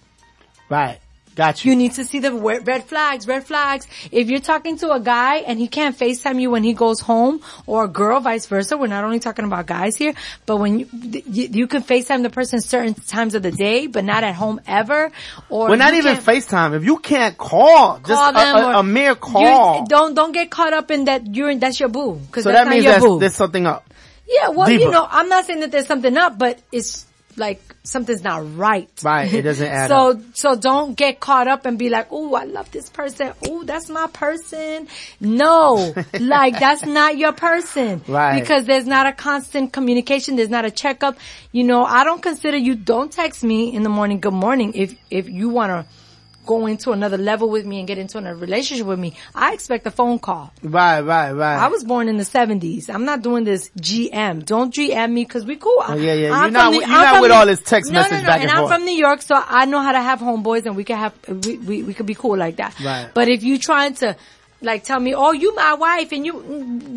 Right. 0.69 0.99
Got 1.35 1.65
you. 1.65 1.71
You 1.73 1.77
need 1.77 1.93
to 1.95 2.05
see 2.05 2.21
the 2.21 2.33
red 2.33 2.85
flags, 2.85 3.27
red 3.27 3.45
flags. 3.45 3.89
If 4.13 4.29
you're 4.29 4.41
talking 4.41 4.77
to 4.79 4.93
a 4.93 5.01
guy 5.01 5.39
and 5.39 5.59
he 5.59 5.67
can't 5.69 5.99
FaceTime 5.99 6.41
you 6.41 6.51
when 6.51 6.63
he 6.63 6.75
goes 6.75 7.01
home 7.01 7.41
or 7.67 7.85
a 7.85 7.89
girl, 7.89 8.21
vice 8.21 8.47
versa, 8.47 8.77
we're 8.77 8.87
not 8.87 9.03
only 9.05 9.19
talking 9.19 9.45
about 9.45 9.67
guys 9.67 9.97
here, 9.97 10.15
but 10.47 10.59
when 10.59 10.79
you, 10.81 10.89
you, 10.93 11.49
you 11.51 11.67
can 11.67 11.83
FaceTime 11.83 12.23
the 12.23 12.31
person 12.31 12.61
certain 12.61 12.95
times 12.95 13.35
of 13.35 13.43
the 13.43 13.51
day, 13.51 13.87
but 13.89 14.05
not 14.05 14.23
at 14.23 14.35
home 14.35 14.61
ever, 14.67 15.11
or 15.49 15.69
Well, 15.69 15.77
not 15.79 15.95
even 15.95 16.17
FaceTime. 16.17 16.75
If 16.77 16.85
you 16.85 16.99
can't 16.99 17.37
call, 17.37 17.99
just 17.99 18.09
call 18.09 18.31
a, 18.31 18.33
them 18.33 18.57
a, 18.57 18.67
or 18.69 18.73
a 18.75 18.83
mere 18.83 19.11
you- 19.11 19.15
call. 19.17 19.87
Don't, 19.87 20.15
don't 20.15 20.33
get 20.33 20.51
caught 20.51 20.73
up 20.73 20.91
in 20.91 21.07
that 21.07 21.35
you're, 21.35 21.55
that's 21.57 21.81
your 21.81 21.89
boo. 21.89 22.21
Cause 22.31 22.45
So 22.45 22.53
that's 22.53 22.65
that 22.69 22.75
not 22.77 22.85
means 22.85 23.05
boo. 23.05 23.19
there's 23.19 23.35
something 23.35 23.67
up. 23.67 23.93
Yeah, 24.29 24.51
well, 24.51 24.69
Deeper. 24.69 24.85
you 24.85 24.91
know, 24.91 25.07
I'm 25.11 25.29
not 25.29 25.45
saying 25.47 25.61
that 25.61 25.71
there's 25.73 25.87
something 25.87 26.17
up, 26.17 26.39
but 26.39 26.59
it's 26.73 27.05
like 27.37 27.75
something's 27.83 28.23
not 28.23 28.57
right. 28.57 28.89
Right, 29.03 29.33
it 29.33 29.43
doesn't 29.43 29.67
add 29.81 29.89
so, 29.89 30.11
up. 30.11 30.21
so 30.35 30.57
don't 30.57 30.95
get 30.95 31.21
caught 31.21 31.49
up 31.49 31.67
and 31.67 31.79
be 31.79 31.89
like, 31.89 32.09
"Oh, 32.11 32.35
I 32.35 32.45
love 32.45 32.71
this 32.71 32.89
person. 32.89 33.33
Oh, 33.47 33.65
that's 33.65 33.89
my 33.89 34.07
person." 34.09 34.89
No, 35.21 35.95
like 36.21 36.59
that's 36.59 36.85
not 36.85 37.17
your 37.17 37.33
person. 37.33 38.03
Right. 38.09 38.41
Because 38.41 38.65
there's 38.65 38.87
not 38.87 39.07
a 39.07 39.13
constant 39.13 39.73
communication. 39.73 40.37
There's 40.37 40.51
not 40.51 40.65
a 40.65 40.71
checkup. 40.71 41.17
You 41.53 41.65
know, 41.65 41.85
I 41.85 42.05
don't 42.05 42.23
consider 42.23 42.57
you. 42.57 42.75
Don't 42.75 43.13
text 43.13 43.45
me 43.45 43.75
in 43.75 43.83
the 43.83 43.91
morning. 43.91 44.21
Good 44.21 44.35
morning. 44.35 44.73
If 44.75 44.95
if 45.11 45.29
you 45.29 45.49
want 45.49 45.71
to 45.71 46.04
go 46.47 46.67
into 46.67 46.93
another 46.93 47.17
level 47.19 47.49
with 47.51 47.65
me 47.67 47.79
and 47.79 47.89
get 47.89 47.99
into 47.99 48.19
a 48.19 48.35
relationship 48.35 48.87
with 48.87 48.99
me, 48.99 49.15
I 49.35 49.53
expect 49.55 49.87
a 49.87 49.91
phone 49.91 50.19
call. 50.19 50.53
Right, 50.63 51.01
right, 51.01 51.33
right. 51.33 51.57
I 51.59 51.69
was 51.69 51.85
born 51.85 52.09
in 52.09 52.17
the 52.17 52.25
seventies. 52.25 52.89
I'm 52.91 53.05
not 53.05 53.23
doing 53.23 53.45
this 53.45 53.71
GM. 53.81 54.45
Don't 54.45 54.73
GM 54.75 55.13
me 55.13 55.25
because 55.25 55.45
we 55.45 55.57
cool. 55.57 55.83
Oh, 55.87 55.95
yeah, 55.95 56.15
yeah. 56.15 56.33
I'm 56.33 56.43
You're 56.45 56.51
not 56.53 56.63
from 56.63 56.71
with- 56.71 56.87
New- 56.87 56.93
you're 56.93 56.99
I'm 56.99 57.15
not 57.15 57.23
with 57.23 57.31
all 57.33 57.47
this 57.47 57.61
text 57.61 57.91
no, 57.93 58.01
message 58.01 58.13
no, 58.13 58.21
no. 58.21 58.27
back 58.27 58.41
and 58.43 58.51
and 58.51 58.59
I'm 58.59 58.69
from 58.69 58.85
New 58.85 58.95
York, 58.95 59.23
so 59.23 59.35
I 59.37 59.65
know 59.67 59.81
how 59.81 59.93
to 59.93 60.01
have 60.03 60.21
homeboys, 60.21 60.67
and 60.67 60.77
we 60.77 60.85
can 60.85 60.99
have 60.99 61.15
we 61.29 61.59
we, 61.59 61.83
we 61.83 61.95
could 61.95 62.07
be 62.07 62.15
cool 62.15 62.37
like 62.37 62.57
that. 62.57 62.79
Right. 62.81 63.09
But 63.13 63.29
if 63.29 63.43
you 63.43 63.59
trying 63.59 63.95
to 63.95 64.17
like 64.63 64.85
tell 64.85 64.99
me, 64.99 65.15
oh, 65.15 65.33
you 65.33 65.55
my 65.55 65.75
wife, 65.75 66.13
and 66.13 66.25
you 66.25 66.35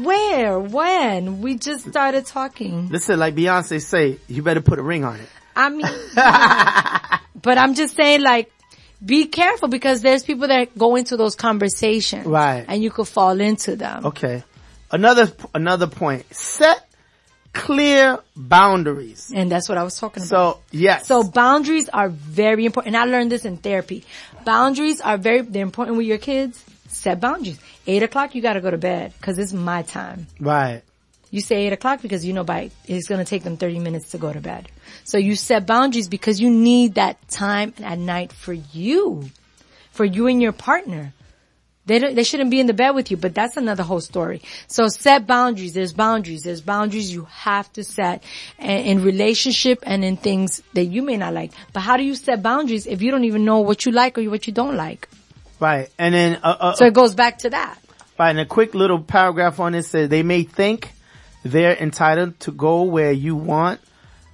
where 0.04 0.58
when 0.60 1.42
we 1.42 1.56
just 1.58 1.88
started 1.90 2.26
talking. 2.26 2.90
Listen, 2.90 3.20
like 3.20 3.36
Beyonce 3.36 3.82
say, 3.82 4.18
you 4.28 4.42
better 4.42 4.62
put 4.62 4.80
a 4.80 4.82
ring 4.82 5.04
on 5.04 5.20
it. 5.20 5.30
I 5.56 5.70
mean, 5.70 5.82
but 7.42 7.58
I'm 7.58 7.74
just 7.74 7.96
saying 7.96 8.22
like. 8.22 8.52
Be 9.06 9.26
careful 9.26 9.68
because 9.68 10.02
there's 10.02 10.24
people 10.24 10.48
that 10.48 10.78
go 10.78 10.96
into 10.96 11.18
those 11.18 11.36
conversations. 11.36 12.26
Right. 12.26 12.66
And 12.68 12.82
you 12.82 12.90
could 12.90 13.08
fall 13.08 13.40
into 13.40 13.76
them. 13.76 14.06
Okay. 14.08 14.44
Another, 14.92 15.32
another 15.54 15.88
point. 15.88 16.26
Set 16.34 16.88
clear 17.54 18.20
boundaries. 18.36 19.32
And 19.34 19.52
that's 19.52 19.68
what 19.70 19.78
I 19.78 19.84
was 19.84 20.00
talking 20.00 20.24
about. 20.24 20.30
So, 20.30 20.60
yes. 20.72 21.08
So 21.08 21.24
boundaries 21.24 21.90
are 21.90 22.10
very 22.10 22.66
important. 22.66 22.96
And 22.96 23.04
I 23.04 23.06
learned 23.12 23.32
this 23.32 23.46
in 23.46 23.58
therapy. 23.58 24.04
Boundaries 24.46 25.02
are 25.02 25.18
very, 25.18 25.42
they're 25.42 25.64
important 25.64 25.98
with 25.98 26.08
your 26.08 26.18
kids. 26.18 26.64
Set 26.88 27.20
boundaries. 27.20 27.60
Eight 27.86 28.04
o'clock, 28.04 28.34
you 28.34 28.42
gotta 28.42 28.62
go 28.62 28.72
to 28.72 28.78
bed 28.78 29.14
because 29.18 29.38
it's 29.38 29.54
my 29.54 29.82
time. 29.84 30.28
right. 30.40 30.82
You 31.32 31.42
say 31.42 31.68
eight 31.68 31.74
o'clock 31.74 32.02
because 32.02 32.26
you 32.26 32.34
know 32.34 32.44
by, 32.44 32.72
it's 32.86 33.08
gonna 33.08 33.26
take 33.26 33.44
them 33.44 33.58
30 33.58 33.80
minutes 33.80 34.12
to 34.12 34.18
go 34.18 34.32
to 34.32 34.40
bed. 34.40 34.70
So 35.04 35.18
you 35.18 35.36
set 35.36 35.66
boundaries 35.66 36.08
because 36.08 36.40
you 36.40 36.50
need 36.50 36.96
that 36.96 37.28
time 37.28 37.74
at 37.84 37.98
night 37.98 38.32
for 38.34 38.54
you. 38.54 39.30
For 39.92 40.06
you 40.06 40.28
and 40.28 40.42
your 40.42 40.52
partner. 40.52 41.14
They 41.88 42.00
don't, 42.00 42.16
they 42.16 42.24
shouldn't 42.24 42.52
be 42.52 42.60
in 42.60 42.68
the 42.68 42.74
bed 42.74 42.92
with 42.92 43.12
you, 43.12 43.18
but 43.18 43.34
that's 43.34 43.56
another 43.56 43.82
whole 43.82 44.02
story. 44.02 44.42
So 44.68 44.90
set 44.90 45.26
boundaries. 45.26 45.74
There's 45.74 45.94
boundaries. 45.94 46.44
There's 46.44 46.60
boundaries 46.60 47.14
you 47.14 47.26
have 47.32 47.72
to 47.74 47.84
set 47.84 48.24
in 48.60 49.04
relationship 49.04 49.80
and 49.84 50.04
in 50.04 50.18
things 50.18 50.62
that 50.74 50.84
you 50.84 51.02
may 51.02 51.16
not 51.16 51.34
like. 51.34 51.54
But 51.72 51.80
how 51.80 51.96
do 51.96 52.04
you 52.04 52.16
set 52.16 52.44
boundaries 52.44 52.88
if 52.88 53.02
you 53.02 53.10
don't 53.10 53.24
even 53.24 53.46
know 53.46 53.60
what 53.60 53.86
you 53.86 53.94
like 53.94 54.18
or 54.18 54.30
what 54.30 54.48
you 54.48 54.54
don't 54.54 54.76
like? 54.76 55.08
Right. 55.62 55.90
And 55.98 56.14
then, 56.14 56.40
uh, 56.44 56.58
uh, 56.60 56.74
So 56.74 56.86
it 56.86 56.94
goes 56.94 57.16
back 57.16 57.40
to 57.40 57.52
that. 57.52 57.80
Right, 58.20 58.32
and 58.32 58.40
a 58.40 58.46
quick 58.46 58.74
little 58.74 59.00
paragraph 59.00 59.60
on 59.60 59.76
it 59.76 59.84
says 59.84 60.10
they 60.10 60.24
may 60.24 60.44
think 60.44 60.92
they're 61.52 61.76
entitled 61.76 62.40
to 62.42 62.52
go 62.52 62.84
where 62.84 63.12
you 63.12 63.36
want, 63.36 63.80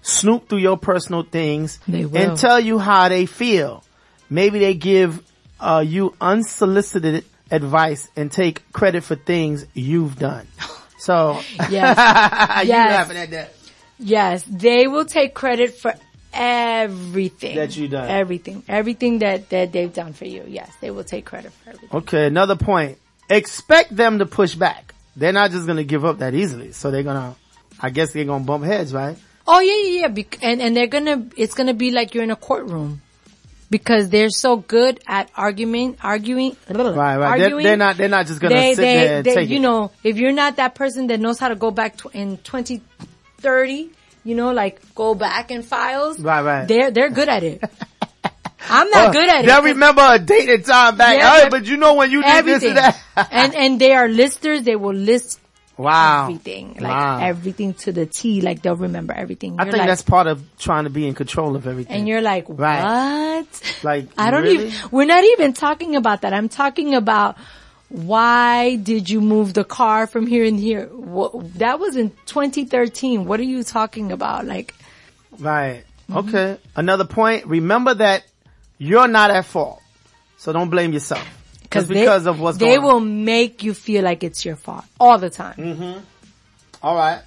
snoop 0.02 0.50
through 0.50 0.60
your 0.60 0.78
personal 0.78 1.24
things, 1.24 1.80
and 1.88 2.38
tell 2.38 2.60
you 2.60 2.80
how 2.80 3.10
they 3.10 3.26
feel. 3.26 3.84
Maybe 4.30 4.60
they 4.60 4.74
give 4.74 5.22
uh, 5.60 5.84
you 5.86 6.16
unsolicited 6.20 7.26
advice 7.52 8.10
and 8.16 8.32
take 8.32 8.72
credit 8.74 9.04
for 9.04 9.16
things 9.16 9.66
you've 9.74 10.18
done. 10.18 10.48
So, 10.98 11.42
Yes. 11.70 11.98
you 12.66 12.70
Yes. 12.70 12.90
laughing 12.92 13.18
at 13.18 13.32
that? 13.32 13.54
Yes, 14.00 14.46
they 14.50 14.88
will 14.88 15.04
take 15.04 15.34
credit 15.34 15.76
for 15.76 15.94
everything 16.34 17.56
That 17.58 17.76
you 17.76 17.88
done. 17.90 18.10
Everything, 18.10 18.64
everything 18.68 19.20
that 19.20 19.50
that 19.50 19.74
they've 19.74 19.94
done 19.94 20.14
for 20.14 20.26
you. 20.26 20.44
Yes, 20.48 20.72
they 20.82 20.92
will 20.92 21.04
take 21.04 21.26
credit 21.26 21.52
for 21.52 21.72
everything. 21.72 21.90
Okay, 21.98 22.26
another 22.28 22.56
point. 22.56 22.98
Expect 23.30 23.96
them 23.96 24.20
to 24.20 24.26
push 24.26 24.56
back. 24.56 24.93
They're 25.16 25.34
not 25.34 25.52
just 25.52 25.68
gonna 25.68 25.84
give 25.84 26.06
up 26.06 26.20
that 26.20 26.34
easily. 26.34 26.72
So 26.72 26.92
they're 26.92 27.04
gonna, 27.04 27.36
I 27.80 27.90
guess 27.90 28.12
they're 28.12 28.26
gonna 28.26 28.44
bump 28.44 28.64
heads, 28.64 28.94
right? 28.94 29.18
Oh 29.48 29.60
yeah, 29.60 30.08
yeah, 30.08 30.08
yeah. 30.16 30.24
And 30.42 30.62
and 30.62 30.76
they're 30.76 30.88
gonna, 30.88 31.28
it's 31.38 31.54
gonna 31.54 31.74
be 31.74 31.92
like 31.92 32.14
you're 32.14 32.24
in 32.24 32.32
a 32.32 32.36
courtroom 32.36 33.02
because 33.70 34.10
they're 34.10 34.30
so 34.30 34.58
good 34.58 35.00
at 35.08 35.32
arguing, 35.36 35.98
arguing, 36.04 36.56
Right, 36.70 36.78
right. 36.78 37.18
They're, 37.18 37.28
arguing. 37.28 37.64
they're 37.64 37.78
not, 37.78 37.98
they're 37.98 38.08
not 38.08 38.28
just 38.28 38.40
gonna 38.40 38.54
they, 38.54 38.76
sit 38.76 38.82
they, 38.82 38.94
there 38.94 39.18
and 39.18 39.26
they, 39.26 39.34
take 39.34 39.50
you 39.50 39.58
it. 39.58 39.62
know, 39.62 39.92
if 40.04 40.18
you're 40.18 40.32
not 40.32 40.58
that 40.58 40.76
person 40.76 41.08
that 41.08 41.20
knows 41.20 41.40
how 41.40 41.50
to 41.50 41.56
go 41.56 41.72
back 41.72 41.98
to, 41.98 42.10
in 42.10 42.38
2030, 42.38 43.90
you 44.24 44.36
know, 44.36 44.54
like 44.54 44.80
go 44.94 45.16
back 45.16 45.50
in 45.50 45.64
files. 45.64 46.20
Right, 46.20 46.44
right. 46.44 46.68
They're, 46.68 46.92
they're 46.92 47.10
good 47.10 47.30
at 47.30 47.44
it. 47.44 47.64
I'm 48.70 48.90
not 48.90 49.08
Uh, 49.08 49.12
good 49.12 49.30
at 49.30 49.44
it. 49.44 49.48
They'll 49.48 49.64
remember 49.64 50.02
a 50.06 50.20
date 50.20 50.50
and 50.50 50.66
time 50.66 50.98
back. 50.98 51.18
Yeah, 51.18 51.50
but- 51.50 51.66
you 51.66 51.78
know 51.78 51.94
when 51.96 52.12
you 52.12 52.22
did 52.22 52.32
everything. 52.32 52.74
this 52.76 52.84
and 52.86 52.96
that. 53.16 53.28
and, 53.32 53.56
and 53.56 53.80
they 53.80 53.94
are 53.94 54.08
listers. 54.08 54.64
They 54.64 54.76
will 54.76 54.96
list 54.96 55.40
wow. 55.78 56.24
everything, 56.24 56.74
like 56.80 56.84
Wow. 56.92 57.20
everything 57.22 57.74
to 57.76 57.92
the 57.92 58.06
T. 58.06 58.42
Like 58.42 58.62
they'll 58.62 58.76
remember 58.76 59.14
everything. 59.14 59.56
I 59.60 59.64
You're 59.64 59.72
think 59.72 59.80
like- 59.82 59.88
that's 59.90 60.02
part 60.04 60.28
of 60.28 60.42
trying 60.60 60.84
to 60.86 60.90
be 60.90 61.08
in 61.08 61.14
control 61.16 61.56
of 61.56 61.68
everything. 61.68 61.96
and 61.96 62.08
you're 62.08 62.22
like, 62.22 62.46
Right. 62.48 62.84
what? 62.84 63.74
like, 63.84 64.08
I 64.18 64.32
don't 64.32 64.44
really? 64.44 64.68
even, 64.68 64.90
we're 64.92 65.06
not 65.06 65.24
even 65.24 65.54
talking 65.54 65.96
about 65.96 66.22
that. 66.22 66.34
I'm 66.34 66.50
talking 66.50 66.94
about 66.96 67.38
why 67.90 68.76
did 68.76 69.10
you 69.10 69.22
move 69.22 69.54
the 69.54 69.64
car 69.64 70.08
from 70.08 70.26
here 70.26 70.46
and 70.46 70.60
here? 70.60 70.88
What, 70.88 71.54
that 71.60 71.80
was 71.80 71.96
in 71.96 72.10
2013. 72.26 73.26
What 73.26 73.40
are 73.40 73.44
you 73.44 73.64
talking 73.64 74.12
about? 74.12 74.46
Like, 74.46 74.74
Right. 75.40 75.84
Mm-hmm. 76.10 76.18
Okay. 76.30 76.58
Another 76.76 77.06
point. 77.06 77.46
Remember 77.48 77.94
that 77.94 78.24
you're 78.88 79.08
not 79.08 79.32
at 79.32 79.46
fault. 79.46 79.82
So 80.38 80.52
don't 80.52 80.70
blame 80.70 80.92
yourself. 80.94 81.26
Because 81.62 81.88
they- 81.88 82.02
because 82.02 82.26
of 82.28 82.40
what's 82.40 82.58
they 82.58 82.78
will 82.78 82.98
on. 82.98 83.24
make 83.26 83.64
you 83.64 83.74
feel 83.74 84.04
like 84.04 84.24
it's 84.24 84.44
your 84.46 84.56
fault 84.58 84.86
all 85.00 85.18
the 85.18 85.30
time. 85.30 85.56
Mm-hmm. 85.58 86.00
All 86.84 86.96
right. 86.96 87.22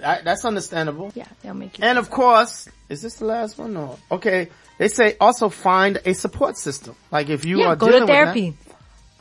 That- 0.00 0.24
that's 0.24 0.44
understandable. 0.44 1.12
Yeah, 1.14 1.26
they'll 1.42 1.54
make 1.54 1.78
you. 1.78 1.84
And 1.84 1.98
of 1.98 2.08
course, 2.10 2.68
is 2.88 3.02
this 3.02 3.14
the 3.14 3.26
last 3.26 3.58
one? 3.58 3.74
No. 3.74 3.98
Okay. 4.10 4.48
They 4.78 4.88
say 4.88 5.16
also 5.20 5.48
find 5.48 6.00
a 6.04 6.14
support 6.14 6.56
system. 6.56 6.94
Like 7.10 7.28
if 7.28 7.44
you 7.44 7.60
yeah, 7.60 7.66
are 7.68 7.76
go 7.76 7.90
to 7.90 8.06
therapy 8.06 8.54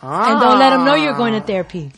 Ah. 0.01 0.32
and 0.32 0.39
don't 0.41 0.59
let 0.59 0.70
them 0.70 0.86
know 0.86 0.93
you're 0.95 1.15
going 1.18 1.34
to 1.34 1.41
therapy. 1.41 1.91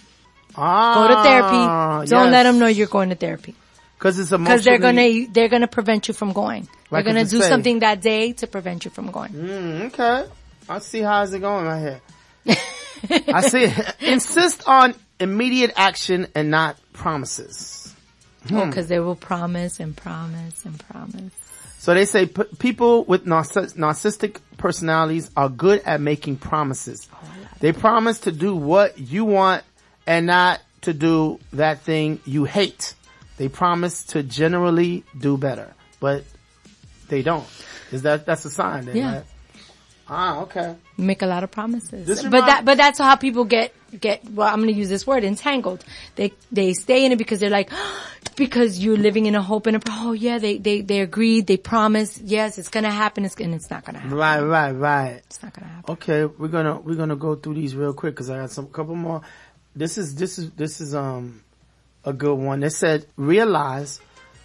Ah, 0.55 0.95
Go 0.95 1.07
to 1.15 1.23
therapy. 1.23 2.09
Don't 2.09 2.31
let 2.31 2.43
them 2.43 2.57
know 2.59 2.67
you're 2.67 2.87
going 2.87 3.09
to 3.09 3.15
therapy 3.15 3.53
Cause 3.99 4.17
it's 4.17 4.31
a 4.31 4.37
because 4.37 4.63
they're 4.63 4.79
gonna 4.79 5.27
they're 5.29 5.49
gonna 5.49 5.67
prevent 5.67 6.07
you 6.07 6.13
from 6.13 6.31
going. 6.31 6.67
Right, 6.89 7.03
They're 7.03 7.13
gonna 7.13 7.25
do 7.25 7.39
safe. 7.39 7.49
something 7.49 7.79
that 7.79 8.01
day 8.01 8.31
to 8.33 8.47
prevent 8.47 8.85
you 8.85 8.91
from 8.91 9.11
going. 9.11 9.31
Mm, 9.33 9.81
okay. 9.87 10.25
I 10.69 10.79
see 10.79 11.01
how's 11.01 11.33
it 11.33 11.39
going 11.39 11.65
right 11.65 11.79
here. 12.45 12.55
I 13.33 13.41
see 13.41 13.65
it. 13.65 13.95
Insist 14.01 14.67
on 14.67 14.95
immediate 15.19 15.73
action 15.75 16.27
and 16.33 16.49
not 16.49 16.77
promises. 16.93 17.93
Oh, 18.51 18.65
because 18.65 18.87
they 18.87 18.99
will 18.99 19.15
promise 19.17 19.79
and 19.81 19.95
promise 19.95 20.63
and 20.65 20.79
promise. 20.79 21.33
So 21.77 21.93
they 21.93 22.05
say 22.05 22.25
p- 22.25 22.43
people 22.57 23.03
with 23.03 23.25
narciss- 23.25 23.75
narcissistic 23.75 24.37
personalities 24.57 25.29
are 25.35 25.49
good 25.49 25.81
at 25.85 25.99
making 26.01 26.37
promises. 26.37 27.07
They 27.59 27.73
promise 27.73 28.19
to 28.21 28.31
do 28.31 28.55
what 28.55 28.97
you 28.97 29.25
want 29.25 29.63
and 30.07 30.25
not 30.25 30.61
to 30.81 30.93
do 30.93 31.39
that 31.53 31.81
thing 31.81 32.19
you 32.25 32.45
hate. 32.45 32.95
They 33.39 33.47
promise 33.47 34.03
to 34.11 34.21
generally 34.21 35.05
do 35.17 35.37
better, 35.37 35.73
but 36.01 36.25
they 37.07 37.21
don't. 37.21 37.47
Is 37.89 38.01
that, 38.01 38.25
that's 38.25 38.43
a 38.43 38.49
sign 38.51 38.85
then, 38.85 38.97
Yeah. 38.97 39.13
right? 39.15 39.25
Ah, 40.09 40.41
okay. 40.41 40.75
Make 40.97 41.21
a 41.21 41.25
lot 41.25 41.43
of 41.45 41.51
promises. 41.51 42.05
But 42.23 42.45
that, 42.47 42.65
but 42.65 42.75
that's 42.77 42.99
how 42.99 43.15
people 43.15 43.45
get, 43.45 43.73
get, 43.97 44.25
well, 44.29 44.49
I'm 44.49 44.57
going 44.59 44.73
to 44.73 44.77
use 44.77 44.89
this 44.89 45.07
word, 45.07 45.23
entangled. 45.23 45.85
They, 46.15 46.33
they 46.51 46.73
stay 46.73 47.05
in 47.05 47.13
it 47.13 47.17
because 47.17 47.39
they're 47.39 47.49
like, 47.49 47.71
because 48.35 48.77
you're 48.83 48.97
living 48.97 49.25
in 49.25 49.35
a 49.35 49.41
hope 49.41 49.67
and 49.67 49.77
a, 49.77 49.81
oh 49.87 50.11
yeah, 50.11 50.37
they, 50.37 50.57
they, 50.57 50.81
they 50.81 50.99
agreed, 50.99 51.47
they 51.47 51.55
promised, 51.57 52.19
yes, 52.21 52.57
it's 52.57 52.69
going 52.69 52.83
to 52.83 52.91
happen, 52.91 53.23
it's, 53.23 53.35
and 53.37 53.55
it's 53.55 53.69
not 53.69 53.85
going 53.85 53.93
to 53.93 54.01
happen. 54.01 54.17
Right, 54.17 54.41
right, 54.41 54.71
right. 54.71 55.21
It's 55.27 55.41
not 55.41 55.53
going 55.53 55.65
to 55.65 55.73
happen. 55.75 55.93
Okay, 55.93 56.25
we're 56.25 56.49
gonna 56.49 56.77
we're 56.79 56.95
gonna 56.95 57.15
go 57.15 57.35
through 57.35 57.53
these 57.55 57.73
real 57.75 57.93
quick 57.93 58.15
because 58.15 58.29
I 58.29 58.37
got 58.41 58.51
some 58.51 58.67
couple 58.67 58.95
more. 58.95 59.21
This 59.75 59.97
is 59.97 60.15
this 60.15 60.37
is 60.37 60.51
this 60.51 60.81
is 60.81 60.93
um 60.93 61.41
a 62.09 62.13
good 62.13 62.35
one. 62.35 62.59
They 62.59 62.69
said 62.69 63.05
realize 63.15 63.99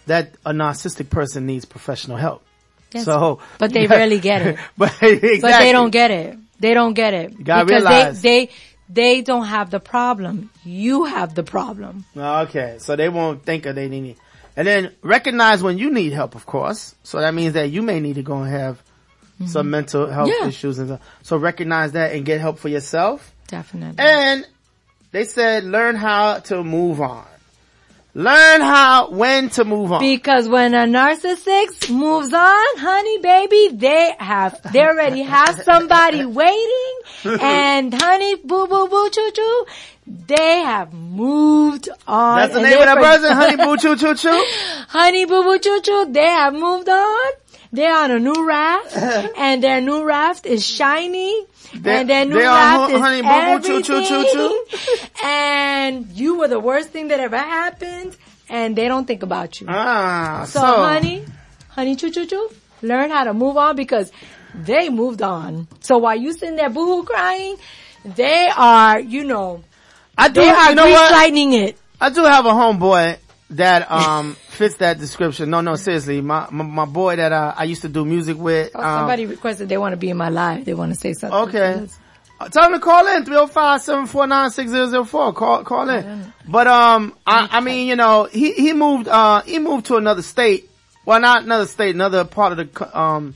that 0.07 0.35
a 0.45 0.51
narcissistic 0.51 1.09
person 1.09 1.45
needs 1.45 1.65
professional 1.65 2.17
help. 2.17 2.43
Yes. 2.91 3.05
So, 3.05 3.39
But 3.57 3.73
they 3.73 3.87
rarely 3.97 4.19
get 4.19 4.41
it. 4.45 4.57
but 4.77 4.93
exactly. 5.01 5.39
But 5.41 5.59
they 5.59 5.71
don't 5.71 5.91
get 5.91 6.11
it. 6.11 6.37
They 6.59 6.73
don't 6.73 6.93
get 6.93 7.13
it. 7.13 7.37
because 7.37 7.69
realize. 7.69 8.21
they, 8.21 8.45
they, 8.45 8.51
they 8.87 9.21
don't 9.21 9.45
have 9.45 9.71
the 9.71 9.79
problem. 9.79 10.49
You 10.63 11.05
have 11.05 11.33
the 11.35 11.43
problem. 11.43 12.05
Okay, 12.15 12.77
so 12.79 12.95
they 12.95 13.09
won't 13.09 13.43
think 13.43 13.65
of 13.65 13.75
they 13.75 13.89
need. 13.89 14.15
And 14.55 14.65
then 14.65 14.91
recognize 15.01 15.61
when 15.61 15.77
you 15.77 15.91
need 15.91 16.13
help, 16.13 16.35
of 16.35 16.45
course. 16.45 16.95
So 17.03 17.19
that 17.19 17.33
means 17.33 17.53
that 17.55 17.71
you 17.71 17.81
may 17.81 17.99
need 17.99 18.15
to 18.15 18.23
go 18.23 18.37
and 18.43 18.49
have 18.51 18.81
some 19.47 19.69
mental 19.69 20.07
health 20.07 20.29
Mm-hmm. 20.29 20.43
Yeah. 20.43 20.47
issues 20.47 20.79
and 20.79 20.87
stuff. 20.87 21.01
So 21.23 21.35
recognize 21.35 21.91
that 21.93 22.13
and 22.13 22.23
get 22.25 22.39
help 22.39 22.59
for 22.59 22.69
yourself. 22.69 23.33
Definitely. 23.47 23.95
And 23.99 24.47
they 25.11 25.25
said 25.25 25.65
learn 25.65 25.95
how 25.95 26.39
to 26.39 26.63
move 26.63 27.01
on. 27.01 27.25
Learn 28.17 28.61
how, 28.61 29.09
when 29.09 29.49
to 29.51 29.65
move 29.65 29.91
on. 29.91 29.99
Because 29.99 30.47
when 30.47 30.73
a 30.73 30.85
narcissist 30.85 31.89
moves 31.93 32.33
on, 32.33 32.77
honey 32.77 33.17
baby, 33.17 33.75
they 33.75 34.13
have, 34.17 34.57
they 34.71 34.79
already 34.85 35.21
have 35.21 35.61
somebody 35.63 36.23
waiting 36.41 36.95
and 37.25 37.93
honey 37.93 38.35
boo 38.35 38.67
boo 38.67 38.87
boo 38.87 39.09
choo 39.11 39.31
choo, 39.35 39.65
they 40.07 40.59
have 40.59 40.93
moved 40.93 41.89
on. 42.07 42.37
That's 42.39 42.53
the 42.53 42.61
name 42.61 42.77
of 42.79 42.85
that 42.85 42.97
person, 42.97 43.33
Honey 43.35 43.57
Boo 43.57 43.75
Choo 43.75 43.95
Choo 43.97 44.15
Choo. 44.15 44.45
Honey 44.87 45.25
boo 45.25 45.43
boo 45.43 45.59
choo 45.59 45.81
choo, 45.81 46.07
they 46.09 46.25
have 46.25 46.53
moved 46.53 46.87
on. 46.87 47.31
They're 47.75 47.95
on 47.97 48.11
a 48.11 48.19
new 48.19 48.47
raft 48.47 48.95
and 49.37 49.61
their 49.63 49.81
new 49.81 50.03
raft 50.03 50.45
is 50.45 50.65
shiny. 50.65 51.45
They- 51.73 51.99
and 52.01 52.09
their 52.09 52.25
new 52.25 52.37
raft 52.39 52.91
ho- 52.91 52.95
is 52.95 53.01
Honey 53.01 53.21
Boo 53.21 53.67
Boo 53.67 53.81
Choo 53.81 54.01
Choo 54.01 54.01
Choo 54.07 54.65
everything. 54.69 55.09
And 55.23 56.07
you 56.11 56.37
were 56.39 56.47
the 56.47 56.59
worst 56.59 56.89
thing 56.89 57.07
that 57.09 57.19
ever 57.19 57.37
happened 57.37 58.15
and 58.49 58.75
they 58.75 58.87
don't 58.87 59.05
think 59.05 59.23
about 59.23 59.59
you. 59.59 59.67
Ah, 59.69 60.45
So, 60.47 60.59
so, 60.59 60.65
honey, 60.65 61.25
honey 61.69 61.95
choo 61.95 62.11
choo 62.11 62.25
choo, 62.25 62.49
learn 62.81 63.09
how 63.09 63.23
to 63.25 63.33
move 63.33 63.57
on 63.57 63.75
because 63.75 64.11
they 64.53 64.89
moved 64.89 65.21
on. 65.21 65.67
So 65.81 65.97
while 65.97 66.15
you 66.15 66.31
sitting 66.33 66.55
there 66.55 66.69
boohoo 66.69 67.03
crying, 67.03 67.57
they 68.05 68.49
are, 68.55 68.99
you 68.99 69.23
know, 69.23 69.63
I 70.17 70.29
do, 70.29 70.41
they 70.41 70.49
are 70.49 70.69
you 70.69 70.75
know 70.75 70.89
what? 70.89 71.11
lightning 71.11 71.53
it. 71.53 71.77
I 71.99 72.09
do 72.09 72.23
have 72.23 72.45
a 72.45 72.51
homeboy 72.51 73.17
that, 73.51 73.91
um, 73.91 74.37
fits 74.55 74.75
that 74.77 74.99
description. 74.99 75.49
No, 75.49 75.61
no, 75.61 75.75
seriously. 75.75 76.21
My, 76.21 76.47
my, 76.51 76.63
my 76.63 76.85
boy 76.85 77.15
that, 77.17 77.31
uh, 77.31 77.53
I 77.55 77.63
used 77.65 77.81
to 77.83 77.89
do 77.89 78.05
music 78.05 78.37
with. 78.37 78.71
Oh, 78.73 78.81
um, 78.81 78.99
somebody 78.99 79.25
requested 79.25 79.69
they 79.69 79.77
want 79.77 79.93
to 79.93 79.97
be 79.97 80.09
in 80.09 80.17
my 80.17 80.29
live. 80.29 80.65
They 80.65 80.73
want 80.73 80.93
to 80.93 80.99
say 80.99 81.13
something. 81.13 81.39
Okay. 81.49 81.87
Uh, 82.39 82.49
Tell 82.49 82.63
them 82.63 82.73
to 82.73 82.79
call 82.79 83.07
in, 83.15 83.23
305-749-6004. 83.23 85.35
Call, 85.35 85.63
call 85.63 85.89
in. 85.89 86.33
But, 86.47 86.67
um, 86.67 87.15
I, 87.25 87.47
I 87.49 87.61
mean, 87.61 87.87
you 87.87 87.95
know, 87.95 88.25
he, 88.25 88.51
he 88.51 88.73
moved, 88.73 89.07
uh, 89.07 89.41
he 89.43 89.57
moved 89.59 89.85
to 89.87 89.95
another 89.95 90.21
state. 90.21 90.69
Well, 91.05 91.21
not 91.21 91.43
another 91.43 91.67
state, 91.67 91.95
another 91.95 92.25
part 92.25 92.51
of 92.51 92.57
the, 92.73 92.99
um, 92.99 93.35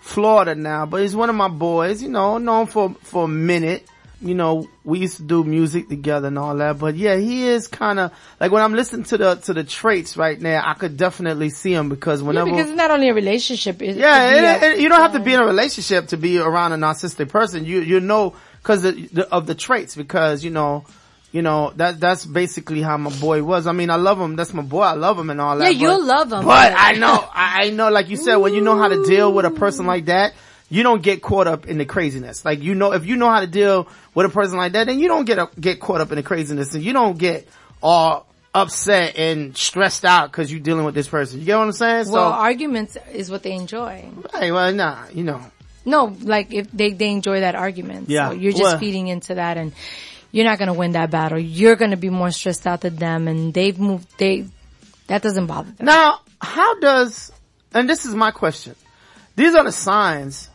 Florida 0.00 0.56
now, 0.56 0.86
but 0.86 1.02
he's 1.02 1.14
one 1.14 1.30
of 1.30 1.36
my 1.36 1.46
boys, 1.48 2.02
you 2.02 2.08
know, 2.08 2.38
known 2.38 2.66
for, 2.66 2.94
for 3.02 3.24
a 3.24 3.28
minute. 3.28 3.86
You 4.22 4.34
know, 4.36 4.68
we 4.84 5.00
used 5.00 5.16
to 5.16 5.24
do 5.24 5.42
music 5.42 5.88
together 5.88 6.28
and 6.28 6.38
all 6.38 6.54
that, 6.56 6.78
but 6.78 6.94
yeah, 6.94 7.16
he 7.16 7.44
is 7.48 7.66
kind 7.66 7.98
of, 7.98 8.12
like 8.38 8.52
when 8.52 8.62
I'm 8.62 8.72
listening 8.72 9.02
to 9.06 9.18
the, 9.18 9.34
to 9.34 9.52
the 9.52 9.64
traits 9.64 10.16
right 10.16 10.40
now, 10.40 10.62
I 10.64 10.74
could 10.74 10.96
definitely 10.96 11.50
see 11.50 11.72
him 11.74 11.88
because 11.88 12.20
Yeah, 12.22 12.28
whenever. 12.28 12.50
because 12.50 12.68
it's 12.68 12.76
not 12.76 12.92
only 12.92 13.08
a 13.08 13.14
relationship. 13.14 13.82
It, 13.82 13.96
Yeah, 13.96 14.30
it 14.30 14.62
a- 14.62 14.66
it- 14.74 14.80
you 14.80 14.88
don't 14.88 15.00
have 15.00 15.14
to 15.14 15.20
be 15.20 15.34
in 15.34 15.40
a 15.40 15.44
relationship 15.44 16.06
to 16.08 16.16
be 16.16 16.38
around 16.38 16.70
a 16.72 16.76
narcissistic 16.76 17.30
person. 17.30 17.64
You 17.64 17.80
you 17.80 17.98
know 17.98 18.34
because 18.62 18.84
of 18.84 19.46
the 19.48 19.54
traits. 19.56 19.96
Because 19.96 20.44
you 20.44 20.50
know, 20.50 20.84
you 21.32 21.42
know 21.42 21.72
that 21.76 21.98
that's 21.98 22.24
basically 22.24 22.80
how 22.80 22.96
my 22.98 23.10
boy 23.18 23.42
was. 23.42 23.66
I 23.66 23.72
mean, 23.72 23.90
I 23.90 23.96
love 23.96 24.20
him. 24.20 24.36
That's 24.36 24.54
my 24.54 24.62
boy. 24.62 24.82
I 24.82 24.92
love 24.92 25.18
him 25.18 25.30
and 25.30 25.40
all 25.40 25.58
that. 25.58 25.64
Yeah, 25.74 25.80
you'll 25.80 26.04
love 26.04 26.32
him. 26.32 26.44
But 26.44 26.74
I 26.76 26.92
know, 26.92 27.28
I 27.34 27.64
I 27.66 27.70
know, 27.70 27.88
like 27.90 28.08
you 28.08 28.16
said, 28.16 28.36
when 28.36 28.54
you 28.54 28.60
know 28.60 28.78
how 28.78 28.86
to 28.86 29.04
deal 29.04 29.32
with 29.32 29.46
a 29.46 29.50
person 29.50 29.84
like 29.86 30.04
that, 30.04 30.34
you 30.72 30.82
don't 30.82 31.02
get 31.02 31.20
caught 31.20 31.46
up 31.46 31.66
in 31.66 31.76
the 31.76 31.84
craziness. 31.84 32.44
Like 32.44 32.62
you 32.62 32.74
know, 32.74 32.92
if 32.92 33.04
you 33.04 33.16
know 33.16 33.28
how 33.28 33.40
to 33.40 33.46
deal 33.46 33.88
with 34.14 34.26
a 34.26 34.30
person 34.30 34.56
like 34.56 34.72
that, 34.72 34.86
then 34.86 34.98
you 34.98 35.08
don't 35.08 35.26
get 35.26 35.60
get 35.60 35.80
caught 35.80 36.00
up 36.00 36.10
in 36.10 36.16
the 36.16 36.22
craziness, 36.22 36.74
and 36.74 36.82
you 36.82 36.92
don't 36.94 37.18
get 37.18 37.46
all 37.82 38.26
upset 38.54 39.16
and 39.18 39.56
stressed 39.56 40.04
out 40.04 40.30
because 40.30 40.50
you're 40.50 40.60
dealing 40.60 40.84
with 40.84 40.94
this 40.94 41.08
person. 41.08 41.40
You 41.40 41.46
get 41.46 41.58
what 41.58 41.64
I'm 41.64 41.72
saying? 41.72 42.10
well, 42.10 42.32
so, 42.32 42.38
arguments 42.38 42.96
is 43.12 43.30
what 43.30 43.42
they 43.42 43.52
enjoy. 43.52 44.08
hey, 44.34 44.50
well, 44.52 44.72
nah, 44.72 45.06
you 45.12 45.24
know. 45.24 45.42
No, 45.84 46.16
like 46.22 46.52
if 46.52 46.70
they, 46.70 46.92
they 46.92 47.10
enjoy 47.10 47.40
that 47.40 47.54
argument. 47.54 48.08
Yeah. 48.08 48.28
So 48.28 48.34
you're 48.34 48.52
just 48.52 48.62
Well- 48.62 48.78
feeding 48.78 49.08
into 49.08 49.34
that 49.34 49.56
and 49.56 49.72
you're 50.30 50.44
not 50.44 50.58
going 50.58 50.68
to 50.68 50.74
win 50.74 50.92
that 50.92 51.10
battle. 51.10 51.38
You're 51.38 51.76
going 51.76 51.90
to 51.90 51.96
be 51.96 52.08
more 52.08 52.30
stressed 52.30 52.66
out 52.66 52.82
than 52.82 52.96
them 52.96 53.28
and 53.28 53.52
they've 53.52 53.78
moved, 53.78 54.06
they, 54.18 54.46
that 55.08 55.22
doesn't 55.22 55.46
bother 55.46 55.70
them. 55.72 55.86
Now, 55.86 56.20
how 56.40 56.78
does, 56.78 57.32
and 57.74 57.88
this 57.88 58.04
is 58.04 58.14
my 58.14 58.30
question, 58.30 58.76
these 59.34 59.54
are 59.54 59.64
the 59.64 59.72
signs, 59.72 60.48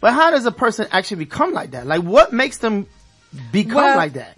but 0.00 0.12
how 0.12 0.30
does 0.30 0.46
a 0.46 0.52
person 0.52 0.86
actually 0.90 1.24
become 1.24 1.52
like 1.52 1.72
that? 1.72 1.86
Like 1.86 2.02
what 2.02 2.32
makes 2.32 2.58
them 2.58 2.86
become 3.52 3.76
Well, 3.76 3.96
like 3.96 4.14
that? 4.14 4.36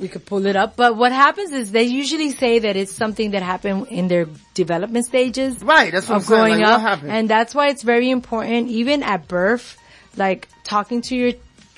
we 0.00 0.08
could 0.08 0.24
pull 0.24 0.46
it 0.46 0.56
up, 0.56 0.76
but 0.76 0.96
what 0.96 1.12
happens 1.12 1.52
is 1.52 1.70
they 1.70 1.82
usually 1.82 2.30
say 2.30 2.58
that 2.60 2.74
it's 2.76 2.92
something 2.92 3.32
that 3.32 3.42
happened 3.42 3.88
in 3.88 4.08
their 4.08 4.26
development 4.54 5.04
stages. 5.04 5.62
Right, 5.62 5.92
that's 5.92 6.08
what 6.08 6.14
I'm 6.14 6.20
of 6.20 6.24
saying. 6.24 6.40
growing 6.40 6.60
Like, 6.62 6.82
what 6.82 6.92
up. 6.92 7.04
And 7.04 7.28
that's 7.28 7.54
why 7.54 7.68
it's 7.68 7.82
very 7.82 8.10
important, 8.10 8.68
even 8.68 9.02
at 9.02 9.28
birth, 9.28 9.76
like 10.16 10.48
talking 10.64 11.02
to 11.02 11.16
your, 11.16 11.32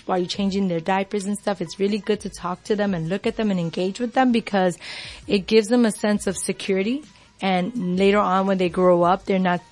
while 0.04 0.18
you're 0.18 0.28
changing 0.28 0.68
their 0.68 0.78
diapers 0.78 1.24
and 1.24 1.36
stuff, 1.36 1.61
it's 1.61 1.80
really 1.80 1.98
good 1.98 2.20
to 2.20 2.30
talk 2.30 2.62
to 2.64 2.76
them 2.76 2.94
and 2.94 3.09
look 3.09 3.26
at 3.26 3.36
them 3.36 3.50
and 3.50 3.59
engage 3.59 3.98
with 3.98 4.12
them 4.12 4.30
because 4.30 4.78
it 5.26 5.46
gives 5.46 5.66
them 5.66 5.84
a 5.84 5.90
sense 5.90 6.28
of 6.28 6.36
security. 6.36 7.02
And 7.42 7.98
later 7.98 8.18
on 8.18 8.46
when 8.46 8.59
they 8.59 8.68
grow 8.68 9.02
up, 9.02 9.24
they're 9.24 9.38
not 9.40 9.62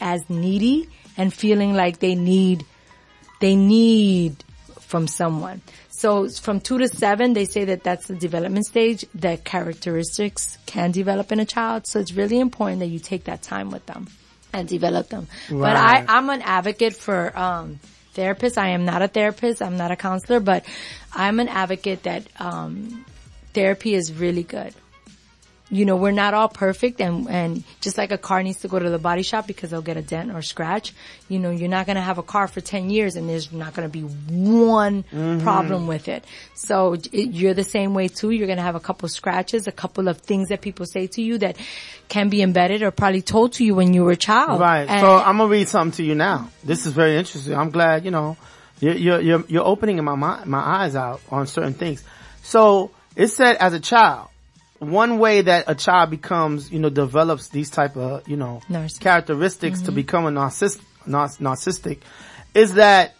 as 0.00 0.30
needy 0.30 0.88
and 1.16 1.32
feeling 1.32 1.74
like 1.74 1.98
they 1.98 2.14
need, 2.14 2.64
they 3.40 3.56
need 3.56 4.42
from 4.80 5.06
someone. 5.06 5.60
So 5.90 6.28
from 6.28 6.60
two 6.60 6.78
to 6.78 6.88
seven, 6.88 7.32
they 7.32 7.44
say 7.46 7.64
that 7.66 7.82
that's 7.82 8.06
the 8.06 8.14
development 8.14 8.66
stage 8.66 9.04
that 9.14 9.44
characteristics 9.44 10.58
can 10.66 10.90
develop 10.90 11.32
in 11.32 11.40
a 11.40 11.44
child. 11.44 11.86
So 11.86 12.00
it's 12.00 12.12
really 12.12 12.38
important 12.38 12.80
that 12.80 12.88
you 12.88 12.98
take 12.98 13.24
that 13.24 13.42
time 13.42 13.70
with 13.70 13.86
them 13.86 14.08
and 14.52 14.68
develop 14.68 15.08
them. 15.08 15.28
But 15.48 15.76
I, 15.76 16.04
I'm 16.06 16.30
an 16.30 16.42
advocate 16.42 16.94
for, 16.94 17.36
um, 17.38 17.80
therapists. 18.14 18.58
I 18.58 18.70
am 18.70 18.84
not 18.84 19.02
a 19.02 19.08
therapist. 19.08 19.62
I'm 19.62 19.76
not 19.76 19.90
a 19.90 19.96
counselor, 19.96 20.40
but 20.40 20.64
I'm 21.12 21.40
an 21.40 21.48
advocate 21.48 22.04
that, 22.04 22.26
um, 22.38 23.04
therapy 23.52 23.94
is 23.94 24.12
really 24.12 24.42
good. 24.42 24.74
You 25.74 25.84
know, 25.84 25.96
we're 25.96 26.12
not 26.12 26.34
all 26.34 26.48
perfect 26.48 27.00
and, 27.00 27.28
and 27.28 27.64
just 27.80 27.98
like 27.98 28.12
a 28.12 28.18
car 28.18 28.42
needs 28.42 28.60
to 28.60 28.68
go 28.68 28.78
to 28.78 28.90
the 28.90 28.98
body 28.98 29.22
shop 29.22 29.46
because 29.46 29.70
they'll 29.70 29.82
get 29.82 29.96
a 29.96 30.02
dent 30.02 30.30
or 30.32 30.40
scratch, 30.40 30.94
you 31.28 31.40
know, 31.40 31.50
you're 31.50 31.68
not 31.68 31.84
going 31.84 31.96
to 31.96 32.02
have 32.02 32.18
a 32.18 32.22
car 32.22 32.46
for 32.46 32.60
10 32.60 32.90
years 32.90 33.16
and 33.16 33.28
there's 33.28 33.52
not 33.52 33.74
going 33.74 33.88
to 33.88 33.92
be 33.92 34.02
one 34.02 35.02
mm-hmm. 35.02 35.40
problem 35.40 35.88
with 35.88 36.06
it. 36.06 36.24
So 36.54 36.92
it, 36.92 37.12
you're 37.12 37.54
the 37.54 37.64
same 37.64 37.92
way 37.92 38.06
too. 38.06 38.30
You're 38.30 38.46
going 38.46 38.58
to 38.58 38.62
have 38.62 38.76
a 38.76 38.80
couple 38.80 39.08
scratches, 39.08 39.66
a 39.66 39.72
couple 39.72 40.06
of 40.06 40.18
things 40.18 40.50
that 40.50 40.60
people 40.60 40.86
say 40.86 41.08
to 41.08 41.22
you 41.22 41.38
that 41.38 41.56
can 42.08 42.28
be 42.28 42.40
embedded 42.40 42.82
or 42.82 42.92
probably 42.92 43.22
told 43.22 43.54
to 43.54 43.64
you 43.64 43.74
when 43.74 43.92
you 43.92 44.04
were 44.04 44.12
a 44.12 44.16
child. 44.16 44.60
Right. 44.60 44.88
And- 44.88 45.00
so 45.00 45.16
I'm 45.16 45.38
gonna 45.38 45.50
read 45.50 45.68
something 45.68 45.96
to 45.96 46.04
you 46.04 46.14
now. 46.14 46.50
This 46.62 46.86
is 46.86 46.92
very 46.92 47.16
interesting. 47.16 47.54
I'm 47.54 47.70
glad, 47.70 48.04
you 48.04 48.12
know, 48.12 48.36
you're, 48.78 48.94
you're, 48.94 49.20
you're, 49.20 49.44
you're 49.48 49.64
opening 49.64 50.02
my, 50.04 50.14
mi- 50.14 50.44
my 50.44 50.60
eyes 50.60 50.94
out 50.94 51.20
on 51.30 51.46
certain 51.48 51.74
things. 51.74 52.04
So 52.42 52.92
it 53.16 53.28
said 53.28 53.56
as 53.56 53.72
a 53.72 53.80
child, 53.80 54.28
one 54.84 55.18
way 55.18 55.42
that 55.42 55.64
a 55.66 55.74
child 55.74 56.10
becomes, 56.10 56.70
you 56.70 56.78
know, 56.78 56.90
develops 56.90 57.48
these 57.48 57.70
type 57.70 57.96
of, 57.96 58.28
you 58.28 58.36
know, 58.36 58.60
Narciss- 58.70 59.00
characteristics 59.00 59.82
to 59.82 59.92
become 59.92 60.26
a 60.26 60.30
narciss- 60.30 60.80
nar- 61.06 61.28
narcissistic 61.28 61.98
is 62.54 62.74
that, 62.74 63.14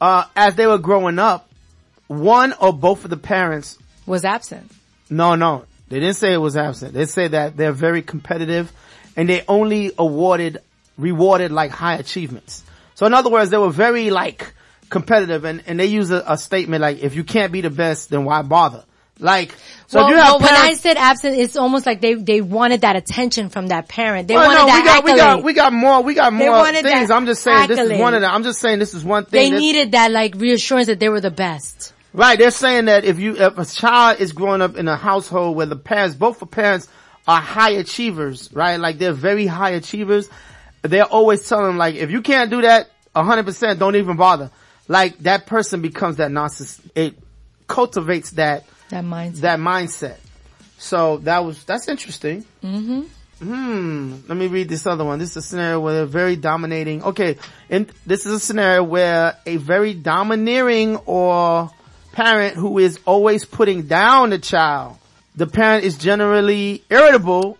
uh, 0.00 0.24
as 0.34 0.54
they 0.56 0.66
were 0.66 0.78
growing 0.78 1.18
up, 1.18 1.48
one 2.08 2.52
or 2.60 2.72
both 2.72 3.04
of 3.04 3.10
the 3.10 3.16
parents 3.16 3.78
was 4.06 4.24
absent. 4.24 4.70
no, 5.08 5.34
no. 5.34 5.64
They 5.88 6.00
didn't 6.00 6.16
say 6.16 6.32
it 6.32 6.38
was 6.38 6.56
absent. 6.56 6.94
They 6.94 7.04
say 7.04 7.28
that 7.28 7.54
they're 7.56 7.70
very 7.72 8.00
competitive 8.00 8.72
and 9.14 9.28
they 9.28 9.44
only 9.46 9.92
awarded, 9.98 10.58
rewarded 10.96 11.52
like 11.52 11.70
high 11.70 11.96
achievements. 11.96 12.62
So 12.94 13.04
in 13.04 13.12
other 13.12 13.28
words, 13.28 13.50
they 13.50 13.58
were 13.58 13.68
very 13.70 14.10
like 14.10 14.54
competitive 14.88 15.44
and, 15.44 15.62
and 15.66 15.78
they 15.78 15.84
use 15.86 16.10
a, 16.10 16.24
a 16.26 16.38
statement 16.38 16.80
like, 16.80 17.02
if 17.02 17.14
you 17.14 17.24
can't 17.24 17.52
be 17.52 17.60
the 17.60 17.68
best, 17.68 18.08
then 18.08 18.24
why 18.24 18.40
bother? 18.40 18.84
Like, 19.22 19.54
so 19.86 20.00
well, 20.00 20.10
you 20.10 20.16
have 20.16 20.24
well, 20.24 20.40
when 20.40 20.54
I 20.54 20.74
said 20.74 20.96
absent, 20.96 21.36
it's 21.36 21.56
almost 21.56 21.86
like 21.86 22.00
they, 22.00 22.14
they 22.14 22.40
wanted 22.40 22.80
that 22.80 22.96
attention 22.96 23.48
from 23.48 23.68
that 23.68 23.88
parent. 23.88 24.28
They 24.28 24.34
oh, 24.34 24.38
Well, 24.38 24.48
wanted 24.48 24.60
no, 24.60 24.84
that 24.84 25.04
we 25.04 25.10
got, 25.10 25.14
we 25.14 25.16
got, 25.16 25.44
we 25.44 25.52
got 25.52 25.72
more, 25.72 26.02
we 26.02 26.14
got 26.14 26.30
They 26.30 26.48
more 26.48 26.66
things. 26.72 27.10
I'm 27.10 27.26
just 27.26 27.42
saying 27.42 27.68
this 27.68 27.78
is 27.78 28.00
one 28.00 28.14
of 28.14 28.20
them. 28.20 28.30
I'm 28.32 28.42
just 28.42 28.60
saying 28.60 28.78
this 28.78 28.94
is 28.94 29.04
one 29.04 29.24
they 29.30 29.44
thing. 29.44 29.52
This- 29.52 29.60
needed 29.60 29.92
that 29.92 30.10
like 30.10 30.34
reassurance 30.34 30.88
that 30.88 30.98
they 30.98 31.08
were 31.08 31.20
the 31.20 31.30
best. 31.30 31.94
Right, 32.14 32.38
they're 32.38 32.50
saying 32.50 32.86
that 32.86 33.04
if 33.04 33.18
you, 33.18 33.36
if 33.36 33.56
a 33.56 33.64
child 33.64 34.20
is 34.20 34.32
growing 34.32 34.60
up 34.60 34.76
in 34.76 34.86
a 34.86 34.96
household 34.96 35.56
where 35.56 35.64
the 35.64 35.76
parents, 35.76 36.14
both 36.14 36.40
the 36.40 36.46
parents 36.46 36.88
are 37.26 37.40
high 37.40 37.70
achievers, 37.70 38.52
right? 38.52 38.76
Like 38.76 38.98
they're 38.98 39.12
very 39.12 39.46
high 39.46 39.70
achievers. 39.70 40.28
They're 40.82 41.04
always 41.04 41.48
telling 41.48 41.66
them 41.66 41.78
like, 41.78 41.94
if 41.94 42.10
you 42.10 42.20
can't 42.20 42.50
do 42.50 42.62
that, 42.62 42.90
hundred 43.14 43.44
percent, 43.44 43.78
don't 43.78 43.96
even 43.96 44.16
bother. 44.16 44.50
Like 44.88 45.18
that 45.20 45.46
person 45.46 45.80
becomes 45.80 46.16
that 46.16 46.30
narcissist. 46.30 46.80
It 46.94 47.14
cultivates 47.66 48.32
that, 48.32 48.64
That 48.92 49.04
mindset. 49.04 49.40
that 49.40 49.58
mindset. 49.58 50.16
So 50.76 51.16
that 51.18 51.38
was, 51.46 51.64
that's 51.64 51.88
interesting. 51.88 52.44
Mm-hmm. 52.62 53.00
Hmm. 53.38 54.16
Let 54.28 54.36
me 54.36 54.48
read 54.48 54.68
this 54.68 54.86
other 54.86 55.02
one. 55.02 55.18
This 55.18 55.30
is 55.30 55.38
a 55.38 55.42
scenario 55.42 55.80
where 55.80 55.94
they're 55.94 56.04
very 56.04 56.36
dominating. 56.36 57.02
Okay. 57.02 57.38
And 57.70 57.90
this 58.04 58.26
is 58.26 58.32
a 58.34 58.38
scenario 58.38 58.84
where 58.84 59.38
a 59.46 59.56
very 59.56 59.94
domineering 59.94 60.96
or 61.06 61.70
parent 62.12 62.56
who 62.56 62.78
is 62.78 63.00
always 63.06 63.46
putting 63.46 63.84
down 63.84 64.28
the 64.28 64.38
child. 64.38 64.98
The 65.36 65.46
parent 65.46 65.84
is 65.84 65.96
generally 65.96 66.84
irritable, 66.90 67.56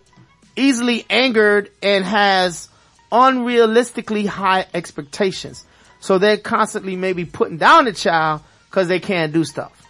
easily 0.55 1.03
angered, 1.09 1.71
and 1.81 2.05
has 2.05 2.69
unrealistically 3.11 4.27
high 4.27 4.67
expectations. 4.71 5.65
So 5.99 6.19
they're 6.19 6.37
constantly 6.37 6.95
maybe 6.95 7.25
putting 7.25 7.57
down 7.57 7.85
the 7.85 7.93
child 7.93 8.41
because 8.69 8.87
they 8.87 8.99
can't 8.99 9.33
do 9.33 9.43
stuff. 9.43 9.82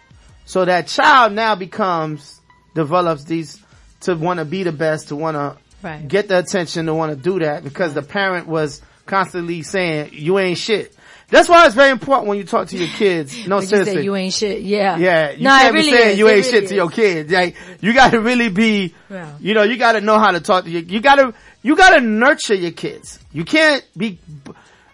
So 0.45 0.65
that 0.65 0.87
child 0.87 1.33
now 1.33 1.55
becomes, 1.55 2.41
develops 2.75 3.23
these 3.23 3.59
to 4.01 4.15
want 4.15 4.39
to 4.39 4.45
be 4.45 4.63
the 4.63 4.71
best, 4.71 5.07
to 5.09 5.15
want 5.15 5.35
to 5.35 5.57
Right. 5.81 6.07
get 6.07 6.29
the 6.29 6.39
attention, 6.39 6.85
to 6.85 6.93
want 6.93 7.11
to 7.11 7.17
do 7.21 7.39
that 7.39 7.61
because 7.63 7.93
the 7.93 8.01
parent 8.01 8.47
was 8.47 8.81
constantly 9.05 9.63
saying, 9.63 10.11
you 10.13 10.39
ain't 10.39 10.57
shit. 10.57 10.95
That's 11.29 11.49
why 11.49 11.65
it's 11.65 11.75
very 11.75 11.89
important 11.91 12.27
when 12.29 12.37
you 12.37 12.45
talk 12.45 12.67
to 12.69 12.77
your 12.77 12.87
kids. 12.87 13.35
No, 13.47 13.55
Like 13.57 13.63
you 13.63 13.67
seriously. 13.69 14.03
you 14.05 14.15
ain't 14.15 14.33
shit. 14.33 14.61
Yeah. 14.61 14.97
Yeah, 14.97 15.31
you 15.31 15.43
no, 15.43 15.49
can't 15.49 15.73
really 15.73 15.91
be 15.91 15.97
saying 15.97 16.11
is. 16.13 16.17
you 16.19 16.27
It 16.27 16.31
ain't 16.31 16.45
really 16.45 16.51
shit 16.61 16.69
to 16.69 16.75
your 16.75 16.89
kids. 16.89 17.31
Like, 17.33 17.55
you 17.81 17.93
gotta 17.93 18.19
really 18.21 18.47
be, 18.49 18.93
Yeah. 19.09 19.33
you 19.41 19.53
know, 19.53 19.63
you 19.63 19.75
gotta 19.77 19.99
know 19.99 20.19
how 20.19 20.31
to 20.31 20.39
talk 20.39 20.63
to 20.65 20.69
your, 20.69 20.83
you 20.83 21.01
gotta, 21.01 21.33
you 21.63 21.75
gotta 21.75 21.99
nurture 21.99 22.53
your 22.55 22.71
kids. 22.71 23.19
You 23.33 23.43
can't 23.43 23.83
be, 23.97 24.19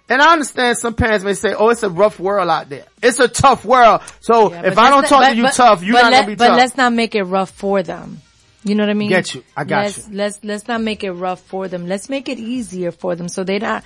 and 0.09 0.21
I 0.21 0.33
understand 0.33 0.77
some 0.77 0.93
parents 0.95 1.23
may 1.23 1.33
say, 1.33 1.53
oh, 1.53 1.69
it's 1.69 1.83
a 1.83 1.89
rough 1.89 2.19
world 2.19 2.49
out 2.49 2.67
there. 2.69 2.85
It's 3.01 3.19
a 3.19 3.27
tough 3.27 3.63
world. 3.63 4.01
So 4.19 4.51
Yeah, 4.51 4.65
if 4.67 4.77
I 4.77 4.89
don't 4.89 5.07
talk 5.07 5.21
not- 5.21 5.29
to 5.31 5.35
you 5.35 5.43
but- 5.43 5.53
tough, 5.53 5.83
you're 5.83 5.93
not 5.93 6.11
let- 6.11 6.21
gonna 6.21 6.27
be 6.27 6.35
But 6.35 6.47
tough. 6.47 6.55
But 6.55 6.61
let's 6.61 6.77
not 6.77 6.93
make 6.93 7.15
it 7.15 7.23
rough 7.23 7.51
for 7.51 7.83
them. 7.83 8.21
You 8.63 8.75
know 8.75 8.83
what 8.83 8.89
I 8.89 8.93
mean? 8.93 9.09
Get 9.09 9.33
you. 9.35 9.43
I 9.55 9.63
got 9.63 9.83
let's, 9.85 10.07
you. 10.09 10.15
Let's, 10.17 10.39
let's 10.43 10.67
not 10.67 10.81
make 10.81 11.03
it 11.05 11.11
rough 11.13 11.39
for 11.41 11.67
them. 11.69 11.87
Let's 11.87 12.09
make 12.09 12.27
it 12.27 12.39
easier 12.39 12.91
for 12.91 13.15
them 13.15 13.29
so 13.29 13.43
they're 13.45 13.59
not, 13.59 13.83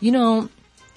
you 0.00 0.10
know, 0.10 0.48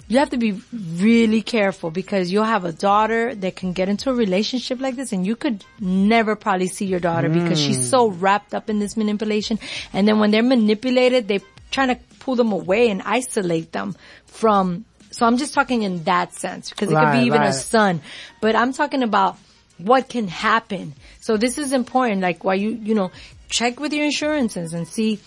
you 0.08 0.18
have 0.18 0.30
to 0.30 0.36
be 0.36 0.60
really 0.72 1.40
careful 1.40 1.90
because 1.90 2.30
you'll 2.30 2.44
have 2.44 2.64
a 2.64 2.72
daughter 2.72 3.34
that 3.36 3.56
can 3.56 3.72
get 3.72 3.88
into 3.88 4.10
a 4.10 4.14
relationship 4.14 4.80
like 4.80 4.96
this 4.96 5.12
and 5.12 5.24
you 5.26 5.34
could 5.36 5.64
never 5.80 6.36
probably 6.36 6.66
see 6.66 6.84
your 6.86 7.00
daughter 7.00 7.28
because 7.30 7.58
Mm. 7.60 7.66
she's 7.66 7.88
so 7.88 8.08
wrapped 8.08 8.52
up 8.52 8.68
in 8.68 8.80
this 8.80 8.96
manipulation. 8.96 9.58
And 9.94 10.06
then 10.08 10.18
when 10.18 10.30
they're 10.30 10.42
manipulated, 10.42 11.26
they 11.28 11.38
trying 11.74 11.88
to 11.88 11.98
pull 12.20 12.36
them 12.36 12.52
away 12.52 12.88
and 12.88 13.02
isolate 13.02 13.72
them 13.72 13.94
from, 14.26 14.84
so 15.10 15.26
I'm 15.26 15.36
just 15.36 15.52
talking 15.52 15.82
in 15.82 16.04
that 16.04 16.32
sense 16.32 16.70
because 16.70 16.90
it 16.90 16.94
could 16.94 17.12
be 17.12 17.26
even 17.26 17.42
a 17.42 17.46
right. 17.46 17.54
son, 17.54 18.00
but 18.40 18.56
I'm 18.56 18.72
talking 18.72 19.02
about 19.02 19.36
what 19.78 20.08
can 20.08 20.28
happen. 20.28 20.94
So 21.20 21.36
this 21.36 21.58
is 21.58 21.72
important. 21.72 22.22
Like 22.22 22.44
why 22.44 22.54
you, 22.54 22.70
you 22.70 22.94
know, 22.94 23.10
check 23.48 23.80
with 23.80 23.92
your 23.92 24.04
insurances 24.04 24.72
and 24.72 24.86
see 24.86 25.18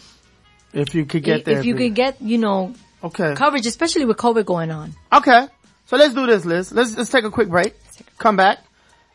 if 0.73 0.95
you 0.95 1.03
could 1.05 1.23
get 1.23 1.39
if, 1.39 1.45
there. 1.45 1.59
if 1.59 1.65
you 1.65 1.75
could 1.75 1.93
get, 1.95 2.21
you 2.21 2.37
know, 2.37 2.73
okay. 3.03 3.33
coverage, 3.35 3.65
especially 3.65 4.05
with 4.05 4.15
COVID 4.17 4.45
going 4.45 4.71
on. 4.71 4.93
Okay. 5.11 5.47
So 5.85 5.97
let's 5.97 6.13
do 6.13 6.25
this, 6.25 6.45
Liz. 6.45 6.71
Let's, 6.71 6.95
let's 6.97 7.09
take 7.09 7.25
a 7.25 7.31
quick 7.31 7.49
break. 7.49 7.75
Come 8.17 8.37
back. 8.37 8.59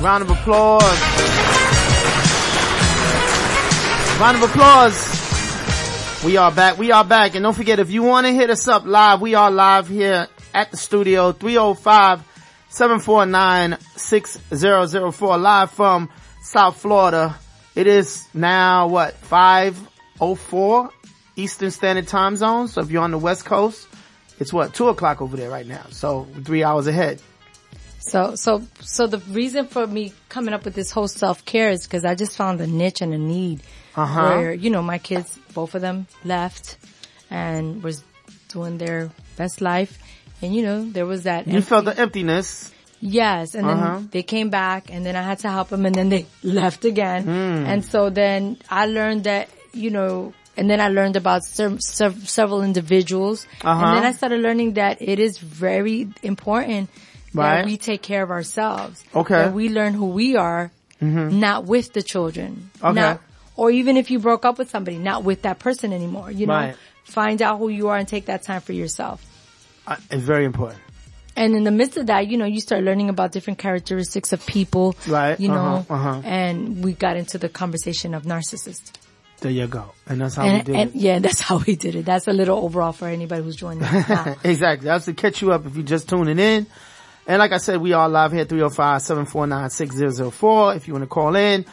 Round 0.02 0.24
of 0.24 0.32
applause. 0.32 0.82
Round 4.20 4.36
of 4.36 4.50
applause. 4.50 6.24
We 6.26 6.38
are 6.38 6.52
back. 6.52 6.80
We 6.80 6.92
are 6.92 7.06
back. 7.06 7.36
And 7.36 7.44
don't 7.44 7.54
forget, 7.54 7.78
if 7.78 7.92
you 7.92 8.02
want 8.02 8.26
to 8.26 8.34
hit 8.34 8.50
us 8.50 8.68
up 8.68 8.84
live, 8.88 9.22
we 9.22 9.36
are 9.36 9.52
live 9.52 9.88
here 9.88 10.28
at 10.56 10.72
the 10.72 10.78
studio, 10.78 11.34
305 11.34 12.24
749 12.70 13.78
6004 13.96 15.38
live 15.38 15.70
from 15.70 16.10
South 16.42 16.78
Florida. 16.78 17.36
It 17.76 17.86
is 17.86 18.28
now 18.34 18.88
what, 18.88 19.14
504 19.14 20.90
Eastern 21.36 21.70
Standard 21.70 22.08
Time 22.08 22.38
Zone. 22.38 22.68
So 22.70 22.82
if 22.82 22.90
you're 22.90 23.04
on 23.04 23.12
the 23.12 23.20
West 23.20 23.46
Coast, 23.46 23.88
it's 24.40 24.52
what, 24.52 24.74
two 24.74 24.88
o'clock 24.88 25.22
over 25.22 25.38
there 25.38 25.52
right 25.52 25.68
now. 25.68 25.86
So 25.92 26.28
three 26.44 26.64
hours 26.64 26.88
ahead. 26.88 27.22
So, 28.02 28.36
so, 28.36 28.64
so 28.80 29.08
the 29.08 29.20
reason 29.32 29.68
for 29.68 29.86
me 29.88 30.12
coming 30.30 30.54
up 30.54 30.66
with 30.66 30.74
this 30.76 30.92
whole 30.92 31.08
self-care 31.08 31.70
is 31.70 31.84
because 31.84 32.04
I 32.04 32.16
just 32.16 32.36
found 32.36 32.60
a 32.62 32.68
niche 32.68 33.02
and 33.02 33.14
a 33.14 33.18
need 33.18 33.62
Uh-huh. 33.96 34.22
where, 34.22 34.54
you 34.54 34.70
know, 34.70 34.82
my 34.82 34.98
kids, 34.98 35.38
both 35.54 35.76
of 35.76 35.82
them 35.82 36.08
left 36.26 36.78
and 37.30 37.84
was 37.84 38.04
doing 38.50 38.78
their 38.78 39.12
best 39.38 39.62
life. 39.62 39.98
And 40.42 40.56
you 40.56 40.64
know, 40.64 40.90
there 40.90 41.06
was 41.06 41.24
that. 41.24 41.46
You 41.48 41.58
empty- 41.58 41.70
felt 41.70 41.86
the 41.86 41.98
emptiness. 42.00 42.72
Yes, 43.00 43.56
and 43.56 43.68
then 43.68 43.78
Uh-huh. 43.78 44.00
they 44.12 44.24
came 44.24 44.50
back, 44.50 44.90
and 44.92 45.06
then 45.06 45.16
I 45.16 45.22
had 45.24 45.40
to 45.40 45.50
help 45.50 45.70
them, 45.70 45.86
and 45.86 45.94
then 45.96 46.10
they 46.10 46.26
left 46.44 46.86
again. 46.86 47.24
Hmm. 47.24 47.66
And 47.70 47.86
so 47.86 48.10
then 48.10 48.58
I 48.70 48.86
learned 48.88 49.24
that 49.26 49.50
you 49.74 49.90
know, 49.90 50.34
and 50.58 50.70
then 50.70 50.82
I 50.82 50.90
learned 50.90 51.16
about 51.16 51.44
ser- 51.46 51.78
ser- 51.80 52.14
several 52.26 52.62
individuals, 52.64 53.48
Uh-huh. 53.64 53.86
and 53.86 53.98
then 53.98 54.06
I 54.06 54.12
started 54.12 54.42
learning 54.42 54.74
that 54.74 55.02
it 55.02 55.20
is 55.20 55.38
very 55.38 56.10
important 56.24 56.90
Right. 57.34 57.58
that 57.58 57.66
we 57.66 57.78
take 57.78 58.02
care 58.02 58.24
of 58.24 58.32
ourselves. 58.32 59.04
Okay. 59.16 59.36
that 59.36 59.54
we 59.54 59.70
learn 59.70 59.94
who 59.94 60.08
we 60.08 60.36
are, 60.36 60.72
not 61.00 61.66
with 61.66 61.94
the 61.94 62.02
children. 62.04 62.70
Okay. 62.84 62.94
Not, 62.94 63.22
or 63.56 63.72
even 63.72 63.98
if 63.98 64.12
you 64.12 64.20
broke 64.20 64.46
up 64.46 64.58
with 64.58 64.70
somebody, 64.70 64.98
not 64.98 65.24
with 65.24 65.44
that 65.44 65.60
person 65.60 65.94
anymore. 65.94 66.30
You 66.32 66.48
know, 66.48 66.54
Right. 66.54 66.76
find 67.06 67.42
out 67.42 67.58
who 67.60 67.70
you 67.70 67.90
are 67.90 67.98
and 67.98 68.08
take 68.08 68.26
that 68.26 68.44
time 68.44 68.62
for 68.62 68.74
yourself. 68.74 69.24
Uh, 69.88 69.96
it's 70.10 70.24
very 70.24 70.46
important. 70.46 70.80
And 71.36 71.56
in 71.56 71.64
the 71.64 71.72
midst 71.72 71.98
of 71.98 72.08
that, 72.08 72.28
you 72.28 72.38
know, 72.38 72.46
you 72.46 72.60
start 72.60 72.84
learning 72.84 73.10
about 73.10 73.32
different 73.32 73.58
characteristics 73.60 74.34
of 74.34 74.46
people. 74.46 74.96
Right, 75.08 75.40
You 75.40 75.48
know, 75.48 75.86
uh-huh, 75.90 75.94
uh-huh. 75.94 76.22
and 76.26 76.84
we 76.84 76.94
got 76.94 77.16
into 77.18 77.38
the 77.38 77.48
conversation 77.50 78.14
of 78.14 78.24
narcissists. 78.24 78.92
There 79.40 79.50
you 79.52 79.66
go. 79.66 79.86
And 80.08 80.22
that's 80.22 80.36
how 80.36 80.44
we 80.44 80.50
And, 80.50 80.66
did 80.66 80.76
and 80.76 80.90
it. 80.92 80.96
yeah, 80.96 81.20
that's 81.20 81.40
how 81.42 81.58
we 81.66 81.76
did 81.76 81.96
it. 81.96 82.06
That's 82.06 82.28
a 82.28 82.34
little 82.34 82.60
overall 82.60 82.92
for 82.92 83.08
anybody 83.08 83.42
who's 83.42 83.56
joining 83.56 83.82
us 83.84 84.08
now. 84.10 84.36
exactly. 84.44 84.86
That's 84.86 85.06
to 85.06 85.14
catch 85.14 85.42
you 85.42 85.52
up 85.52 85.66
if 85.66 85.76
you're 85.76 85.84
just 85.86 86.08
tuning 86.10 86.38
in. 86.38 86.68
And 87.28 87.40
like 87.40 87.52
I 87.52 87.58
said, 87.58 87.82
we 87.82 87.94
are 87.94 88.10
live 88.10 88.32
here 88.32 88.46
305-749-6004. 88.46 90.76
If 90.76 90.88
you 90.88 90.94
want 90.94 91.04
to 91.04 91.08
call 91.08 91.36
in, 91.36 91.66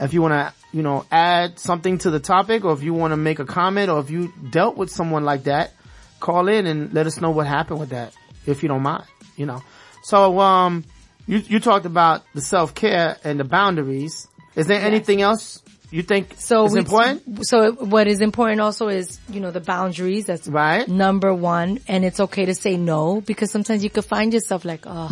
if 0.00 0.12
you 0.12 0.22
want 0.22 0.32
to, 0.32 0.52
you 0.72 0.82
know, 0.82 1.06
add 1.10 1.58
something 1.58 1.98
to 1.98 2.10
the 2.10 2.20
topic 2.20 2.64
or 2.64 2.72
if 2.72 2.82
you 2.82 2.92
want 2.92 3.12
to 3.12 3.16
make 3.16 3.38
a 3.38 3.44
comment 3.44 3.90
or 3.90 4.00
if 4.00 4.10
you 4.10 4.32
dealt 4.50 4.76
with 4.76 4.90
someone 4.90 5.24
like 5.24 5.44
that, 5.44 5.72
call 6.20 6.48
in 6.48 6.66
and 6.66 6.92
let 6.92 7.06
us 7.06 7.20
know 7.20 7.30
what 7.30 7.46
happened 7.46 7.78
with 7.78 7.90
that, 7.90 8.12
if 8.46 8.62
you 8.62 8.68
don't 8.68 8.82
mind, 8.82 9.04
you 9.36 9.46
know. 9.46 9.62
So, 10.02 10.40
um, 10.40 10.84
you, 11.26 11.38
you 11.38 11.60
talked 11.60 11.86
about 11.86 12.24
the 12.34 12.40
self-care 12.40 13.18
and 13.24 13.40
the 13.40 13.44
boundaries. 13.44 14.28
Is 14.54 14.66
there 14.66 14.80
anything 14.80 15.22
else 15.22 15.62
you 15.90 16.02
think 16.02 16.34
So 16.38 16.64
is 16.66 16.72
we, 16.72 16.80
important? 16.80 17.46
So 17.46 17.72
what 17.72 18.06
is 18.06 18.20
important 18.20 18.60
also 18.60 18.88
is, 18.88 19.18
you 19.30 19.40
know, 19.40 19.50
the 19.50 19.60
boundaries. 19.60 20.26
That's 20.26 20.48
Right. 20.48 20.86
number 20.88 21.32
one. 21.34 21.78
And 21.88 22.04
it's 22.04 22.20
okay 22.20 22.44
to 22.46 22.54
say 22.54 22.76
no 22.76 23.20
because 23.20 23.50
sometimes 23.50 23.82
you 23.84 23.90
could 23.90 24.04
find 24.04 24.32
yourself 24.32 24.64
like, 24.64 24.84
oh, 24.86 25.10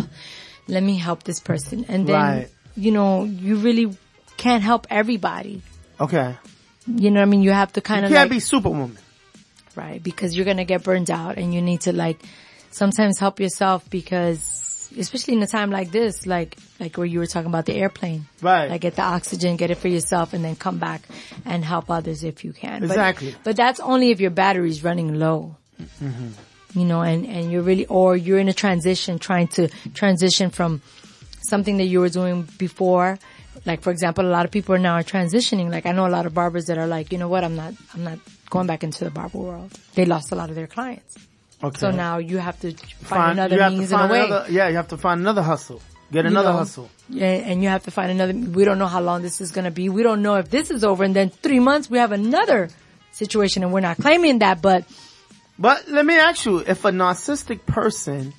let 0.69 0.83
me 0.83 0.97
help 0.97 1.23
this 1.23 1.41
person. 1.41 1.85
And 1.89 2.07
then, 2.07 2.15
Right. 2.15 2.49
you 2.77 2.91
know, 2.91 3.25
you 3.25 3.57
really 3.57 3.97
can't 4.37 4.63
help 4.63 4.87
everybody. 4.91 5.63
Okay. 6.01 6.35
You 6.87 7.11
know 7.11 7.21
what 7.21 7.27
I 7.27 7.31
mean? 7.31 7.43
You 7.43 7.53
have 7.53 7.73
to 7.75 7.81
kind 7.81 8.01
You 8.01 8.07
of 8.07 8.13
can't 8.13 8.31
like, 8.31 8.37
be 8.37 8.41
superwoman. 8.41 8.99
right? 9.77 10.03
Because 10.03 10.35
you're 10.37 10.45
gonna 10.45 10.65
get 10.65 10.83
burned 10.85 11.11
out 11.11 11.39
and 11.39 11.55
you 11.55 11.63
need 11.63 11.83
to 11.83 11.93
like 11.93 12.21
sometimes 12.71 13.19
help 13.19 13.41
yourself 13.41 13.89
because 13.91 14.54
especially 14.99 15.35
in 15.35 15.43
a 15.43 15.47
time 15.47 15.71
like 15.71 15.91
this, 15.91 16.27
like 16.27 16.57
like 16.81 16.97
where 16.97 17.07
you 17.07 17.19
were 17.19 17.27
talking 17.27 17.49
about 17.49 17.67
the 17.67 17.75
airplane. 17.75 18.27
Right. 18.41 18.71
Like 18.71 18.81
get 18.81 18.97
the 18.97 19.03
oxygen, 19.03 19.57
get 19.57 19.71
it 19.71 19.79
for 19.79 19.89
yourself 19.89 20.33
and 20.33 20.45
then 20.45 20.57
come 20.57 20.79
back 20.79 21.03
and 21.45 21.65
help 21.65 21.91
others 21.91 22.25
if 22.25 22.45
you 22.45 22.53
can. 22.53 22.81
But- 22.81 22.91
Exactly. 22.91 23.35
But, 23.45 23.57
that's 23.57 23.81
only 23.81 24.11
if 24.11 24.21
your 24.21 24.31
battery's 24.31 24.83
running 24.85 25.19
low. 25.19 25.57
Mm-hmm. 25.81 26.29
You 26.79 26.85
know, 26.85 27.03
and, 27.03 27.25
and 27.27 27.53
you're 27.53 27.63
really, 27.63 27.87
or 27.87 28.17
you're 28.17 28.39
in 28.39 28.49
a 28.49 28.53
transition, 28.53 29.19
trying 29.19 29.49
to 29.49 29.69
transition 29.95 30.51
from 30.51 30.83
something 31.43 31.77
that 31.77 31.85
you 31.85 32.01
were 32.01 32.09
doing 32.09 32.49
before. 32.59 33.19
Like 33.65 33.83
for 33.83 33.91
example, 33.91 34.27
a 34.27 34.29
lot 34.29 34.45
of 34.45 34.51
people 34.51 34.77
now 34.79 34.95
are 34.95 34.99
now 34.99 35.03
transitioning. 35.03 35.71
Like 35.71 35.87
I 35.87 35.93
know 35.93 36.07
a 36.07 36.09
lot 36.09 36.27
of 36.27 36.35
barbers 36.35 36.67
that 36.67 36.79
are 36.79 36.87
like, 36.87 37.13
you 37.13 37.19
know 37.19 37.29
what, 37.29 37.45
I'm 37.45 37.55
not, 37.57 37.75
I'm 37.95 38.05
not 38.05 38.19
going 38.51 38.67
back 38.67 38.83
into 38.83 39.05
the 39.05 39.11
barber 39.11 39.39
world. 39.39 39.73
They 39.95 40.05
lost 40.05 40.33
a 40.33 40.35
lot 40.35 40.51
of 40.51 40.57
their 40.57 40.67
clients. 40.67 41.17
Okay. 41.65 41.79
So 41.79 41.91
now 41.91 42.19
you 42.19 42.39
have 42.39 42.59
to 42.61 42.73
find, 42.73 42.89
Find- 43.09 43.39
another 43.39 43.57
you 43.71 43.79
means 43.79 43.93
and 43.93 44.03
a 44.03 44.13
way. 44.13 44.25
another- 44.27 44.51
yeah, 44.51 44.69
you 44.69 44.77
have 44.77 44.89
to 44.89 44.97
find 44.99 45.21
another 45.21 45.43
hustle. 45.43 45.81
Get 46.13 46.25
you 46.25 46.31
another 46.31 46.53
know? 46.53 46.59
hustle. 46.59 46.91
Yeah, 47.09 47.27
and 47.27 47.63
you 47.63 47.69
have 47.71 47.85
to 47.85 47.91
find 47.91 48.11
another. 48.11 48.33
We 48.35 48.65
don't 48.65 48.79
know 48.79 48.87
how 48.87 49.01
long 49.01 49.23
this 49.23 49.41
is 49.41 49.51
going 49.51 49.65
to 49.65 49.71
be. 49.71 49.89
We 49.89 50.03
don't 50.03 50.23
know 50.23 50.37
if 50.37 50.51
this 50.51 50.71
is 50.71 50.85
over, 50.85 51.03
and 51.05 51.15
then 51.17 51.31
three 51.31 51.61
months 51.61 51.91
we 51.91 51.99
have 51.99 52.13
another 52.13 52.69
situation, 53.13 53.63
and 53.63 53.73
we're 53.73 53.81
not 53.81 53.97
claiming 53.99 54.39
that. 54.41 54.61
But 54.63 54.85
But 55.59 55.89
let 55.89 56.05
me 56.07 56.15
ask 56.17 56.45
you, 56.47 56.59
if 56.59 56.85
a 56.85 56.91
narcissistic 56.91 57.65
person 57.67 58.33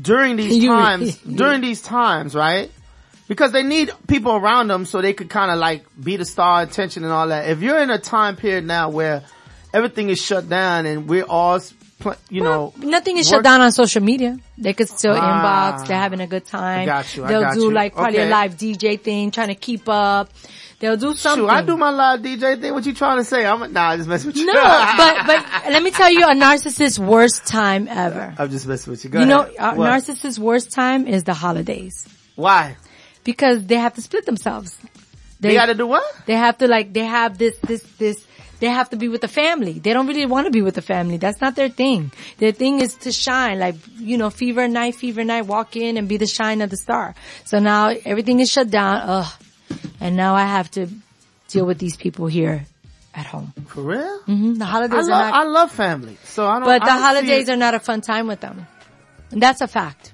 during 0.00 0.36
these 0.36 0.56
You- 0.62 0.68
times, 0.70 1.16
during 1.42 1.60
these 1.60 1.80
times, 1.80 2.34
right? 2.34 2.70
Because 3.28 3.52
they 3.52 3.62
need 3.62 3.90
people 4.06 4.32
around 4.32 4.68
them 4.68 4.84
so 4.84 5.00
they 5.00 5.14
could 5.14 5.30
kind 5.30 5.50
of 5.50 5.58
like 5.58 5.84
be 6.02 6.16
the 6.16 6.24
star 6.26 6.62
attention 6.62 7.04
and 7.04 7.12
all 7.12 7.28
that. 7.28 7.48
If 7.48 7.62
you're 7.62 7.78
in 7.80 7.90
a 7.90 7.98
time 7.98 8.36
period 8.36 8.66
now 8.66 8.90
where 8.90 9.22
everything 9.72 10.10
is 10.10 10.20
shut 10.20 10.48
down 10.48 10.84
and 10.86 11.08
we're 11.08 11.24
all, 11.24 11.58
pl- 12.04 12.16
you 12.30 12.42
know, 12.42 12.72
nothing 12.78 13.18
is 13.18 13.26
work- 13.26 13.38
shut 13.38 13.44
down 13.44 13.60
on 13.60 13.72
social 13.72 14.02
media. 14.02 14.38
They 14.56 14.72
could 14.74 14.88
still 14.88 15.16
Ah. 15.18 15.24
inbox. 15.26 15.86
They're 15.88 15.98
having 16.06 16.20
a 16.20 16.26
good 16.34 16.46
time. 16.46 16.86
Got 16.86 17.16
you, 17.16 17.26
They'll 17.26 17.40
got 17.40 17.54
do 17.54 17.62
you. 17.62 17.70
like 17.72 17.94
probably 17.94 18.18
Okay. 18.20 18.28
a 18.28 18.30
live 18.30 18.56
DJ 18.56 18.96
thing, 18.96 19.30
trying 19.32 19.48
to 19.48 19.54
keep 19.68 19.88
up. 19.88 20.30
They'll 20.80 20.96
do 20.96 21.14
something. 21.14 21.44
Shoot, 21.48 21.50
I 21.50 21.62
do 21.62 21.76
my 21.76 21.90
live 21.90 22.20
DJ 22.20 22.56
thing. 22.60 22.74
What 22.74 22.84
you 22.84 22.92
trying 22.94 23.18
to 23.18 23.24
say? 23.24 23.46
I'm 23.46 23.72
nah, 23.72 23.90
I 23.90 23.96
just 23.96 24.08
messing 24.08 24.28
with 24.28 24.36
you. 24.36 24.46
no, 24.46 24.52
but 24.96 25.26
but 25.26 25.40
let 25.70 25.82
me 25.82 25.90
tell 25.90 26.10
you, 26.12 26.24
a 26.24 26.34
narcissist's 26.34 26.98
worst 26.98 27.46
time 27.46 27.88
ever. 27.88 28.34
I'm 28.38 28.50
just 28.50 28.66
messing 28.66 28.90
with 28.90 29.02
you. 29.04 29.10
Go 29.10 29.20
You 29.20 29.26
know, 29.26 29.42
a 29.58 29.74
What? 29.74 29.90
narcissist's 29.90 30.38
worst 30.38 30.72
time 30.72 31.06
is 31.06 31.24
the 31.24 31.32
holidays 31.34 32.06
Why? 32.36 32.76
because 33.24 33.64
they 33.66 33.76
have 33.76 33.94
to 33.94 34.02
split 34.02 34.26
themselves. 34.26 34.76
They, 35.40 35.54
gotta 35.54 35.74
do 35.74 35.86
what? 35.86 36.04
They 36.26 36.34
have 36.34 36.56
to 36.58 36.68
like, 36.68 36.92
they 36.92 37.04
have 37.04 37.36
this, 37.38 37.54
this, 37.66 37.82
this, 37.98 38.16
they 38.60 38.68
have 38.68 38.90
to 38.90 38.96
be 38.96 39.08
with 39.08 39.20
the 39.20 39.28
family. 39.28 39.78
They 39.78 39.92
don't 39.92 40.06
really 40.06 40.26
want 40.26 40.46
to 40.46 40.50
be 40.50 40.62
with 40.62 40.74
the 40.74 40.82
family. 40.82 41.16
That's 41.16 41.40
not 41.40 41.54
their 41.56 41.68
thing. 41.68 42.12
Their 42.38 42.52
thing 42.52 42.80
is 42.80 42.94
to 43.04 43.12
shine, 43.12 43.58
like, 43.58 43.76
you 43.98 44.16
know, 44.16 44.30
fever 44.30 44.68
night, 44.68 44.94
fever 44.94 45.24
night, 45.24 45.46
walk 45.46 45.76
in 45.76 45.96
and 45.96 46.08
be 46.08 46.16
the 46.16 46.26
shine 46.26 46.60
of 46.62 46.70
the 46.70 46.76
star. 46.76 47.14
So 47.44 47.58
now 47.58 47.88
everything 48.04 48.40
is 48.40 48.50
shut 48.50 48.70
down. 48.70 49.00
Ugh. 49.04 49.32
And 50.00 50.16
now 50.16 50.34
I 50.34 50.44
have 50.46 50.70
to 50.72 50.88
deal 51.48 51.66
with 51.66 51.78
these 51.78 51.96
people 51.96 52.26
here 52.26 52.66
at 53.14 53.26
home. 53.26 53.52
For 53.68 53.82
real? 53.82 54.18
hmm 54.26 54.54
The 54.54 54.64
I 54.64 54.68
holidays 54.68 55.08
love, 55.08 55.20
are 55.32 55.34
I 55.34 55.44
not, 55.44 55.48
love 55.48 55.72
family. 55.72 56.16
So 56.24 56.46
I 56.46 56.54
don't, 56.54 56.64
but 56.64 56.82
I 56.82 56.84
the 56.86 56.92
don't 56.92 57.02
holidays 57.02 57.48
are 57.48 57.56
not 57.56 57.74
a 57.74 57.80
fun 57.80 58.00
time 58.00 58.26
with 58.26 58.40
them. 58.40 58.66
And 59.30 59.40
that's 59.42 59.60
a 59.60 59.68
fact. 59.68 60.12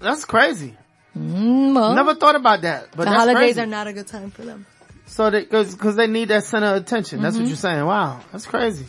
That's 0.00 0.24
crazy. 0.24 0.74
Mm, 1.16 1.74
well, 1.74 1.94
Never 1.94 2.14
thought 2.14 2.36
about 2.36 2.62
that. 2.62 2.88
But 2.96 3.04
the 3.04 3.10
holidays 3.10 3.36
crazy. 3.54 3.60
are 3.60 3.66
not 3.66 3.86
a 3.86 3.92
good 3.92 4.06
time 4.06 4.30
for 4.30 4.42
them. 4.42 4.64
So 5.10 5.28
they, 5.28 5.44
cause, 5.44 5.74
cause 5.74 5.96
they 5.96 6.06
need 6.06 6.28
that 6.28 6.44
center 6.44 6.68
of 6.68 6.76
attention. 6.76 7.20
That's 7.20 7.34
Mm-hmm. 7.34 7.42
what 7.44 7.48
you're 7.48 7.56
saying. 7.56 7.84
Wow. 7.84 8.20
That's 8.30 8.46
crazy. 8.46 8.86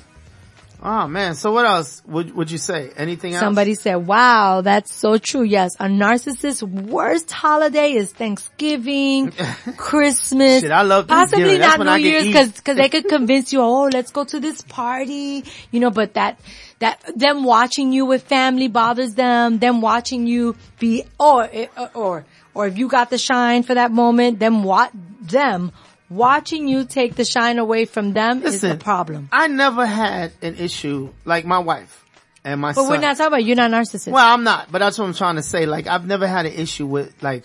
Oh 0.84 1.08
man. 1.08 1.34
So 1.36 1.52
what 1.52 1.66
else 1.66 2.02
would, 2.06 2.34
would 2.36 2.50
you 2.50 2.58
say? 2.60 2.92
Anything 2.96 3.34
else? 3.34 3.42
Somebody 3.42 3.74
said, 3.76 3.96
wow, 4.08 4.62
that's 4.62 4.94
so 4.94 5.18
true. 5.18 5.44
Yes, 5.44 5.72
a 5.80 5.86
narcissist's 5.86 6.64
worst 6.64 7.30
holiday 7.32 7.92
is 7.94 8.12
Thanksgiving, 8.14 9.32
Christmas. 9.78 10.62
Shit, 10.62 10.72
I 10.72 10.82
love 10.84 11.08
Possibly 11.08 11.58
not 11.60 11.78
when 11.80 11.86
New 11.88 11.94
I 11.94 12.02
get 12.02 12.24
Year's 12.26 12.36
cause, 12.36 12.62
cause 12.62 12.78
they 12.78 12.90
could 12.90 13.06
convince 13.10 13.52
you, 13.54 13.62
oh, 13.62 13.90
let's 13.94 14.12
go 14.12 14.24
to 14.24 14.40
this 14.40 14.62
party, 14.64 15.44
you 15.72 15.80
know, 15.80 15.92
but 15.92 16.16
that, 16.16 16.40
that, 16.80 17.00
them 17.16 17.44
watching 17.44 17.92
you 17.92 18.06
with 18.06 18.24
family 18.24 18.68
bothers 18.68 19.14
them, 19.14 19.60
them 19.60 19.82
watching 19.82 20.26
you 20.26 20.56
be, 20.80 21.04
or, 21.20 21.48
or, 21.94 22.26
or 22.56 22.68
if 22.68 22.78
you 22.80 22.88
got 22.88 23.10
the 23.12 23.18
shine 23.20 23.62
for 23.64 23.76
that 23.76 23.92
moment, 23.92 24.40
them 24.40 24.64
what, 24.64 24.92
them 25.22 25.72
watching 26.12 26.68
you 26.68 26.84
take 26.86 27.16
the 27.16 27.24
shine 27.26 27.58
away 27.58 27.86
from 27.86 28.12
them 28.14 28.40
is 28.40 28.54
Listen, 28.56 28.70
the 28.78 28.84
problem. 28.84 29.30
I 29.32 29.48
never 29.48 29.86
had 29.86 30.34
an 30.42 30.56
issue 30.58 31.10
like 31.26 31.46
my 31.46 31.60
wife 31.60 32.06
and 32.44 32.60
my 32.60 32.70
But 32.74 32.82
son. 32.82 32.90
we're 32.90 32.98
not 32.98 33.16
talking 33.18 33.28
about, 33.28 33.46
you're 33.46 33.56
not 33.56 33.72
narcissist. 33.72 34.12
Well, 34.12 34.34
I'm 34.34 34.44
not, 34.44 34.72
but 34.72 34.80
that's 34.80 35.00
what 35.00 35.06
I'm 35.06 35.14
trying 35.14 35.38
to 35.38 35.44
say. 35.44 35.66
Like, 35.66 35.88
I've 35.88 36.06
never 36.06 36.28
had 36.28 36.46
an 36.46 36.54
issue 36.54 36.86
with, 36.86 37.24
like, 37.24 37.44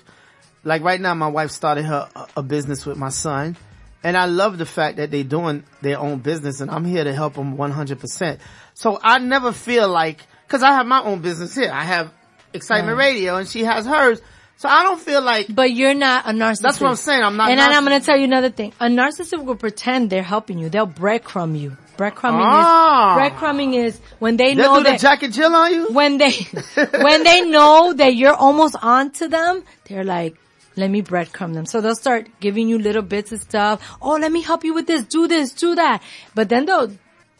like 0.64 0.83
right 0.83 1.01
now 1.01 1.14
my 1.14 1.29
wife 1.29 1.53
started 1.53 1.85
her, 1.85 2.09
a 2.37 2.43
business 2.43 2.85
with 2.85 2.97
my 2.99 3.11
son 3.11 3.57
and 4.03 4.17
I 4.17 4.27
love 4.27 4.59
the 4.59 4.67
fact 4.67 4.97
that 4.97 5.11
they're 5.11 5.23
doing 5.25 5.62
their 5.81 5.99
own 5.99 6.19
business 6.19 6.61
and 6.61 6.71
I'm 6.71 6.85
here 6.85 7.05
to 7.05 7.14
help 7.14 7.35
them 7.35 7.57
100%. 7.57 8.39
So 8.75 8.99
I 9.03 9.19
never 9.21 9.53
feel 9.53 9.89
like, 9.89 10.21
cause 10.49 10.62
I 10.64 10.73
have 10.73 10.87
my 10.87 11.03
own 11.03 11.21
business 11.21 11.55
here. 11.55 11.71
I 11.73 11.85
have 11.85 12.12
Excitement 12.53 12.97
Right. 12.97 13.07
Radio 13.14 13.37
and 13.37 13.47
she 13.49 13.64
has 13.64 13.87
hers. 13.87 14.21
So 14.59 14.68
I 14.70 14.84
don't 14.84 15.00
feel 15.00 15.20
like, 15.20 15.54
But 15.54 15.72
you're 15.72 15.92
not 15.94 16.24
a 16.26 16.30
narcissist. 16.30 16.62
That's 16.62 16.80
what 16.80 16.88
I'm 16.88 16.96
saying. 16.96 17.22
I'm 17.22 17.36
not 17.36 17.50
And 17.50 17.59
then 17.61 17.72
I'm 17.72 17.84
going 17.84 18.00
to 18.00 18.04
tell 18.04 18.16
you 18.16 18.24
another 18.24 18.48
thing. 18.50 18.72
A 18.80 18.86
narcissist 18.86 19.44
will 19.44 19.54
pretend 19.57 20.09
they're 20.09 20.22
helping 20.22 20.59
you. 20.59 20.70
They'll 20.70 20.86
breadcrumb 20.86 21.59
you. 21.61 21.76
Breadcrumbing 21.98 22.40
Ah. 22.42 23.16
is 23.26 23.32
breadcrumbing 23.32 23.74
is 23.74 24.00
when 24.18 24.36
they 24.36 24.54
they'll 24.54 24.72
know 24.72 24.78
do 24.78 24.84
the 24.84 24.90
that 24.90 25.00
Jack 25.00 25.22
and 25.22 25.32
Jill 25.32 25.54
on 25.54 25.72
you? 25.72 25.86
when 25.92 26.18
they 26.18 26.32
when 27.00 27.22
they 27.22 27.40
know 27.48 27.92
that 27.94 28.14
you're 28.14 28.34
almost 28.34 28.76
on 28.82 29.11
to 29.12 29.28
them, 29.28 29.62
they're 29.88 30.04
like, 30.04 30.36
let 30.76 30.90
me 30.90 31.00
breadcrumb 31.02 31.54
them. 31.54 31.64
So 31.64 31.80
they'll 31.80 31.94
start 31.94 32.28
giving 32.40 32.68
you 32.68 32.78
little 32.78 33.00
bits 33.02 33.32
of 33.32 33.40
stuff. 33.40 33.80
Oh, 34.02 34.16
let 34.16 34.30
me 34.30 34.42
help 34.42 34.62
you 34.64 34.74
with 34.74 34.86
this. 34.86 35.04
Do 35.04 35.26
this. 35.26 35.52
Do 35.52 35.74
that. 35.76 36.02
But 36.34 36.50
then 36.50 36.66
they'll 36.66 36.92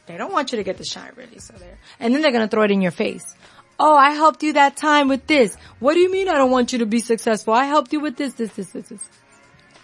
they 0.07 0.17
don't 0.17 0.33
want 0.33 0.53
you 0.53 0.57
to 0.57 0.65
get 0.65 0.79
the 0.79 0.85
shine 0.85 1.13
really. 1.17 1.39
So 1.39 1.53
they're 1.59 1.79
and 2.01 2.15
then 2.15 2.23
they're 2.23 2.33
gonna 2.33 2.49
throw 2.49 2.63
it 2.63 2.71
in 2.71 2.81
your 2.81 2.93
face. 2.93 3.35
Oh, 3.79 3.95
I 3.97 4.13
helped 4.13 4.43
you 4.43 4.55
that 4.55 4.77
time 4.77 5.09
with 5.09 5.27
this. 5.27 5.57
What 5.81 5.95
do 5.95 6.01
you 6.01 6.11
mean 6.11 6.29
I 6.29 6.35
don't 6.39 6.51
want 6.51 6.73
you 6.73 6.79
to 6.81 6.87
be 6.87 7.01
successful? 7.01 7.53
I 7.55 7.65
helped 7.67 7.93
you 7.93 8.01
with 8.01 8.17
this, 8.17 8.33
this, 8.35 8.51
this, 8.55 8.71
this, 8.71 8.89
this. 8.89 9.01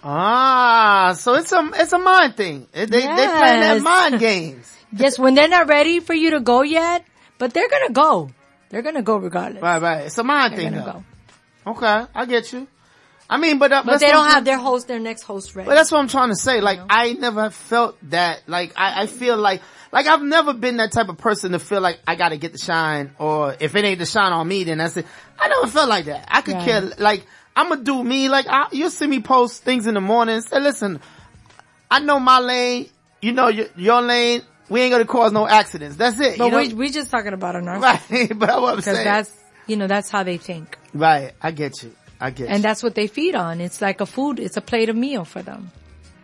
Ah, 0.05 1.14
so 1.16 1.34
it's 1.34 1.53
a, 1.53 1.70
it's 1.74 1.93
a 1.93 1.99
mind 1.99 2.36
thing. 2.36 2.66
They, 2.72 2.86
they 2.86 3.01
playing 3.07 3.61
their 3.61 3.74
Yes. 3.76 3.82
mind 3.82 4.18
games. 4.28 4.76
Yes, 4.95 5.18
when 5.18 5.34
they're 5.34 5.49
not 5.49 5.68
ready 5.68 6.01
for 6.01 6.12
you 6.14 6.30
to 6.32 6.40
go 6.40 6.62
yet, 6.62 7.05
but 7.38 7.55
they're 7.55 7.68
gonna 7.68 7.93
go. 7.93 8.30
They're 8.70 8.82
gonna 8.82 9.03
go 9.03 9.16
regardless. 9.16 9.62
Right, 9.62 9.80
right. 9.80 10.07
It's 10.07 10.18
a 10.18 10.24
mind 10.24 10.53
They're 10.55 10.70
thing 10.70 10.72
though. 10.74 11.05
go. 11.64 11.70
Okay, 11.72 12.07
I 12.14 12.26
get 12.26 12.53
you. 12.53 12.66
I 13.30 13.38
mean, 13.38 13.59
but, 13.59 13.72
uh, 13.72 13.82
But 13.86 14.01
they 14.01 14.09
don't 14.09 14.26
have 14.28 14.45
their 14.45 14.59
host, 14.59 14.88
their 14.88 14.99
next 14.99 15.22
host 15.22 15.55
ready. 15.55 15.66
But 15.68 15.76
that's 15.76 15.90
what 15.90 16.01
I'm 16.01 16.09
trying 16.09 16.28
to 16.30 16.36
say. 16.36 16.61
Like, 16.61 16.80
I 16.90 17.14
never 17.14 17.49
felt 17.49 17.97
that. 18.11 18.43
Like, 18.47 18.72
I, 18.76 19.03
I 19.03 19.07
feel 19.07 19.38
like, 19.38 19.62
like 19.93 20.07
I've 20.07 20.22
never 20.22 20.55
been 20.55 20.78
that 20.78 20.90
type 20.90 21.09
of 21.09 21.18
person 21.18 21.53
to 21.53 21.59
feel 21.59 21.80
like 21.80 22.01
I 22.07 22.14
gotta 22.16 22.36
get 22.38 22.53
the 22.53 22.59
shine, 22.59 23.12
or 23.18 23.55
if 23.61 23.76
it 23.76 23.84
ain't 23.84 23.99
the 23.99 24.07
shine 24.07 24.32
on 24.32 24.49
me, 24.49 24.64
then 24.64 24.78
that's 24.78 24.97
it. 24.97 25.07
I 25.38 25.49
never 25.49 25.66
felt 25.68 25.88
like 25.88 26.07
that. 26.07 26.26
I 26.30 26.40
could 26.40 26.55
Right. 26.55 26.64
care, 26.64 26.80
like, 26.99 27.26
I'm 27.55 27.68
gonna 27.68 27.84
do 27.84 28.03
me, 28.03 28.28
like, 28.30 28.47
I, 28.49 28.68
you'll 28.72 28.90
see 28.90 29.07
me 29.07 29.20
post 29.20 29.62
things 29.62 29.86
in 29.86 29.95
the 29.95 30.01
morning, 30.01 30.36
and 30.36 30.45
say, 30.45 30.59
listen, 30.61 31.01
I 31.90 32.01
know 32.01 32.18
my 32.18 32.38
lane, 32.38 32.88
you 33.20 33.32
know 33.32 33.49
your, 33.49 33.66
your 33.76 34.01
lane, 34.01 34.43
we 34.70 34.80
ain't 34.80 34.93
gonna 34.93 35.05
cause 35.05 35.32
no 35.32 35.47
accidents. 35.47 35.97
That's 35.97 36.18
it. 36.18 36.38
But 36.38 36.47
you 36.47 36.51
know? 36.51 36.57
we 36.57 36.74
we 36.74 36.90
just 36.90 37.11
talking 37.11 37.34
about 37.34 37.57
a 37.57 37.59
narcissist 37.59 38.11
right, 38.11 38.38
but 38.38 38.62
what 38.62 38.70
I'm 38.70 38.76
because 38.76 39.05
that's 39.05 39.36
you 39.66 39.76
know 39.76 39.86
that's 39.86 40.09
how 40.11 40.22
they 40.22 40.38
think, 40.38 40.78
right, 40.95 41.32
I 41.43 41.51
get 41.51 41.82
you. 41.82 41.95
I 42.18 42.30
get 42.30 42.49
you. 42.49 42.55
and 42.55 42.62
that's 42.64 42.82
what 42.82 42.95
they 42.95 43.09
feed 43.09 43.34
on. 43.34 43.61
It's 43.61 43.82
like 43.82 44.01
a 44.01 44.07
food. 44.07 44.38
It's 44.40 44.57
a 44.57 44.61
plate 44.62 44.88
of 44.88 44.97
meal 44.97 45.24
for 45.26 45.43
them. 45.43 45.70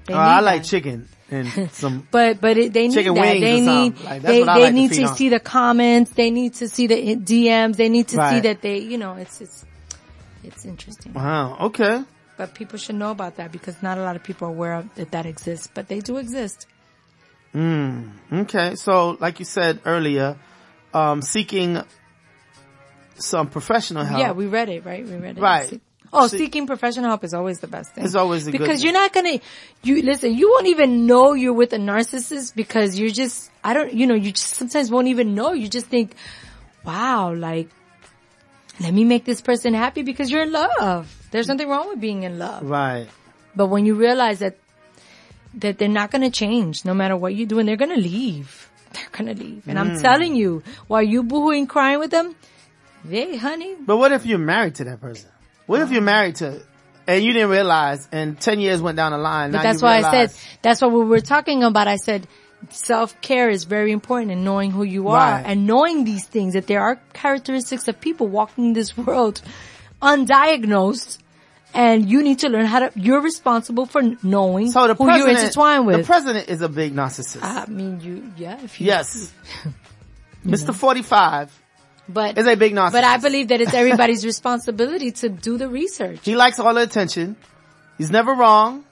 They 0.07 0.15
Oh, 0.15 0.19
I 0.19 0.41
like 0.41 0.63
that. 0.63 0.69
chicken 0.69 1.09
and 1.31 1.71
some, 1.73 2.07
But 2.11 2.41
but 2.41 2.57
it, 2.57 2.73
they 2.73 2.89
need 2.89 3.07
that. 3.07 3.15
They 3.15 3.61
need. 3.61 4.01
Like, 4.01 4.23
they 4.23 4.29
they 4.41 4.45
like 4.45 4.69
to 4.69 4.73
need 4.73 4.91
feed 4.91 5.07
to 5.07 5.09
see 5.15 5.29
the 5.29 5.41
comments. 5.41 6.13
They 6.13 6.31
need 6.31 6.55
to 6.55 6.69
see 6.69 6.87
the 6.87 7.17
DMs. 7.17 7.77
They 7.77 7.89
need 7.89 8.09
to 8.09 8.17
see 8.31 8.41
that 8.41 8.63
they 8.63 8.79
you 8.79 8.99
know 8.99 9.15
it's 9.15 9.41
it's 9.41 9.65
it's 10.43 10.65
interesting. 10.65 11.13
wow, 11.13 11.57
okay. 11.61 12.05
But 12.37 12.55
people 12.55 12.79
should 12.79 12.95
know 12.95 13.11
about 13.11 13.37
that 13.37 13.51
because 13.51 13.83
not 13.83 13.99
a 13.99 14.03
lot 14.03 14.15
of 14.15 14.23
people 14.23 14.49
are 14.49 14.53
aware 14.53 14.75
of 14.75 14.95
that 14.95 15.11
that 15.11 15.27
exists. 15.27 15.69
But 15.73 15.89
they 15.89 16.01
do 16.01 16.17
exist. 16.19 16.67
Okay, 18.33 18.75
so 18.77 19.17
like 19.21 19.39
you 19.39 19.45
said 19.45 19.81
earlier, 19.85 20.37
um, 20.95 21.23
seeking 21.23 21.83
some 23.17 23.49
professional 23.49 24.05
help. 24.05 24.21
Yeah, 24.21 24.33
we 24.33 24.47
read 24.47 24.69
it, 24.69 24.85
right? 24.85 25.05
We 25.05 25.17
read 25.17 25.39
it. 25.39 25.41
Right. 25.41 25.81
Oh, 26.13 26.27
See- 26.27 26.39
seeking 26.39 26.67
professional 26.67 27.07
help 27.11 27.23
is 27.25 27.35
always 27.35 27.61
the 27.61 27.67
best 27.69 27.93
thing. 27.93 28.05
It's 28.05 28.15
always 28.15 28.45
good 28.45 28.53
because 28.53 28.83
you're 28.83 28.93
not 28.93 29.13
gonna. 29.13 29.41
You 29.83 30.03
listen. 30.03 30.35
You 30.35 30.51
won't 30.51 30.67
even 30.69 31.07
know 31.07 31.35
you're 31.35 31.53
with 31.53 31.73
a 31.73 31.79
narcissist 31.79 32.55
because 32.55 32.99
you're 32.99 33.11
just. 33.11 33.51
I 33.63 33.75
don't. 33.75 33.93
You 33.93 34.07
know. 34.07 34.15
You 34.15 34.33
just 34.33 34.55
sometimes 34.55 34.91
won't 34.91 35.09
even 35.09 35.35
know. 35.35 35.53
You 35.53 35.69
just 35.69 35.87
think, 35.87 36.15
wow, 36.85 37.35
like, 37.35 37.69
let 38.81 38.95
me 38.95 39.05
make 39.05 39.25
this 39.25 39.41
person 39.41 39.75
happy 39.75 40.03
because 40.03 40.31
you're 40.31 40.43
in 40.43 40.53
love. 40.53 41.15
There's 41.31 41.49
nothing 41.49 41.69
wrong 41.69 41.89
with 41.89 42.01
being 42.01 42.23
in 42.23 42.39
love. 42.39 42.63
right. 42.69 43.07
But 43.57 43.67
when 43.67 43.85
you 43.87 43.95
realize 43.97 44.39
that 44.39 44.57
that 45.55 45.79
they're 45.79 45.89
not 45.89 46.11
going 46.11 46.23
to 46.23 46.31
change 46.31 46.85
no 46.85 46.95
matter 46.95 47.17
what 47.17 47.35
you 47.35 47.45
do 47.47 47.59
and 47.59 47.69
they're 47.69 47.77
going 47.77 47.95
to 47.95 48.01
leave. 48.01 48.71
They're 48.93 49.09
going 49.13 49.35
to 49.37 49.43
leave. 49.43 49.67
And 49.69 49.77
Mm. 49.77 49.81
I'm 49.83 50.01
telling 50.01 50.35
you, 50.37 50.63
while 50.87 51.03
you 51.03 51.23
boohooing 51.25 51.69
crying 51.69 51.99
with 51.99 52.11
them, 52.11 52.35
they, 53.05 53.37
honey, 53.37 53.75
But 53.81 53.97
what 53.99 54.13
if 54.13 54.25
you're 54.25 54.39
married 54.39 54.77
to 54.77 54.85
that 54.85 55.01
person? 55.01 55.29
What 55.69 55.81
if 55.81 55.85
uh-huh. 55.85 55.93
you're 55.95 56.03
married 56.03 56.37
to, 56.37 56.61
and 57.07 57.23
you 57.23 57.33
didn't 57.33 57.51
realize, 57.51 58.09
and 58.11 58.41
ten 58.41 58.59
years 58.59 58.81
went 58.83 58.97
down 58.97 59.13
the 59.13 59.19
line? 59.19 59.53
but 59.53 59.63
that's 59.63 59.83
you 59.83 59.87
why 59.87 59.99
I 59.99 60.11
said, 60.11 60.33
that's 60.63 60.81
what 60.83 60.91
we 60.91 61.05
were 61.05 61.21
talking 61.21 61.63
about. 61.63 61.87
I 61.87 61.97
said, 61.97 62.27
self-care 62.71 63.51
is 63.51 63.65
very 63.65 63.93
important 63.93 64.33
in 64.33 64.45
knowing 64.45 64.71
who 64.71 64.83
you 64.83 65.09
are 65.09 65.33
Right. 65.33 65.45
and 65.47 65.67
knowing 65.67 66.05
these 66.05 66.25
things 66.27 66.55
that 66.55 66.67
there 66.67 66.81
are 66.81 66.97
characteristics 67.13 67.87
of 67.87 68.01
people 68.01 68.27
walking 68.29 68.73
this 68.73 68.97
world 68.97 69.41
undiagnosed 70.03 71.19
and 71.75 72.09
you 72.11 72.23
need 72.23 72.39
to 72.41 72.49
learn 72.49 72.65
how 72.65 72.81
to, 72.81 72.91
you're 72.97 73.21
responsible 73.21 73.87
for 73.87 74.03
knowing 74.23 74.71
So 74.71 74.89
the 74.89 74.95
who 74.95 75.05
president, 75.05 75.31
you're 75.31 75.39
intertwined 75.39 75.87
with. 75.87 75.99
the 75.99 76.05
president 76.05 76.49
is 76.49 76.63
a 76.63 76.69
big 76.69 76.95
narcissist. 76.95 77.43
I 77.43 77.67
mean, 77.67 78.01
you, 78.01 78.33
yeah, 78.37 78.59
if 78.65 78.81
you, 78.81 78.87
yes. 78.87 79.33
Mr. 80.47 80.75
45 80.75 81.53
but 82.09 82.39
is 82.39 82.47
a 82.47 82.57
big 82.57 82.73
narcissist. 82.75 82.93
But 82.93 83.05
I 83.05 83.17
believe 83.19 83.49
that 83.49 83.61
it's 83.61 83.75
everybody's 83.75 84.25
responsibility 84.33 85.13
to 85.13 85.29
do 85.29 85.59
the 85.59 85.69
research. 85.69 86.21
He 86.23 86.37
likes 86.37 86.59
all 86.59 86.75
the 86.75 86.83
attention. 86.83 87.37
He's 87.99 88.11
never 88.11 88.33
wrong. 88.35 88.85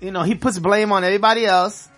You 0.00 0.10
know, 0.10 0.22
he 0.22 0.34
puts 0.34 0.58
blame 0.58 0.92
on 0.92 1.04
everybody 1.04 1.46
else. 1.46 1.88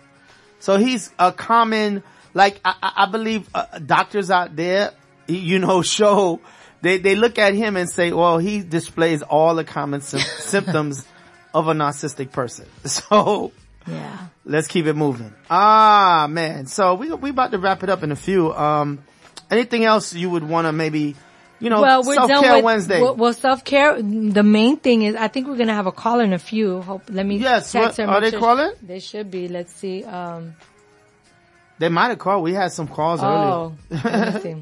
So 0.59 0.77
he's 0.77 1.09
a 1.17 1.31
common, 1.31 2.03
like, 2.33 2.59
I, 2.65 2.75
I- 2.97 3.05
believe 3.11 3.49
uh, 3.53 3.79
doctors 3.79 4.29
out 4.29 4.55
there, 4.55 4.91
you 5.27 5.59
know, 5.59 5.81
show, 5.97 6.39
they, 6.81 6.97
they 6.97 7.15
look 7.15 7.37
at 7.37 7.53
him 7.53 7.75
and 7.77 7.89
say, 7.89 8.11
well, 8.13 8.37
he 8.37 8.61
displays 8.61 9.21
all 9.21 9.55
the 9.55 9.63
common 9.63 10.01
sym- 10.01 10.19
symptoms 10.39 11.05
of 11.53 11.67
a 11.67 11.73
narcissistic 11.73 12.31
person. 12.31 12.65
So 12.85 13.51
Yeah. 13.87 14.27
let's 14.45 14.67
keep 14.67 14.85
it 14.85 14.93
moving. 14.95 15.33
Ah, 15.49 16.27
man. 16.29 16.67
So 16.67 16.93
we, 16.95 17.11
we 17.13 17.29
about 17.31 17.51
to 17.51 17.57
wrap 17.57 17.83
it 17.83 17.89
up 17.89 18.03
in 18.03 18.11
a 18.11 18.15
few. 18.15 18.53
Um, 18.53 18.99
anything 19.51 19.83
else 19.85 20.13
you 20.13 20.29
would 20.29 20.43
want 20.43 20.67
to 20.67 20.71
maybe, 20.71 21.15
you 21.59 21.69
know, 21.69 21.81
Well, 21.81 22.03
we're 22.03 22.15
self-care 22.15 22.55
with 22.55 22.63
Wednesday. 22.63 23.01
Well, 23.01 23.15
well, 23.15 23.33
self 23.33 23.63
care. 23.63 24.01
The 24.01 24.43
main 24.43 24.77
thing 24.77 25.03
is, 25.03 25.15
I 25.15 25.27
think 25.27 25.47
we're 25.47 25.57
gonna 25.57 25.73
have 25.73 25.87
a 25.87 25.91
call 25.91 26.19
in 26.19 26.33
a 26.33 26.39
few. 26.39 26.81
Hope. 26.81 27.03
Let 27.09 27.25
me. 27.25 27.37
Yes, 27.37 27.71
text 27.71 27.97
what- 27.99 28.07
her, 28.07 28.13
are 28.13 28.21
they 28.21 28.31
calling? 28.31 28.71
They 28.81 28.99
should 28.99 29.29
be. 29.31 29.47
Let's 29.47 29.73
see. 29.73 30.03
Um. 30.03 30.55
They 31.79 31.89
might 31.89 32.09
have 32.09 32.19
called. 32.19 32.43
We 32.43 32.53
had 32.53 32.71
some 32.73 32.87
calls 32.87 33.21
Oh. 33.23 33.73
earlier. 33.91 34.01
let 34.03 34.35
me 34.35 34.41
see. 34.41 34.55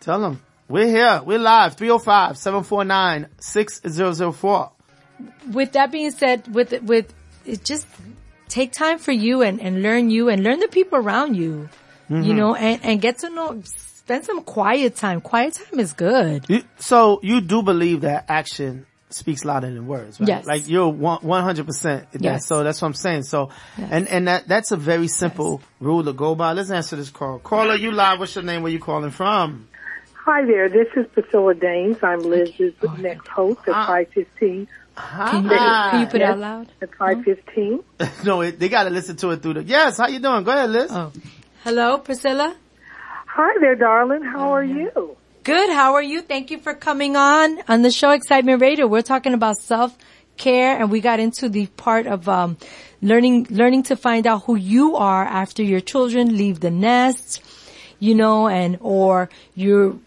Tell 0.00 0.20
them. 0.20 0.40
We're 0.68 0.86
here. 0.88 1.22
We're 1.24 1.38
live. 1.38 1.76
305-749-6004. 1.76 4.70
With 5.52 5.72
that 5.72 5.90
being 5.92 6.10
said, 6.10 6.52
with 6.54 6.72
with 6.82 7.12
it 7.46 7.64
just 7.64 7.86
take 8.48 8.72
time 8.72 8.98
for 8.98 9.12
you 9.12 9.42
and 9.42 9.60
and 9.60 9.82
learn 9.82 10.10
you 10.10 10.28
and 10.28 10.42
learn 10.42 10.60
the 10.60 10.68
people 10.68 10.98
around 10.98 11.34
you. 11.36 11.68
Mm-hmm. 12.10 12.22
You 12.22 12.34
know, 12.34 12.54
and 12.54 12.80
and 12.84 13.00
get 13.00 13.18
to 13.18 13.30
know. 13.30 13.62
Spend 14.04 14.24
some 14.26 14.42
quiet 14.42 14.96
time. 14.96 15.22
Quiet 15.22 15.54
time 15.54 15.80
is 15.80 15.94
good. 15.94 16.44
You, 16.46 16.62
so 16.78 17.20
you 17.22 17.40
do 17.40 17.62
believe 17.62 18.02
that 18.02 18.26
action 18.28 18.84
speaks 19.08 19.46
louder 19.46 19.72
than 19.72 19.86
words, 19.86 20.20
right? 20.20 20.28
Yes. 20.28 20.44
Like 20.46 20.68
you're 20.68 20.92
100% 20.92 22.06
Yes. 22.20 22.46
So 22.46 22.62
that's 22.62 22.82
what 22.82 22.88
I'm 22.88 22.94
saying. 22.94 23.22
So, 23.22 23.48
and, 23.78 24.06
and 24.08 24.28
that, 24.28 24.46
that's 24.46 24.72
a 24.72 24.76
very 24.76 25.08
simple 25.08 25.62
rule 25.80 26.04
to 26.04 26.12
go 26.12 26.34
by. 26.34 26.52
Let's 26.52 26.70
answer 26.70 26.96
this 26.96 27.08
call. 27.08 27.38
Caller, 27.38 27.76
you 27.76 27.92
live. 27.92 28.18
What's 28.18 28.34
your 28.34 28.44
name? 28.44 28.62
Where 28.62 28.72
you 28.72 28.78
calling 28.78 29.10
from? 29.10 29.68
Hi 30.26 30.44
there, 30.44 30.68
this 30.68 30.88
is 30.96 31.06
Priscilla 31.12 31.54
Danes. 31.54 31.96
I'm 32.02 32.20
Liz's 32.20 32.74
next 32.98 33.28
host 33.28 33.60
at 33.68 33.74
Ah. 33.74 33.86
515. 33.86 34.68
Can 34.96 35.44
you, 35.44 35.48
can 35.50 36.00
you 36.00 36.06
put 36.06 36.20
it 36.20 36.22
out 36.24 36.38
loud? 36.38 36.68
At 36.82 36.94
515. 36.94 37.84
no, 38.24 38.40
it, 38.42 38.58
they 38.58 38.68
gotta 38.68 38.90
listen 38.90 39.16
to 39.16 39.30
it 39.30 39.42
through 39.42 39.54
the, 39.54 39.64
yes, 39.64 39.98
how 39.98 40.08
you 40.08 40.18
doing? 40.20 40.44
Go 40.44 40.50
ahead, 40.52 40.70
Liz. 40.70 40.90
Oh, 40.90 41.10
hello, 41.62 41.98
Priscilla. 41.98 42.56
Hi 43.36 43.58
there, 43.58 43.74
darling. 43.74 44.22
How 44.22 44.52
are 44.52 44.62
you? 44.62 45.16
Good. 45.42 45.68
How 45.68 45.94
are 45.94 46.02
you? 46.02 46.22
Thank 46.22 46.52
you 46.52 46.58
for 46.60 46.72
coming 46.72 47.16
on 47.16 47.58
on 47.66 47.82
the 47.82 47.90
show 47.90 48.10
Excitement 48.10 48.60
Radio. 48.60 48.86
We're 48.86 49.02
talking 49.02 49.34
about 49.34 49.56
self 49.56 49.98
care 50.36 50.78
and 50.78 50.88
we 50.88 51.00
got 51.00 51.18
into 51.18 51.48
the 51.48 51.66
part 51.66 52.06
of 52.06 52.28
um 52.28 52.56
learning 53.02 53.48
learning 53.50 53.82
to 53.90 53.96
find 53.96 54.28
out 54.28 54.44
who 54.44 54.54
you 54.54 54.94
are 54.94 55.24
after 55.24 55.64
your 55.64 55.80
children 55.80 56.36
leave 56.36 56.60
the 56.60 56.70
nest, 56.70 57.42
you 57.98 58.14
know, 58.14 58.46
and 58.46 58.78
or 58.80 59.28
you 59.56 60.00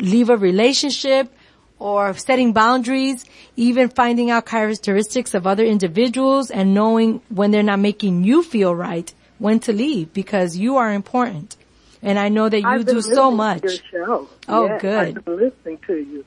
leave 0.00 0.28
a 0.28 0.36
relationship 0.36 1.32
or 1.78 2.12
setting 2.14 2.52
boundaries, 2.52 3.24
even 3.54 3.90
finding 3.90 4.28
out 4.28 4.44
characteristics 4.44 5.34
of 5.34 5.46
other 5.46 5.64
individuals 5.64 6.50
and 6.50 6.74
knowing 6.74 7.20
when 7.28 7.52
they're 7.52 7.62
not 7.62 7.78
making 7.78 8.24
you 8.24 8.42
feel 8.42 8.74
right, 8.74 9.14
when 9.38 9.60
to 9.60 9.72
leave 9.72 10.12
because 10.12 10.56
you 10.56 10.78
are 10.78 10.92
important. 10.92 11.56
And 12.02 12.18
I 12.18 12.28
know 12.28 12.48
that 12.48 12.60
you 12.60 12.68
I've 12.68 12.84
been 12.84 12.96
do 12.96 13.02
so 13.02 13.30
much. 13.30 13.62
To 13.62 13.68
your 13.68 14.06
show. 14.06 14.28
Oh, 14.48 14.66
Yes, 14.66 14.80
good. 14.82 15.16
I've 15.16 15.24
been 15.24 15.36
listening 15.36 15.78
to 15.86 15.94
you. 15.94 16.24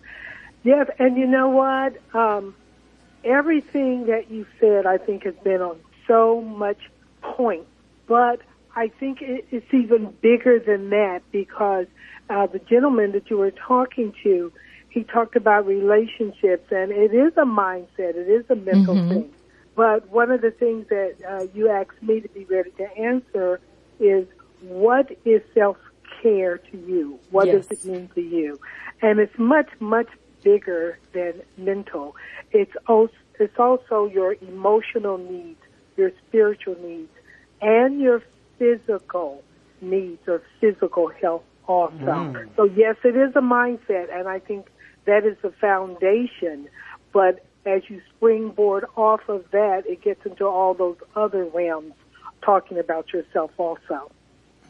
Yes, 0.64 0.88
and 0.98 1.18
you 1.18 1.28
know 1.28 1.50
what? 1.50 1.98
Um, 2.16 2.56
everything 3.24 4.08
that 4.08 4.32
you 4.32 4.46
said, 4.60 4.86
I 4.86 4.98
think, 4.98 5.24
has 5.26 5.36
been 5.44 5.62
on 5.62 5.80
so 6.08 6.42
much 6.42 6.80
point. 7.22 7.66
But 8.08 8.42
I 8.76 8.88
think 8.88 9.22
it, 9.22 9.46
it's 9.52 9.74
even 9.74 10.14
bigger 10.22 10.60
than 10.60 10.90
that 10.92 11.22
because 11.32 11.88
uh, 12.30 12.48
the 12.48 12.60
gentleman 12.60 13.12
that 13.12 13.30
you 13.30 13.38
were 13.38 13.52
talking 13.52 14.14
to, 14.24 14.52
he 14.90 15.04
talked 15.04 15.36
about 15.36 15.68
relationships, 15.68 16.72
and 16.72 16.92
it 16.92 17.14
is 17.14 17.34
a 17.38 17.46
mindset, 17.46 18.16
it 18.16 18.30
is 18.30 18.46
a 18.50 18.56
mental 18.56 18.96
thing. 19.10 19.30
But 19.76 20.10
one 20.10 20.32
of 20.32 20.42
the 20.42 20.52
things 20.52 20.88
that 20.88 21.16
uh, 21.30 21.48
you 21.54 21.70
asked 21.70 22.02
me 22.02 22.22
to 22.22 22.30
be 22.30 22.46
ready 22.46 22.72
to 22.72 22.98
answer 22.98 23.60
is 24.00 24.26
what 24.68 25.12
is 25.26 25.42
self 25.54 25.78
care 26.22 26.58
to 26.58 26.78
you? 26.78 27.20
What 27.32 27.48
Yes. 27.48 27.68
does 27.68 27.80
it 27.80 27.86
mean 27.86 28.10
to 28.16 28.22
you? 28.22 28.60
And 29.02 29.20
it's 29.20 29.38
much, 29.38 29.70
much 29.80 30.08
bigger 30.44 30.98
than 31.14 31.42
mental. 31.58 32.16
It's 32.52 32.76
also, 32.88 33.14
it's 33.40 33.60
also 33.60 34.06
your 34.06 34.36
emotional 34.42 35.18
needs, 35.18 35.60
your 35.98 36.12
spiritual 36.28 36.76
needs, 36.82 37.12
and 37.62 38.00
your 38.00 38.22
physical 38.58 39.44
needs 39.82 40.22
or 40.28 40.42
physical 40.60 41.08
health 41.08 41.44
also. 41.68 41.96
Mm. 41.96 42.56
So 42.56 42.64
yes, 42.64 42.96
it 43.04 43.16
is 43.16 43.36
a 43.36 43.42
mindset, 43.42 44.08
and 44.14 44.28
I 44.28 44.40
think 44.40 44.68
that 45.06 45.26
is 45.26 45.38
the 45.42 45.52
foundation. 45.52 46.70
But 47.12 47.46
as 47.66 47.82
you 47.90 48.02
springboard 48.16 48.86
off 48.96 49.22
of 49.28 49.46
that, 49.52 49.84
it 49.88 50.02
gets 50.02 50.26
into 50.26 50.46
all 50.46 50.74
those 50.74 50.98
other 51.16 51.46
realms, 51.46 51.94
talking 52.44 52.78
about 52.78 53.12
yourself 53.14 53.52
also. 53.58 54.12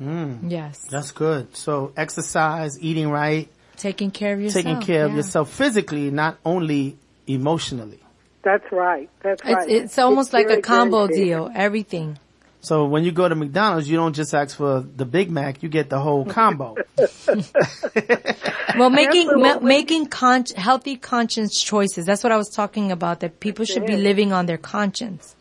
Mm. 0.01 0.51
Yes. 0.51 0.79
That's 0.89 1.11
good. 1.11 1.55
So 1.55 1.91
exercise, 1.95 2.77
eating 2.81 3.09
right, 3.09 3.47
Taking 3.77 4.11
care 4.11 4.33
of 4.33 4.41
yourself. 4.41 4.63
taking 4.63 4.81
care 4.81 5.05
of 5.05 5.13
yourself 5.13 5.51
physically, 5.51 6.09
not 6.11 6.37
only 6.45 6.97
emotionally. 7.27 7.99
That's 8.43 8.71
right. 8.71 9.09
That's 9.21 9.41
It's, 9.43 9.51
right. 9.53 9.69
it's 9.69 9.97
almost 9.99 10.31
like 10.33 10.47
very, 10.47 10.59
a 10.59 10.61
combo 10.61 11.07
deal. 11.07 11.51
Everything. 11.53 12.19
So 12.61 12.85
when 12.85 13.03
you 13.03 13.11
go 13.11 13.27
to 13.29 13.35
McDonald's, 13.35 13.89
you 13.89 13.95
don't 13.97 14.13
just 14.13 14.33
ask 14.33 14.55
for 14.57 14.81
the 14.81 15.05
Big 15.05 15.29
Mac, 15.29 15.61
you 15.61 15.69
get 15.69 15.89
the 15.89 15.99
whole 15.99 16.25
combo. 16.25 16.75
Well, 18.77 18.89
making 18.89 19.29
ma- 19.39 19.59
making 19.59 20.07
con- 20.07 20.43
healthy 20.57 20.97
conscience 20.97 21.61
choices. 21.63 22.05
That's 22.05 22.23
what 22.23 22.33
I 22.33 22.37
was 22.37 22.49
talking 22.49 22.91
about. 22.91 23.21
That 23.21 23.39
people 23.39 23.63
should 23.63 23.85
be 23.85 23.95
living 23.95 24.33
on 24.33 24.47
their 24.47 24.57
conscience, 24.57 25.33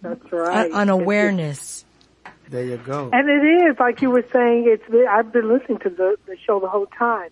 That's 0.00 0.22
on, 0.32 0.38
right. 0.38 0.72
on 0.72 0.88
awareness. 0.88 1.81
There 2.52 2.64
you 2.64 2.76
go. 2.76 3.10
And 3.12 3.28
it 3.28 3.64
is, 3.64 3.76
like 3.80 4.02
you 4.02 4.10
were 4.10 4.24
saying, 4.32 4.66
it's, 4.68 4.84
I've 5.10 5.32
been 5.32 5.48
listening 5.48 5.78
to 5.78 5.90
the, 5.90 6.16
the 6.26 6.36
show 6.46 6.60
the 6.60 6.68
whole 6.68 6.86
time. 6.86 7.30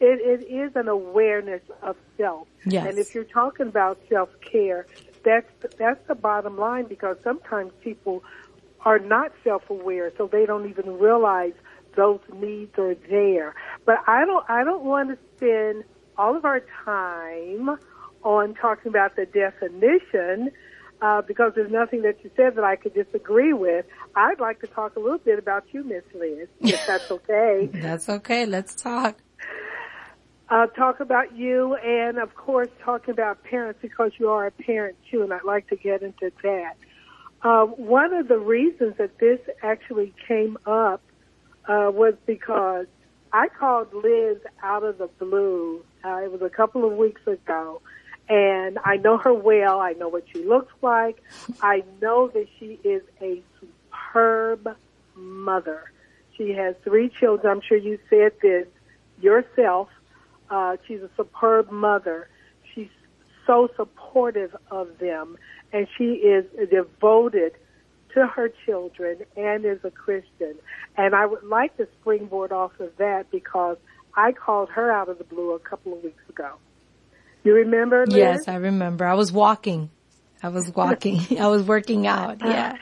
It, 0.00 0.20
it 0.20 0.46
is 0.50 0.76
an 0.76 0.88
awareness 0.88 1.60
of 1.82 1.96
self. 2.16 2.48
Yes. 2.64 2.86
And 2.86 2.96
if 2.98 3.14
you're 3.14 3.24
talking 3.24 3.66
about 3.66 4.00
self-care, 4.08 4.86
that's, 5.24 5.50
that's 5.76 6.00
the 6.08 6.14
bottom 6.14 6.56
line 6.56 6.86
because 6.86 7.18
sometimes 7.22 7.72
people 7.82 8.24
are 8.86 8.98
not 8.98 9.32
self-aware, 9.44 10.12
so 10.16 10.26
they 10.26 10.46
don't 10.46 10.70
even 10.70 10.98
realize 10.98 11.52
those 11.96 12.20
needs 12.32 12.78
are 12.78 12.94
there. 13.10 13.54
But 13.84 13.98
I 14.06 14.24
don't, 14.24 14.48
I 14.48 14.64
don't 14.64 14.84
want 14.84 15.10
to 15.10 15.18
spend 15.36 15.84
all 16.16 16.36
of 16.36 16.44
our 16.44 16.62
time 16.84 17.76
on 18.22 18.54
talking 18.54 18.88
about 18.88 19.16
the 19.16 19.26
definition 19.26 20.52
uh, 21.02 21.22
because 21.22 21.52
there's 21.54 21.70
nothing 21.70 22.02
that 22.02 22.22
you 22.22 22.30
said 22.36 22.56
that 22.56 22.64
I 22.64 22.76
could 22.76 22.94
disagree 22.94 23.52
with. 23.52 23.86
I'd 24.14 24.40
like 24.40 24.60
to 24.60 24.66
talk 24.66 24.96
a 24.96 25.00
little 25.00 25.18
bit 25.18 25.38
about 25.38 25.64
you, 25.72 25.84
Miss 25.84 26.04
Liz, 26.14 26.48
if 26.60 26.86
that's 26.86 27.10
okay. 27.10 27.68
That's 27.72 28.08
okay. 28.08 28.46
Let's 28.46 28.74
talk. 28.74 29.16
uh, 30.50 30.66
talk 30.66 31.00
about 31.00 31.36
you 31.36 31.74
and 31.76 32.18
of 32.18 32.34
course 32.34 32.68
talking 32.84 33.12
about 33.12 33.42
parents 33.44 33.78
because 33.80 34.12
you 34.18 34.28
are 34.30 34.46
a 34.46 34.50
parent 34.50 34.96
too 35.10 35.22
and 35.22 35.32
I'd 35.32 35.44
like 35.44 35.68
to 35.68 35.76
get 35.76 36.02
into 36.02 36.32
that. 36.42 36.74
Uh, 37.42 37.64
one 37.64 38.12
of 38.12 38.28
the 38.28 38.38
reasons 38.38 38.96
that 38.98 39.18
this 39.18 39.40
actually 39.62 40.12
came 40.28 40.58
up 40.66 41.00
uh, 41.66 41.90
was 41.92 42.14
because 42.26 42.86
I 43.32 43.48
called 43.48 43.94
Liz 43.94 44.38
out 44.62 44.82
of 44.82 44.98
the 44.98 45.06
blue. 45.06 45.82
Uh, 46.04 46.16
it 46.24 46.32
was 46.32 46.42
a 46.42 46.50
couple 46.50 46.84
of 46.84 46.92
weeks 46.98 47.24
ago 47.26 47.80
and 48.30 48.78
I 48.84 48.96
know 48.96 49.18
her 49.18 49.34
well. 49.34 49.80
I 49.80 49.92
know 49.92 50.08
what 50.08 50.24
she 50.32 50.44
looks 50.44 50.72
like. 50.80 51.20
I 51.60 51.82
know 52.00 52.28
that 52.28 52.46
she 52.58 52.78
is 52.84 53.02
a 53.20 53.42
superb 53.60 54.76
mother. 55.16 55.90
She 56.36 56.52
has 56.52 56.76
three 56.84 57.08
children. 57.08 57.50
I'm 57.50 57.60
sure 57.60 57.76
you 57.76 57.98
said 58.08 58.32
this 58.40 58.68
yourself. 59.20 59.88
Uh, 60.48 60.76
she's 60.86 61.00
a 61.00 61.10
superb 61.16 61.72
mother. 61.72 62.28
She's 62.72 62.88
so 63.46 63.68
supportive 63.76 64.54
of 64.70 64.98
them, 64.98 65.36
and 65.72 65.88
she 65.98 66.12
is 66.12 66.44
devoted 66.70 67.54
to 68.14 68.26
her 68.26 68.48
children 68.64 69.18
and 69.36 69.64
is 69.64 69.80
a 69.82 69.90
Christian. 69.90 70.54
And 70.96 71.16
I 71.16 71.26
would 71.26 71.42
like 71.42 71.76
to 71.78 71.88
springboard 72.00 72.52
off 72.52 72.78
of 72.78 72.96
that 72.98 73.30
because 73.32 73.76
I 74.14 74.32
called 74.32 74.70
her 74.70 74.90
out 74.92 75.08
of 75.08 75.18
the 75.18 75.24
blue 75.24 75.52
a 75.52 75.58
couple 75.58 75.94
of 75.94 76.04
weeks 76.04 76.22
ago. 76.28 76.54
You 77.44 77.54
remember? 77.54 78.06
Liz? 78.06 78.16
Yes, 78.16 78.48
I 78.48 78.56
remember. 78.56 79.06
I 79.06 79.14
was 79.14 79.32
walking. 79.32 79.90
I 80.42 80.48
was 80.48 80.70
walking. 80.74 81.20
I 81.38 81.48
was 81.48 81.62
working 81.62 82.06
out. 82.06 82.42
Uh-huh. 82.42 82.50
Yeah. 82.50 82.76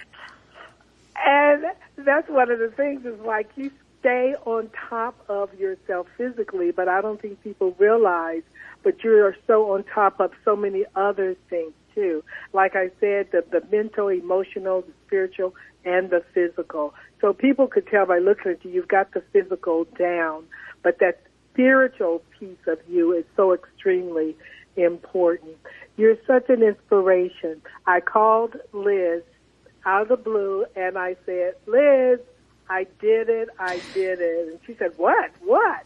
And 1.25 1.65
that's 1.97 2.29
one 2.29 2.51
of 2.51 2.59
the 2.59 2.69
things 2.69 3.05
is 3.05 3.19
like 3.21 3.49
you 3.57 3.71
stay 4.01 4.35
on 4.47 4.71
top 4.89 5.17
of 5.29 5.53
yourself 5.59 6.07
physically, 6.17 6.71
but 6.71 6.89
I 6.89 7.01
don't 7.01 7.21
think 7.21 7.43
people 7.43 7.75
realize, 7.79 8.43
but 8.83 9.03
you 9.03 9.13
are 9.25 9.37
so 9.47 9.73
on 9.73 9.85
top 9.85 10.21
of 10.21 10.31
so 10.45 10.55
many 10.55 10.85
other 10.95 11.37
things 11.51 11.73
too. 11.95 12.23
Like 12.53 12.77
I 12.77 12.91
said, 13.01 13.31
the, 13.33 13.45
the 13.51 13.63
mental, 13.71 14.09
emotional, 14.09 14.83
the 14.83 14.93
spiritual, 15.07 15.55
and 15.85 16.11
the 16.11 16.23
physical. 16.33 16.95
So 17.21 17.33
people 17.33 17.67
could 17.67 17.87
tell 17.89 18.07
by 18.07 18.19
looking 18.19 18.53
at 18.53 18.65
you, 18.65 18.71
you've 18.71 18.89
got 18.89 19.13
the 19.13 19.23
physical 19.33 19.85
down, 19.99 20.45
but 20.83 20.99
that 21.01 21.21
spiritual 21.53 22.23
piece 22.39 22.67
of 22.67 22.79
you 22.89 23.13
is 23.13 23.25
so 23.37 23.53
extremely 23.53 24.37
important. 24.77 25.57
You're 25.97 26.17
such 26.27 26.49
an 26.49 26.63
inspiration. 26.63 27.61
I 27.87 28.01
called 28.01 28.57
Liz 28.73 29.23
out 29.85 30.03
of 30.03 30.09
the 30.09 30.17
blue 30.17 30.65
and 30.77 30.97
I 30.99 31.17
said, 31.27 31.55
Liz, 31.67 32.21
I 32.69 32.87
did 33.01 33.29
it, 33.29 33.49
I 33.59 33.81
did 33.95 34.21
it. 34.21 34.49
And 34.49 34.59
she 34.67 34.75
said, 34.79 34.93
what, 34.97 35.31
what? 35.41 35.85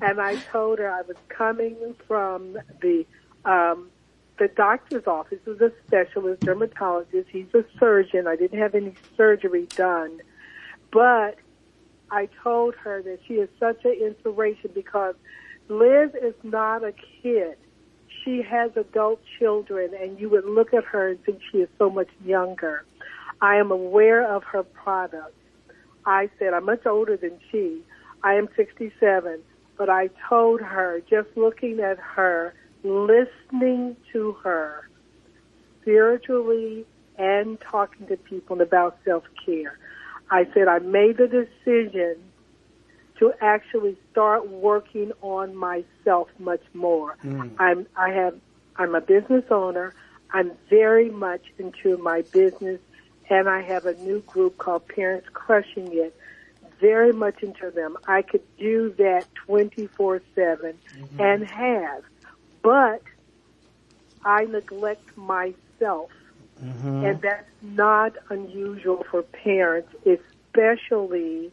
And 0.00 0.20
I 0.20 0.36
told 0.36 0.78
her 0.78 0.90
I 0.90 1.02
was 1.02 1.16
coming 1.28 1.76
from 2.08 2.58
the, 2.80 3.06
um, 3.44 3.90
the 4.38 4.48
doctor's 4.48 5.06
office 5.06 5.38
is 5.46 5.60
a 5.60 5.70
specialist 5.86 6.40
dermatologist. 6.40 7.28
He's 7.30 7.52
a 7.54 7.64
surgeon. 7.78 8.26
I 8.26 8.36
didn't 8.36 8.58
have 8.58 8.74
any 8.74 8.94
surgery 9.16 9.66
done, 9.76 10.20
but 10.90 11.36
I 12.12 12.28
told 12.42 12.74
her 12.74 13.02
that 13.02 13.20
she 13.26 13.34
is 13.34 13.48
such 13.58 13.86
an 13.86 13.92
inspiration 13.92 14.70
because 14.74 15.14
Liz 15.68 16.10
is 16.14 16.34
not 16.42 16.84
a 16.84 16.92
kid. 17.22 17.56
She 18.22 18.42
has 18.42 18.70
adult 18.76 19.20
children 19.38 19.92
and 19.98 20.20
you 20.20 20.28
would 20.28 20.44
look 20.44 20.74
at 20.74 20.84
her 20.84 21.08
and 21.08 21.24
think 21.24 21.40
she 21.50 21.58
is 21.58 21.70
so 21.78 21.88
much 21.88 22.10
younger. 22.22 22.84
I 23.40 23.56
am 23.56 23.70
aware 23.70 24.30
of 24.30 24.44
her 24.44 24.62
products. 24.62 25.32
I 26.04 26.28
said, 26.38 26.52
I'm 26.52 26.66
much 26.66 26.84
older 26.84 27.16
than 27.16 27.40
she. 27.50 27.80
I 28.22 28.34
am 28.34 28.48
67, 28.56 29.40
but 29.78 29.88
I 29.88 30.10
told 30.28 30.60
her, 30.60 31.00
just 31.08 31.28
looking 31.34 31.80
at 31.80 31.98
her, 31.98 32.52
listening 32.84 33.96
to 34.12 34.32
her, 34.44 34.86
spiritually 35.80 36.84
and 37.16 37.58
talking 37.60 38.06
to 38.08 38.16
people 38.16 38.60
about 38.60 38.98
self-care. 39.04 39.78
I 40.32 40.46
said, 40.54 40.66
I 40.66 40.78
made 40.78 41.18
the 41.18 41.28
decision 41.28 42.16
to 43.18 43.34
actually 43.42 43.98
start 44.10 44.48
working 44.48 45.12
on 45.20 45.54
myself 45.54 46.28
much 46.38 46.62
more. 46.72 47.18
Mm. 47.22 47.52
I'm, 47.58 47.86
I 47.96 48.08
have, 48.08 48.34
I'm 48.76 48.94
a 48.94 49.02
business 49.02 49.44
owner. 49.50 49.94
I'm 50.32 50.52
very 50.70 51.10
much 51.10 51.42
into 51.58 51.98
my 51.98 52.22
business 52.32 52.80
and 53.28 53.46
I 53.46 53.60
have 53.60 53.84
a 53.84 53.92
new 53.94 54.20
group 54.20 54.56
called 54.56 54.88
Parents 54.88 55.28
Crushing 55.34 55.88
It. 55.92 56.16
Very 56.80 57.12
much 57.12 57.42
into 57.42 57.70
them. 57.70 57.98
I 58.08 58.22
could 58.22 58.42
do 58.56 58.94
that 58.96 59.26
24 59.34 60.22
7 60.34 60.78
mm-hmm. 60.96 61.20
and 61.20 61.48
have, 61.48 62.04
but 62.62 63.02
I 64.24 64.46
neglect 64.46 65.16
myself. 65.16 66.10
Mm-hmm. 66.62 67.04
And 67.04 67.20
that's 67.20 67.48
not 67.62 68.12
unusual 68.30 69.04
for 69.10 69.22
parents, 69.22 69.88
especially 70.06 71.50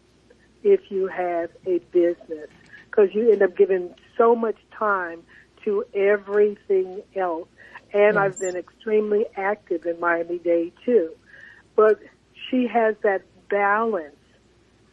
if 0.63 0.91
you 0.91 1.07
have 1.07 1.49
a 1.65 1.79
business, 1.91 2.49
because 2.85 3.09
you 3.13 3.31
end 3.31 3.41
up 3.41 3.57
giving 3.57 3.93
so 4.17 4.35
much 4.35 4.57
time 4.77 5.23
to 5.65 5.83
everything 5.93 7.01
else. 7.15 7.47
And 7.91 8.19
I've 8.19 8.39
been 8.39 8.55
extremely 8.55 9.25
active 9.35 9.85
in 9.85 9.99
Miami 9.99 10.37
Dade 10.37 10.73
too. 10.85 11.11
But 11.75 11.99
she 12.49 12.67
has 12.67 12.95
that 13.03 13.23
balance 13.49 14.15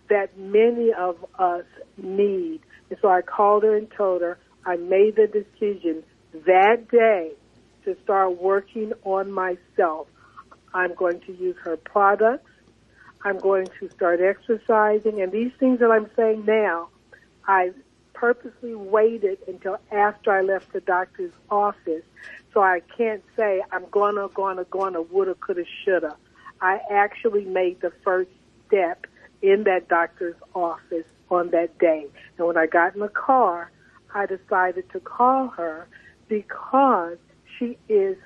that 0.09 0.39
many 0.39 0.93
of 0.93 1.17
us 1.39 1.65
need. 1.99 2.61
And 2.89 2.99
so 3.03 3.09
I 3.09 3.21
called 3.23 3.65
her 3.65 3.77
and 3.77 3.91
told 3.91 4.23
her 4.23 4.39
I 4.65 4.77
made 4.77 5.17
the 5.17 5.27
decision 5.27 6.05
that 6.47 6.89
day 6.91 7.33
to 7.87 7.97
start 8.03 8.41
working 8.41 8.93
on 9.05 9.33
myself. 9.33 10.09
I'm 10.75 10.95
going 10.95 11.21
to 11.21 11.33
use 11.33 11.57
her 11.65 11.79
products. 11.79 12.51
I'm 13.25 13.39
going 13.39 13.69
to 13.81 13.91
start 13.91 14.21
exercising. 14.21 15.23
And 15.23 15.33
these 15.33 15.53
things 15.59 15.81
that 15.81 15.91
I'm 15.91 16.11
saying 16.15 16.45
now, 16.45 16.89
I 17.47 17.71
purposely 18.13 18.75
waited 18.75 19.39
until 19.49 19.79
after 19.91 20.33
I 20.33 20.43
left 20.43 20.73
the 20.73 20.81
doctor's 20.81 21.33
office. 21.51 22.05
So 22.53 22.61
I 22.63 22.81
can't 22.97 23.23
say 23.37 23.63
I'm 23.73 23.87
gonna, 23.91 24.29
gonna, 24.35 24.65
gonna, 24.65 25.03
woulda, 25.03 25.35
coulda, 25.35 25.65
shoulda. 25.85 26.17
I 26.61 26.81
actually 26.91 27.45
made 27.45 27.81
the 27.81 27.93
first 28.03 28.31
step 28.67 29.07
in 29.43 29.65
that 29.65 29.89
doctor's 29.89 30.37
office 30.55 31.07
on 31.31 31.51
that 31.51 31.79
day. 31.79 32.07
And 32.37 32.47
when 32.47 32.57
I 32.57 32.67
got 32.67 32.95
in 32.95 33.01
the 33.01 33.09
car, 33.09 33.71
I 34.15 34.27
decided 34.27 34.91
to 34.91 35.01
call 35.01 35.49
her 35.49 35.87
because 36.29 37.19
she 37.59 37.79
is 37.89 38.17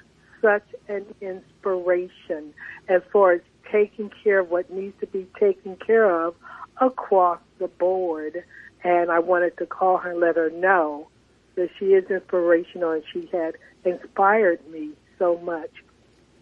such 0.43 0.67
an 0.89 1.05
inspiration 1.21 2.55
as 2.89 3.03
far 3.13 3.33
as 3.33 3.41
taking 3.71 4.11
care 4.25 4.41
of 4.41 4.51
what 4.51 4.71
needs 4.71 4.99
to 5.01 5.07
be 5.07 5.27
taken 5.39 5.77
care 5.77 6.25
of 6.25 6.35
across 6.81 7.41
the 7.59 7.69
board. 7.69 8.43
And 8.83 9.11
I 9.11 9.19
wanted 9.19 9.57
to 9.59 9.67
call 9.67 9.99
her 9.99 10.13
and 10.13 10.21
let 10.21 10.37
her 10.37 10.51
know 10.51 11.09
that 11.57 11.69
she 11.79 11.87
is 11.87 12.11
inspirational 12.11 12.93
and 12.93 13.03
she 13.13 13.29
had 13.31 13.57
inspired 13.85 14.67
me 14.71 14.91
so 15.19 15.39
much. 15.39 15.71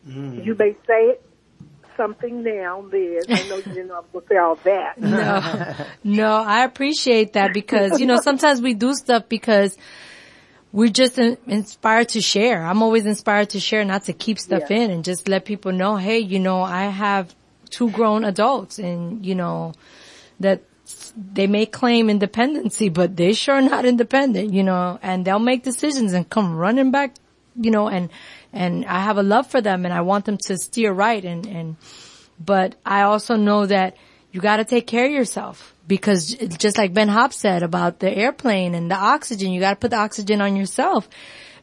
Mm. 0.06 0.44
You 0.44 0.54
may 0.54 0.72
say 0.86 1.10
it 1.10 1.22
something 1.96 2.44
now, 2.44 2.80
Liz. 2.80 3.26
I 3.28 3.48
know 3.48 3.56
you 3.56 3.62
didn't 3.62 3.88
know 3.88 4.04
I 4.14 4.18
to 4.18 4.24
say 4.28 4.36
all 4.36 4.54
that. 4.56 4.98
No, 4.98 5.74
no, 6.04 6.30
I 6.30 6.64
appreciate 6.64 7.32
that 7.32 7.52
because, 7.52 8.00
you 8.00 8.06
know, 8.06 8.20
sometimes 8.22 8.62
we 8.62 8.74
do 8.74 8.94
stuff 8.94 9.28
because 9.28 9.76
we're 10.72 10.90
just 10.90 11.18
in, 11.18 11.38
inspired 11.46 12.10
to 12.10 12.20
share. 12.20 12.64
I'm 12.64 12.82
always 12.82 13.06
inspired 13.06 13.50
to 13.50 13.60
share, 13.60 13.84
not 13.84 14.04
to 14.04 14.12
keep 14.12 14.38
stuff 14.38 14.64
Yeah. 14.70 14.78
in 14.78 14.90
and 14.90 15.04
just 15.04 15.28
let 15.28 15.44
people 15.44 15.72
know, 15.72 15.96
hey, 15.96 16.18
you 16.18 16.38
know, 16.38 16.62
I 16.62 16.84
have 16.84 17.34
two 17.70 17.90
grown 17.90 18.24
adults 18.24 18.78
and, 18.78 19.24
you 19.24 19.34
know, 19.34 19.72
that 20.40 20.62
they 21.16 21.46
may 21.46 21.66
claim 21.66 22.08
independency, 22.08 22.88
but 22.88 23.16
they 23.16 23.32
sure 23.32 23.60
not 23.60 23.84
independent, 23.84 24.52
you 24.52 24.62
know, 24.62 24.98
and 25.02 25.24
they'll 25.24 25.38
make 25.38 25.62
decisions 25.62 26.12
and 26.12 26.28
come 26.28 26.54
running 26.56 26.90
back, 26.90 27.14
you 27.56 27.70
know, 27.70 27.88
and, 27.88 28.10
and 28.52 28.84
I 28.86 29.00
have 29.00 29.18
a 29.18 29.22
love 29.22 29.46
for 29.46 29.60
them 29.60 29.84
and 29.84 29.92
I 29.92 30.02
want 30.02 30.24
them 30.26 30.38
to 30.46 30.56
steer 30.56 30.92
right 30.92 31.24
and, 31.24 31.46
and, 31.46 31.76
but 32.38 32.76
I 32.86 33.02
also 33.02 33.36
know 33.36 33.66
that 33.66 33.96
you 34.32 34.40
got 34.40 34.58
to 34.58 34.64
take 34.64 34.86
care 34.86 35.06
of 35.06 35.12
yourself 35.12 35.74
because 35.88 36.34
just 36.34 36.78
like 36.78 36.92
Ben 36.92 37.08
Hop 37.08 37.32
said 37.32 37.62
about 37.62 37.98
the 37.98 38.10
airplane 38.10 38.74
and 38.74 38.90
the 38.90 38.94
oxygen, 38.94 39.50
you 39.50 39.60
got 39.60 39.70
to 39.70 39.76
put 39.76 39.90
the 39.90 39.96
oxygen 39.96 40.40
on 40.42 40.54
yourself 40.54 41.08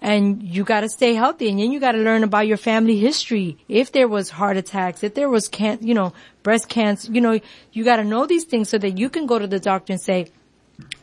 and 0.01 0.43
you 0.43 0.63
got 0.63 0.81
to 0.81 0.89
stay 0.89 1.13
healthy 1.13 1.49
and 1.49 1.59
then 1.59 1.71
you 1.71 1.79
got 1.79 1.93
to 1.93 1.99
learn 1.99 2.23
about 2.23 2.47
your 2.47 2.57
family 2.57 2.97
history. 2.97 3.57
If 3.69 3.91
there 3.91 4.07
was 4.07 4.29
heart 4.29 4.57
attacks, 4.57 5.03
if 5.03 5.13
there 5.13 5.29
was 5.29 5.47
can't, 5.47 5.83
you 5.83 5.93
know, 5.93 6.13
breast 6.43 6.67
cancer, 6.67 7.11
you 7.11 7.21
know, 7.21 7.39
you 7.71 7.83
got 7.83 7.97
to 7.97 8.03
know 8.03 8.25
these 8.25 8.45
things 8.45 8.67
so 8.67 8.77
that 8.79 8.97
you 8.97 9.09
can 9.09 9.27
go 9.27 9.39
to 9.39 9.47
the 9.47 9.59
doctor 9.59 9.93
and 9.93 10.01
say, 10.01 10.31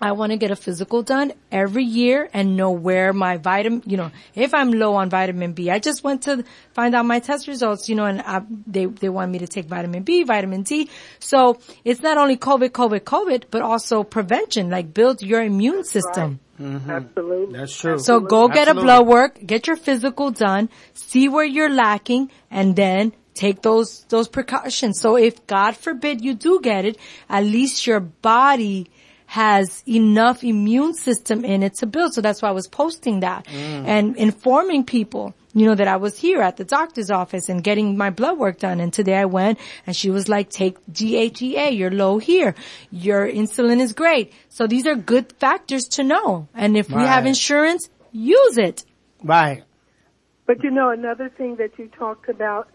I 0.02 0.12
want 0.12 0.32
to 0.32 0.36
get 0.36 0.50
a 0.50 0.56
physical 0.56 1.02
done 1.02 1.32
every 1.52 1.84
year 1.84 2.28
and 2.34 2.56
know 2.56 2.72
where 2.72 3.12
my 3.12 3.36
vitamin, 3.36 3.84
you 3.86 3.96
know, 3.96 4.10
if 4.34 4.52
I'm 4.52 4.72
low 4.72 4.96
on 4.96 5.08
vitamin 5.10 5.52
B. 5.52 5.70
I 5.70 5.78
just 5.78 6.02
went 6.02 6.22
to 6.22 6.44
find 6.72 6.96
out 6.96 7.06
my 7.06 7.20
test 7.20 7.46
results, 7.46 7.88
you 7.88 7.94
know, 7.94 8.06
and 8.06 8.20
I, 8.20 8.42
they, 8.66 8.86
they 8.86 9.08
want 9.08 9.30
me 9.30 9.38
to 9.38 9.46
take 9.46 9.66
vitamin 9.66 10.02
B, 10.02 10.24
vitamin 10.24 10.64
D. 10.64 10.90
So 11.20 11.60
it's 11.84 12.02
not 12.02 12.18
only 12.18 12.36
COVID, 12.36 12.70
COVID, 12.70 13.02
COVID, 13.02 13.44
but 13.52 13.62
also 13.62 14.02
prevention, 14.02 14.70
like 14.70 14.92
build 14.92 15.22
your 15.22 15.40
immune 15.40 15.84
system. 15.84 16.40
Mm-hmm. 16.60 16.90
Absolutely. 16.90 17.58
That's 17.58 17.76
true. 17.78 17.98
So 18.00 18.18
go 18.18 18.48
get 18.48 18.66
a 18.66 18.74
blood 18.74 19.06
work, 19.06 19.38
get 19.46 19.68
your 19.68 19.76
physical 19.76 20.32
done, 20.32 20.68
see 20.94 21.28
where 21.28 21.44
you're 21.44 21.70
lacking, 21.70 22.32
and 22.50 22.74
then 22.74 23.12
take 23.34 23.62
those, 23.62 24.04
those 24.08 24.26
precautions. 24.26 25.00
So 25.00 25.16
if 25.16 25.46
God 25.46 25.76
forbid 25.76 26.24
you 26.24 26.34
do 26.34 26.60
get 26.60 26.84
it, 26.84 26.98
at 27.28 27.44
least 27.44 27.86
your 27.86 28.00
body 28.00 28.90
has 29.32 29.82
enough 29.88 30.44
immune 30.44 30.92
system 30.92 31.42
in 31.42 31.62
it 31.62 31.72
to 31.72 31.86
build. 31.86 32.12
So 32.12 32.20
that's 32.20 32.42
why 32.42 32.50
I 32.50 32.52
was 32.52 32.68
posting 32.68 33.20
that 33.20 33.46
mm. 33.46 33.86
and 33.86 34.14
informing 34.18 34.84
people, 34.84 35.32
you 35.54 35.64
know, 35.64 35.74
that 35.74 35.88
I 35.88 35.96
was 35.96 36.18
here 36.18 36.42
at 36.42 36.58
the 36.58 36.64
doctor's 36.64 37.10
office 37.10 37.48
and 37.48 37.64
getting 37.64 37.96
my 37.96 38.10
blood 38.10 38.36
work 38.36 38.58
done. 38.58 38.78
And 38.78 38.92
today 38.92 39.14
I 39.14 39.24
went 39.24 39.58
and 39.86 39.96
she 39.96 40.10
was 40.10 40.28
like, 40.28 40.50
take 40.50 40.76
DHEA, 40.86 41.74
you're 41.74 41.90
low 41.90 42.18
here. 42.18 42.54
Your 42.90 43.26
insulin 43.26 43.80
is 43.80 43.94
great. 43.94 44.34
So 44.50 44.66
these 44.66 44.86
are 44.86 44.96
good 44.96 45.32
factors 45.38 45.84
to 45.96 46.04
know. 46.04 46.46
And 46.52 46.76
if 46.76 46.90
we 46.90 47.00
have 47.00 47.24
insurance, 47.24 47.88
use 48.12 48.58
it. 48.58 48.84
Right. 49.24 49.64
But 50.44 50.62
you 50.62 50.70
know, 50.70 50.90
another 50.90 51.30
thing 51.30 51.56
that 51.56 51.78
you 51.78 51.88
talked 51.88 52.28
about 52.28 52.68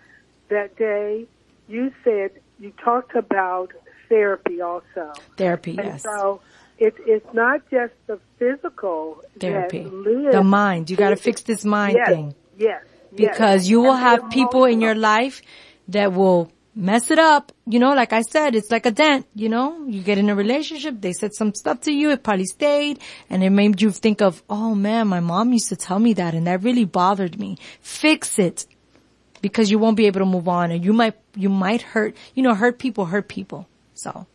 that 0.49 0.75
day, 0.75 1.27
you 1.67 1.93
said 2.03 2.31
you 2.59 2.73
talked 2.83 3.15
about 3.15 3.73
therapy 4.09 4.61
also. 4.61 5.13
Therapy, 5.37 5.77
And 5.77 5.87
yes. 5.87 6.03
so 6.03 6.41
it, 6.77 6.95
it's 7.05 7.33
not 7.33 7.61
just 7.69 7.93
the 8.07 8.19
physical 8.37 9.21
Therapy. 9.39 9.83
The 9.83 10.43
mind. 10.43 10.89
You 10.89 10.97
gotta 10.97 11.15
fix 11.15 11.41
this 11.41 11.65
mind 11.65 11.95
yes, 11.97 12.09
thing. 12.09 12.35
Yes. 12.57 12.83
yes. 13.11 13.15
because 13.15 13.69
you 13.69 13.81
will 13.81 13.93
And 13.93 14.03
have 14.03 14.29
people 14.29 14.65
in 14.65 14.81
your 14.81 14.95
life 14.95 15.41
that 15.87 16.13
will 16.13 16.51
mess 16.77 17.09
it 17.09 17.17
up. 17.17 17.51
You 17.65 17.79
know, 17.79 17.93
like 17.93 18.13
I 18.13 18.21
said, 18.21 18.55
it's 18.55 18.69
like 18.69 18.85
a 18.85 18.91
dent, 18.91 19.25
you 19.33 19.49
know, 19.49 19.85
you 19.87 20.01
get 20.01 20.17
in 20.19 20.29
a 20.29 20.35
relationship, 20.35 21.01
they 21.01 21.13
said 21.13 21.33
some 21.33 21.53
stuff 21.53 21.81
to 21.81 21.91
you, 21.91 22.11
it 22.11 22.23
probably 22.23 22.45
stayed, 22.45 22.99
and 23.29 23.43
it 23.43 23.49
made 23.49 23.81
you 23.81 23.91
think 23.91 24.21
of, 24.21 24.43
oh 24.49 24.75
man, 24.75 25.07
my 25.07 25.19
mom 25.19 25.51
used 25.53 25.69
to 25.69 25.75
tell 25.75 25.97
me 25.99 26.13
that 26.13 26.35
and 26.35 26.45
that 26.45 26.63
really 26.63 26.85
bothered 26.85 27.39
me. 27.39 27.57
Fix 27.81 28.37
it. 28.39 28.65
Because 29.39 29.69
you 29.69 29.77
won't 29.77 29.97
be 29.97 30.07
able 30.07 30.19
to 30.21 30.25
move 30.25 30.47
on 30.47 30.71
and 30.71 30.83
you 30.83 30.93
might, 30.93 31.15
you 31.35 31.49
might 31.49 31.83
hurt, 31.83 32.15
you 32.33 32.41
know, 32.41 32.55
hurt 32.55 32.79
people 32.79 33.05
hurt 33.05 33.27
people. 33.27 33.67
So. 33.97 34.27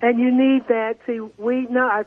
And 0.00 0.18
you 0.18 0.30
need 0.30 0.66
that. 0.68 0.98
See, 1.06 1.20
we 1.38 1.66
know 1.66 1.86
I- 1.86 2.04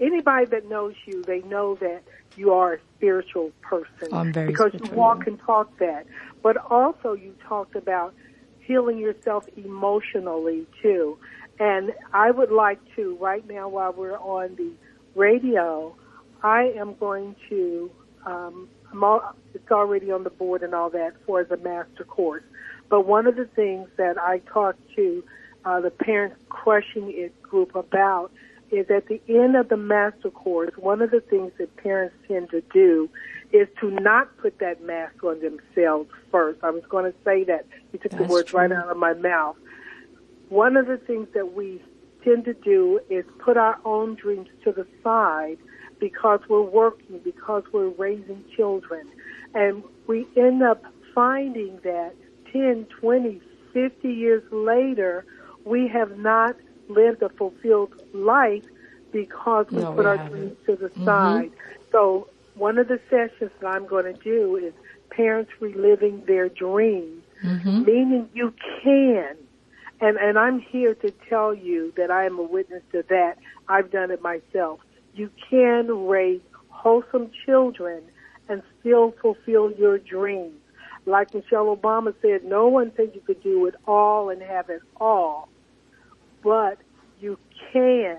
anybody 0.00 0.46
that 0.46 0.68
knows 0.68 0.94
you, 1.06 1.22
they 1.22 1.40
know 1.42 1.74
that 1.76 2.02
you 2.36 2.52
are 2.52 2.74
a 2.74 2.78
spiritual 2.96 3.52
person 3.60 4.08
I'm 4.12 4.32
very 4.32 4.48
because 4.48 4.72
you 4.74 4.90
walk 4.92 5.26
and 5.26 5.38
talk 5.40 5.78
that. 5.78 6.06
But 6.42 6.56
also, 6.70 7.12
you 7.12 7.34
talked 7.46 7.76
about 7.76 8.14
healing 8.60 8.98
yourself 8.98 9.46
emotionally 9.56 10.66
too. 10.82 11.18
And 11.60 11.92
I 12.12 12.30
would 12.30 12.50
like 12.50 12.80
to 12.96 13.16
right 13.20 13.46
now, 13.48 13.68
while 13.68 13.92
we're 13.92 14.18
on 14.18 14.56
the 14.56 14.72
radio, 15.14 15.94
I 16.42 16.72
am 16.76 16.94
going 16.94 17.36
to. 17.48 17.90
Um, 18.26 18.68
all, 19.02 19.34
it's 19.54 19.70
already 19.70 20.10
on 20.10 20.24
the 20.24 20.30
board 20.30 20.62
and 20.62 20.74
all 20.74 20.88
that 20.90 21.14
for 21.26 21.44
the 21.44 21.56
master 21.56 22.04
course. 22.04 22.44
But 22.88 23.06
one 23.06 23.26
of 23.26 23.36
the 23.36 23.46
things 23.46 23.88
that 23.96 24.18
I 24.18 24.38
talked 24.38 24.80
to 24.96 25.24
uh, 25.64 25.80
the 25.80 25.90
Parents 25.90 26.36
Crushing 26.48 27.12
It 27.14 27.40
group 27.42 27.74
about 27.74 28.30
is 28.70 28.90
at 28.90 29.06
the 29.06 29.20
end 29.28 29.56
of 29.56 29.68
the 29.68 29.76
master 29.76 30.30
course, 30.30 30.72
one 30.76 31.00
of 31.00 31.10
the 31.10 31.20
things 31.20 31.52
that 31.58 31.76
parents 31.76 32.14
tend 32.26 32.50
to 32.50 32.60
do 32.72 33.08
is 33.52 33.68
to 33.80 33.90
not 33.90 34.36
put 34.38 34.58
that 34.58 34.82
mask 34.82 35.22
on 35.22 35.40
themselves 35.40 36.10
first. 36.30 36.58
I 36.62 36.70
was 36.70 36.82
going 36.88 37.04
to 37.04 37.16
say 37.24 37.44
that. 37.44 37.66
You 37.92 37.98
took 37.98 38.12
the 38.12 38.18
That's 38.18 38.30
words 38.30 38.52
right 38.52 38.70
out 38.72 38.88
of 38.88 38.96
my 38.96 39.14
mouth. 39.14 39.56
One 40.48 40.76
of 40.76 40.86
the 40.86 40.96
things 40.96 41.28
that 41.34 41.54
we 41.54 41.80
tend 42.24 42.44
to 42.46 42.54
do 42.54 43.00
is 43.08 43.24
put 43.38 43.56
our 43.56 43.78
own 43.84 44.16
dreams 44.16 44.48
to 44.64 44.72
the 44.72 44.86
side 45.02 45.58
because 46.00 46.40
we're 46.48 46.62
working, 46.62 47.20
because 47.22 47.62
we're 47.72 47.88
raising 47.90 48.44
children. 48.56 49.08
And 49.54 49.84
we 50.06 50.26
end 50.36 50.62
up 50.62 50.82
finding 51.14 51.78
that 51.84 52.14
10, 52.52 52.86
20, 53.00 53.40
50 53.72 54.08
years 54.08 54.42
later, 54.50 55.24
we 55.64 55.88
have 55.88 56.18
not 56.18 56.56
lived 56.88 57.22
a 57.22 57.28
fulfilled 57.30 57.94
life 58.12 58.64
because 59.12 59.66
we 59.70 59.78
No, 59.78 59.92
put 59.92 60.04
we 60.04 60.10
our 60.10 60.28
dreams 60.28 60.56
to 60.66 60.76
the 60.76 60.88
mm-hmm. 60.88 61.04
side. 61.04 61.50
So 61.92 62.28
one 62.54 62.78
of 62.78 62.88
the 62.88 63.00
sessions 63.08 63.50
that 63.60 63.66
I'm 63.66 63.86
going 63.86 64.04
to 64.04 64.20
do 64.22 64.56
is 64.56 64.72
parents 65.10 65.50
reliving 65.60 66.24
their 66.26 66.48
dreams, 66.48 67.22
mm-hmm. 67.42 67.84
meaning 67.84 68.28
you 68.34 68.52
can. 68.82 69.36
And, 70.00 70.16
and 70.18 70.38
I'm 70.38 70.60
here 70.60 70.94
to 70.96 71.10
tell 71.28 71.54
you 71.54 71.92
that 71.96 72.10
I 72.10 72.26
am 72.26 72.38
a 72.38 72.42
witness 72.42 72.82
to 72.92 73.04
that. 73.08 73.38
I've 73.68 73.90
done 73.90 74.10
it 74.10 74.20
myself. 74.20 74.80
You 75.14 75.30
can 75.48 76.06
raise 76.06 76.40
wholesome 76.68 77.30
children 77.46 78.02
and 78.48 78.62
still 78.80 79.14
fulfill 79.22 79.72
your 79.72 79.98
dreams. 79.98 80.58
Like 81.06 81.32
Michelle 81.32 81.74
Obama 81.74 82.14
said, 82.20 82.44
no 82.44 82.66
one 82.66 82.92
said 82.96 83.12
you 83.14 83.20
could 83.20 83.42
do 83.42 83.66
it 83.66 83.74
all 83.86 84.30
and 84.30 84.42
have 84.42 84.68
it 84.70 84.82
all, 85.00 85.48
but 86.44 86.78
you 87.20 87.38
can 87.72 88.18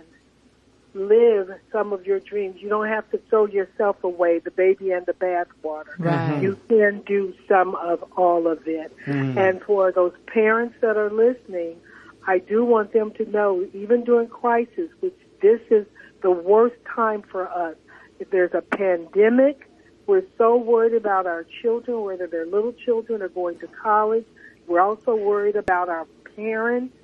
live 0.96 1.52
some 1.72 1.94
of 1.94 2.06
your 2.06 2.20
dreams. 2.20 2.56
You 2.60 2.70
don't 2.70 2.88
have 2.88 3.10
to 3.12 3.20
throw 3.30 3.46
yourself 3.46 4.04
away, 4.04 4.40
the 4.40 4.52
baby 4.52 4.92
and 4.92 5.06
the 5.06 5.14
bathwater. 5.14 5.94
Right. 6.00 6.32
Mm-hmm. 6.32 6.44
You 6.44 6.60
can 6.68 7.02
do 7.06 7.34
some 7.48 7.76
of 7.76 8.04
all 8.18 8.48
of 8.48 8.68
it. 8.68 8.92
Mm. 9.06 9.38
And 9.38 9.62
for 9.62 9.92
those 9.92 10.14
parents 10.28 10.76
that 10.82 10.98
are 10.98 11.12
listening, 11.12 11.78
I 12.26 12.40
do 12.40 12.66
want 12.66 12.94
them 12.94 13.12
to 13.12 13.30
know, 13.30 13.68
even 13.74 14.04
during 14.04 14.30
crisis, 14.30 14.90
which 15.02 15.16
this 15.42 15.62
is 15.70 15.86
the 16.22 16.32
worst 16.32 16.78
time 16.96 17.22
for 17.22 17.48
us. 17.48 17.76
If 18.20 18.32
there's 18.32 18.54
a 18.54 18.62
pandemic, 18.62 19.70
we're 20.08 20.24
so 20.38 20.56
worried 20.56 20.94
about 20.94 21.28
our 21.28 21.46
children, 21.62 22.02
whether 22.02 22.26
they're 22.26 22.46
little 22.46 22.74
children 22.74 23.22
or 23.22 23.30
going 23.30 23.60
to 23.60 23.68
college. 23.68 24.26
We're 24.66 24.80
also 24.80 25.16
worried 25.16 25.56
about 25.56 25.90
our 25.90 26.08
parents. 26.36 26.96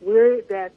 We're 0.00 0.42
that 0.42 0.72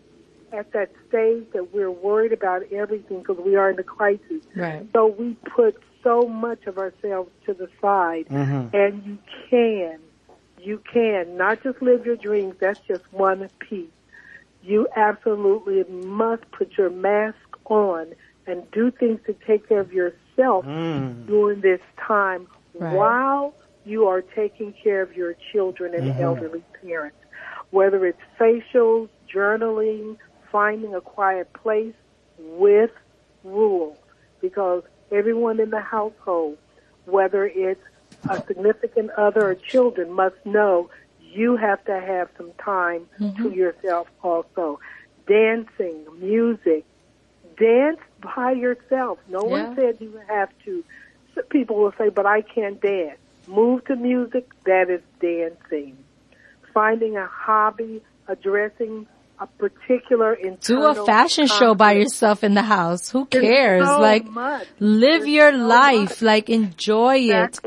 at 0.52 0.72
that 0.74 0.92
stage 1.08 1.46
that 1.54 1.74
we're 1.74 1.92
worried 1.92 2.34
about 2.34 2.64
everything 2.72 3.20
because 3.20 3.38
we 3.38 3.56
are 3.56 3.70
in 3.70 3.80
a 3.80 3.84
crisis. 3.84 4.44
Right. 4.56 4.86
So 4.94 5.08
we 5.08 5.36
put 5.56 5.82
so 6.04 6.24
much 6.24 6.66
of 6.66 6.78
ourselves 6.78 7.30
to 7.46 7.54
the 7.54 7.70
side, 7.80 8.28
mm-hmm. 8.28 8.76
and 8.76 9.06
you 9.06 9.18
can, 9.50 10.00
you 10.60 10.82
can 10.92 11.38
not 11.38 11.64
just 11.64 11.82
live 11.82 12.06
your 12.06 12.18
dreams. 12.18 12.56
That's 12.60 12.80
just 12.88 13.04
one 13.12 13.48
piece. 13.60 13.90
You 14.64 14.88
absolutely 14.96 15.84
must 15.90 16.50
put 16.52 16.78
your 16.78 16.90
mask 16.90 17.38
on 17.66 18.14
and 18.46 18.70
do 18.72 18.92
things 18.92 19.20
to 19.28 19.36
take 19.48 19.70
care 19.70 19.80
of 19.80 19.94
yourself 19.94 20.66
mm. 20.66 21.26
during 21.28 21.62
this 21.62 21.80
time 21.98 22.48
Right. 22.74 22.96
while 22.96 23.54
you 23.86 24.08
are 24.08 24.22
taking 24.22 24.74
care 24.74 25.02
of 25.02 25.16
your 25.16 25.36
children 25.52 25.94
and 25.94 26.12
mm-hmm. 26.12 26.22
elderly 26.22 26.64
parents. 26.82 27.18
Whether 27.72 28.06
it's 28.06 28.22
facials, 28.40 29.10
journaling, 29.34 30.18
finding 30.52 30.94
a 30.94 31.02
quiet 31.02 31.52
place 31.54 31.94
with 32.38 32.92
rules 33.44 33.98
because 34.42 34.84
everyone 35.12 35.60
in 35.60 35.70
the 35.70 35.82
household, 35.82 36.58
whether 37.06 37.46
it's 37.46 37.82
a 38.30 38.42
significant 38.46 39.10
other 39.12 39.48
or 39.50 39.56
children, 39.56 40.12
must 40.12 40.36
know 40.46 40.90
you 41.22 41.56
have 41.56 41.84
to 41.86 42.00
have 42.00 42.30
some 42.38 42.52
time 42.64 43.08
mm-hmm. 43.20 43.44
to 43.44 43.56
yourself 43.56 44.08
also. 44.22 44.80
Dancing, 45.28 46.06
music, 46.20 46.84
dance 47.58 48.00
by 48.36 48.52
yourself. 48.52 49.20
No 49.30 49.42
Yeah. 49.44 49.68
one 49.68 49.76
said 49.76 49.98
you 50.00 50.20
have 50.28 50.50
to. 50.66 50.84
People 51.50 51.78
will 51.78 51.94
say, 51.98 52.10
but 52.10 52.26
I 52.26 52.42
can't 52.42 52.82
dance. 52.82 53.18
Move 53.48 53.86
to 53.86 53.96
music, 53.96 54.52
that 54.66 54.90
is 54.90 55.02
dancing. 55.22 55.98
Finding 56.74 57.18
a 57.18 57.28
hobby, 57.28 58.02
addressing 58.28 59.08
a 59.40 59.48
particular 59.48 60.38
Do 60.62 60.84
a 60.84 61.06
fashion 61.06 61.48
show 61.48 61.74
by 61.74 61.94
yourself 61.94 62.44
in 62.44 62.54
the 62.54 62.62
house. 62.62 63.10
Who 63.10 63.28
There's 63.30 63.44
cares? 63.44 63.88
so 63.88 64.00
like, 64.00 64.26
much. 64.26 64.68
live 64.80 65.22
There's 65.22 65.28
your 65.34 65.52
so 65.52 65.58
life. 65.58 66.10
much. 66.10 66.22
Like, 66.22 66.50
enjoy 66.50 67.18
it. 67.18 67.60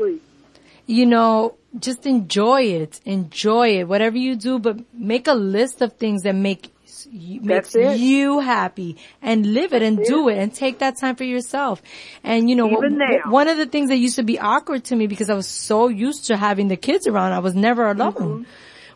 You 0.87 1.05
know, 1.05 1.55
just 1.77 2.05
enjoy 2.05 2.61
it. 2.63 3.01
Enjoy 3.05 3.79
it. 3.79 3.87
Whatever 3.87 4.17
you 4.17 4.35
do, 4.35 4.59
but 4.59 4.79
make 4.93 5.27
a 5.27 5.33
list 5.33 5.81
of 5.81 5.93
things 5.93 6.23
that 6.23 6.33
make 6.35 6.71
you, 7.11 7.41
makes 7.41 7.73
That's 7.73 7.95
it. 7.95 7.99
you 7.99 8.39
happy 8.39 8.97
and 9.21 9.45
live 9.53 9.73
it 9.73 9.81
and 9.81 10.03
do 10.03 10.29
it 10.29 10.37
and 10.37 10.53
take 10.53 10.79
that 10.79 10.97
time 10.99 11.15
for 11.15 11.23
yourself. 11.23 11.81
And 12.23 12.49
you 12.49 12.55
know, 12.55 12.67
what, 12.67 12.83
one 13.27 13.47
of 13.47 13.57
the 13.57 13.65
things 13.65 13.89
that 13.89 13.97
used 13.97 14.15
to 14.15 14.23
be 14.23 14.39
awkward 14.39 14.85
to 14.85 14.95
me 14.95 15.07
because 15.07 15.29
I 15.29 15.33
was 15.35 15.47
so 15.47 15.87
used 15.87 16.25
to 16.27 16.37
having 16.37 16.67
the 16.67 16.77
kids 16.77 17.05
around, 17.07 17.33
I 17.33 17.39
was 17.39 17.53
never 17.55 17.89
alone, 17.89 18.13
Mm-hmm. 18.13 18.43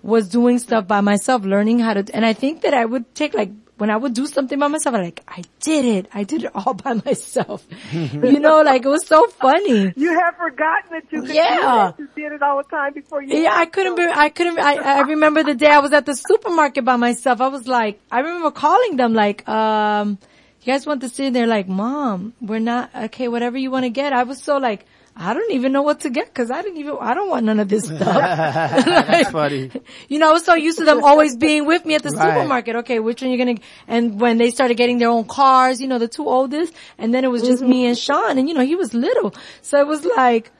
Was 0.02 0.30
doing 0.30 0.60
stuff 0.60 0.88
by 0.88 1.02
myself, 1.02 1.44
learning 1.44 1.80
how 1.80 1.94
to, 1.94 2.06
and 2.14 2.26
I 2.26 2.34
think 2.34 2.62
that 2.62 2.74
I 2.74 2.86
would 2.86 3.14
take 3.16 3.34
like, 3.34 3.52
when 3.78 3.90
I 3.90 3.96
would 3.96 4.14
do 4.14 4.28
something 4.28 4.60
by 4.60 4.68
myself, 4.68 4.94
I'm 4.96 5.04
like, 5.04 5.24
I 5.26 5.42
did 5.62 5.86
it. 5.86 6.08
I 6.14 6.24
did 6.24 6.44
it 6.44 6.52
all 6.54 6.74
by 6.86 6.94
myself. 6.94 7.66
you 7.94 8.40
know, 8.40 8.62
like 8.62 8.84
it 8.84 8.90
was 8.90 9.08
so 9.08 9.28
funny. 9.28 9.94
You 9.96 10.20
have 10.20 10.36
forgotten 10.36 10.92
that 10.92 11.04
you 11.12 11.22
could 11.22 11.34
Yeah. 11.34 11.94
You 11.98 12.10
did 12.16 12.34
it 12.34 12.42
all 12.42 12.58
the 12.58 12.70
time 12.70 12.94
before 12.94 13.22
you. 13.24 13.38
Yeah, 13.38 13.54
I 13.54 13.66
couldn't 13.66 13.96
be, 13.96 14.04
I 14.04 14.30
couldn't, 14.30 14.60
I, 14.60 14.76
I 14.76 15.02
remember 15.02 15.44
the 15.44 15.56
day 15.56 15.68
I 15.68 15.80
was 15.80 15.94
at 15.94 16.06
the 16.06 16.14
supermarket 16.14 16.84
by 16.84 16.98
myself. 16.98 17.40
I 17.40 17.48
was 17.48 17.68
like, 17.68 18.02
I 18.12 18.20
remember 18.20 18.52
calling 18.52 18.98
them 18.98 19.14
like, 19.14 19.48
um, 19.48 20.18
you 20.62 20.74
guys 20.74 20.86
want 20.86 21.00
to 21.02 21.10
sit? 21.10 21.32
They're 21.32 21.48
like, 21.48 21.70
mom, 21.70 22.34
we're 22.42 22.60
not, 22.60 22.90
okay, 22.94 23.30
whatever 23.30 23.58
you 23.58 23.72
want 23.72 23.86
to 23.86 23.90
get. 23.90 24.12
I 24.12 24.24
was 24.24 24.44
so 24.44 24.58
like, 24.58 24.86
I 25.22 25.34
don't 25.34 25.52
even 25.52 25.74
know 25.74 25.82
what 25.82 26.00
to 26.02 26.10
get 26.10 26.28
because 26.28 26.50
I 26.50 26.62
didn't 26.62 26.78
even, 26.78 26.96
I 27.02 27.14
don't 27.14 27.28
want 27.30 27.46
none 27.46 27.60
of 27.60 27.68
this 27.68 27.84
stuff. 27.84 28.00
That's 28.00 29.30
funny. 29.40 29.70
You 30.08 30.18
know, 30.18 30.30
I 30.30 30.34
was 30.34 30.46
so 30.46 30.54
used 30.56 30.78
to 30.78 30.86
them 30.86 31.04
always 31.04 31.36
being 31.36 31.66
with 31.66 31.86
me 31.86 31.96
at 31.96 32.04
the 32.04 32.12
Right. 32.12 32.36
supermarket. 32.36 32.78
Okay, 32.78 33.00
which 33.00 33.22
one 33.22 33.30
you're 33.30 33.38
gonna, 33.46 33.60
and 33.88 34.18
when 34.20 34.38
they 34.38 34.50
started 34.50 34.78
getting 34.78 34.98
their 34.98 35.10
own 35.10 35.26
cars, 35.26 35.82
you 35.82 35.88
know, 35.88 36.00
the 36.00 36.08
two 36.08 36.26
oldest, 36.26 36.74
and 36.98 37.14
then 37.14 37.26
it 37.26 37.28
was 37.28 37.44
just 37.44 37.62
me 37.62 37.86
and 37.86 37.98
Sean, 37.98 38.38
and 38.38 38.48
you 38.48 38.56
know, 38.56 38.66
he 38.66 38.76
was 38.78 38.94
little. 38.94 39.36
So 39.62 39.78
it 39.80 39.88
was 39.88 40.06
like, 40.06 40.52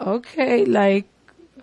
okay, 0.00 0.66
like, 0.66 1.06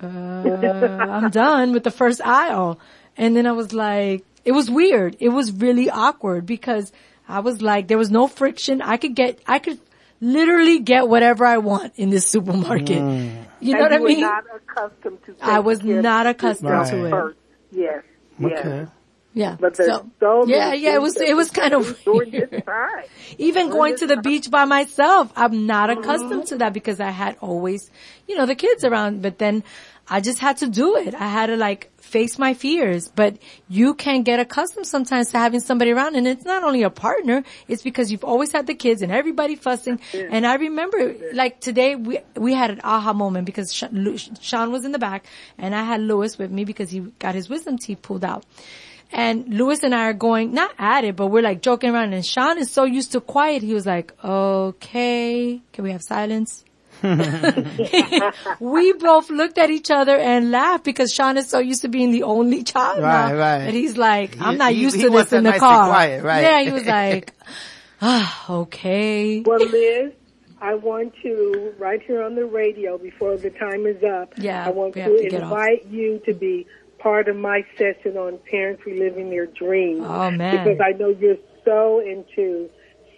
uh, 0.01 0.07
I'm 0.07 1.29
done 1.29 1.71
with 1.71 1.83
the 1.83 1.91
first 1.91 2.19
aisle. 2.25 2.79
And 3.15 3.35
then 3.37 3.45
I 3.45 3.51
was 3.51 3.73
like, 3.73 4.25
it 4.43 4.53
was 4.53 4.71
weird. 4.71 5.17
It 5.19 5.29
was 5.29 5.51
really 5.51 5.89
awkward 5.89 6.47
because 6.47 6.91
I 7.29 7.41
was 7.41 7.61
like, 7.61 7.87
there 7.87 7.97
was 7.99 8.09
no 8.09 8.27
friction. 8.27 8.81
I 8.81 8.97
could 8.97 9.13
get, 9.15 9.39
I 9.45 9.59
could 9.59 9.79
literally 10.23 10.79
get 10.79 11.07
whatever 11.07 11.45
I 11.45 11.57
want 11.57 11.93
in 11.97 12.09
this 12.09 12.27
supermarket. 12.27 12.97
Mm. 12.97 13.45
You 13.59 13.73
know 13.73 13.79
and 13.79 13.83
what 13.83 13.93
I 13.93 13.95
you 13.97 14.01
were 14.01 14.07
mean? 14.07 14.21
not 14.21 14.43
accustomed 14.55 15.23
to. 15.25 15.35
I 15.41 15.59
was 15.59 15.79
taking 15.79 15.91
care 15.91 15.99
of 15.99 16.03
not 16.03 16.27
accustomed 16.27 16.69
yourself 16.69 16.89
to 16.89 17.05
it. 17.05 17.09
First. 17.11 17.37
Yes. 17.71 18.03
Yes. 18.39 18.87
Yeah. 19.33 19.57
But 19.59 19.75
there's 19.75 19.89
so, 19.89 20.09
so, 20.19 20.45
yeah, 20.47 20.73
yeah, 20.73 20.93
it 20.95 21.01
was, 21.01 21.17
it 21.17 21.35
was 21.35 21.49
kind 21.49 21.73
of 21.73 21.99
during 22.05 22.31
weird. 22.31 22.51
this 22.51 22.63
time. 22.63 23.03
Even 23.39 23.69
going 23.69 23.95
to 23.97 24.07
the 24.07 24.17
beach 24.17 24.51
by 24.51 24.65
myself, 24.65 25.31
I'm 25.35 25.65
not 25.65 25.89
Mm-hmm. 25.89 25.99
accustomed 26.01 26.45
to 26.47 26.57
that 26.57 26.73
because 26.73 26.99
I 26.99 27.09
had 27.09 27.37
always, 27.41 27.89
you 28.27 28.35
know, 28.37 28.45
the 28.45 28.55
kids 28.55 28.83
around, 28.85 29.21
but 29.21 29.37
then 29.39 29.63
I 30.07 30.19
just 30.21 30.39
had 30.39 30.57
to 30.57 30.67
do 30.67 30.97
it. 30.97 31.15
I 31.15 31.27
had 31.27 31.47
to 31.47 31.55
like 31.57 31.89
face 31.97 32.37
my 32.37 32.53
fears, 32.53 33.07
but 33.07 33.37
you 33.69 33.93
can 33.95 34.21
get 34.23 34.39
accustomed 34.39 34.85
sometimes 34.85 35.31
to 35.31 35.37
having 35.39 35.61
somebody 35.61 35.91
around 35.91 36.15
and 36.15 36.27
it's 36.27 36.45
not 36.45 36.63
only 36.63 36.83
a 36.83 36.89
partner, 36.89 37.43
it's 37.67 37.81
because 37.81 38.11
you've 38.11 38.23
always 38.23 38.51
had 38.51 38.67
the 38.67 38.75
kids 38.75 39.01
and 39.01 39.11
everybody 39.11 39.55
fussing. 39.55 39.99
And 40.13 40.45
I 40.45 40.55
remember 40.55 41.15
like 41.33 41.59
today 41.59 41.95
we, 41.95 42.19
we 42.35 42.53
had 42.53 42.69
an 42.69 42.81
aha 42.83 43.13
moment 43.13 43.45
because 43.45 43.73
Sean 43.73 44.71
was 44.71 44.85
in 44.85 44.91
the 44.91 44.99
back 44.99 45.25
and 45.57 45.73
I 45.73 45.83
had 45.83 46.01
Lewis 46.01 46.37
with 46.37 46.51
me 46.51 46.65
because 46.65 46.91
he 46.91 46.99
got 46.99 47.33
his 47.33 47.49
wisdom 47.49 47.77
teeth 47.77 48.01
pulled 48.01 48.23
out. 48.25 48.45
And 49.13 49.53
Lewis 49.53 49.83
and 49.83 49.93
I 49.93 50.05
are 50.05 50.13
going, 50.13 50.53
not 50.53 50.71
at 50.77 51.03
it, 51.03 51.15
but 51.15 51.27
we're 51.27 51.43
like 51.43 51.61
joking 51.61 51.91
around 51.91 52.13
and 52.13 52.25
Sean 52.25 52.57
is 52.57 52.71
so 52.71 52.83
used 52.83 53.11
to 53.11 53.21
quiet. 53.21 53.61
He 53.61 53.73
was 53.73 53.85
like, 53.85 54.11
okay, 54.23 55.61
can 55.71 55.83
we 55.83 55.91
have 55.91 56.01
silence? 56.01 56.65
we 57.03 58.93
both 58.93 59.29
looked 59.29 59.57
at 59.57 59.69
each 59.69 59.91
other 59.91 60.17
and 60.17 60.51
laughed 60.51 60.83
because 60.85 61.13
Sean 61.13 61.37
is 61.37 61.49
so 61.49 61.59
used 61.59 61.81
to 61.81 61.89
being 61.89 62.11
the 62.11 62.23
only 62.23 62.63
child 62.63 62.99
now. 62.99 63.33
Right, 63.33 63.35
right. 63.35 63.61
And 63.67 63.75
he's 63.75 63.97
like, 63.97 64.39
I'm 64.39 64.57
not 64.57 64.71
he- 64.73 64.81
used 64.81 64.95
he 64.95 65.03
to 65.03 65.09
wants 65.09 65.31
this 65.31 65.37
in 65.37 65.43
the 65.43 65.51
nice 65.51 65.59
car. 65.59 65.87
quiet, 65.89 66.23
right. 66.23 66.41
Yeah, 66.41 66.61
he 66.61 66.71
was 66.71 66.85
like, 66.85 67.33
ah, 68.01 68.45
okay. 68.61 69.41
Well, 69.41 69.59
Liz, 69.65 70.13
I 70.61 70.75
want 70.75 71.13
to 71.23 71.73
right 71.77 72.01
here 72.01 72.23
on 72.23 72.35
the 72.35 72.45
radio 72.45 72.97
before 72.97 73.35
the 73.35 73.49
time 73.49 73.85
is 73.85 74.01
up. 74.03 74.33
Yeah, 74.37 74.65
I 74.65 74.69
want 74.69 74.93
to, 74.93 75.03
to 75.03 75.29
get 75.29 75.43
off. 75.43 75.51
invite 75.51 75.85
you 75.87 76.21
to 76.25 76.33
be 76.33 76.65
part 77.03 77.27
of 77.27 77.35
my 77.35 77.65
session 77.77 78.15
on 78.17 78.39
parents 78.49 78.81
reliving 78.85 79.29
their 79.29 79.45
dreams. 79.45 80.05
Oh, 80.07 80.31
man. 80.31 80.65
Because 80.65 80.79
I 80.81 80.97
know 80.97 81.09
you're 81.09 81.37
so 81.65 81.99
into 81.99 82.69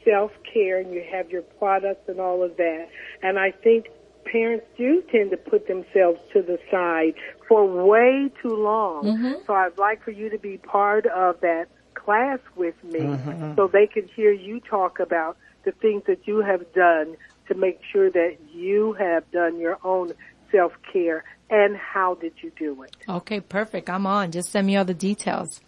self 0.04 0.32
care 0.52 0.80
and 0.80 0.92
you 0.92 1.06
have 1.12 1.30
your 1.30 1.44
products 1.44 2.10
and 2.10 2.20
all 2.20 2.44
of 2.44 2.58
that. 2.58 2.90
And 3.22 3.38
I 3.38 3.52
think 3.52 3.88
parents 4.26 4.66
do 4.76 5.04
tend 5.12 5.30
to 5.32 5.38
put 5.38 5.68
themselves 5.68 6.20
to 6.34 6.42
the 6.42 6.60
side 6.72 7.14
for 7.48 7.66
way 7.66 8.32
too 8.42 8.56
long. 8.56 9.04
Mm-hmm. 9.04 9.34
So 9.46 9.54
I'd 9.54 9.78
like 9.78 10.04
for 10.04 10.12
you 10.12 10.30
to 10.30 10.40
be 10.40 10.58
part 10.58 11.06
of 11.06 11.40
that 11.42 11.68
class 11.94 12.40
with 12.56 12.76
me 12.84 13.18
so 13.56 13.68
they 13.72 13.88
can 13.88 14.08
hear 14.08 14.32
you 14.32 14.60
talk 14.60 15.00
about 15.00 15.38
the 15.64 15.72
things 15.72 16.04
that 16.08 16.28
you 16.28 16.40
have 16.40 16.72
done 16.74 17.16
to 17.48 17.56
make 17.56 17.80
sure 17.92 18.10
that 18.10 18.38
you 18.54 18.94
have 18.94 19.30
done 19.32 19.60
your 19.60 19.78
own 19.84 20.14
self 20.52 20.74
care 20.92 21.24
and 21.50 21.78
how 21.78 22.16
did 22.16 22.34
you 22.42 22.52
do 22.58 22.84
it. 22.84 22.96
Okay, 23.08 23.40
perfect. 23.40 23.90
I'm 23.90 24.06
on. 24.06 24.32
Just 24.32 24.52
send 24.52 24.68
me 24.68 24.78
all 24.78 24.86
the 24.86 24.94
details. 24.94 25.62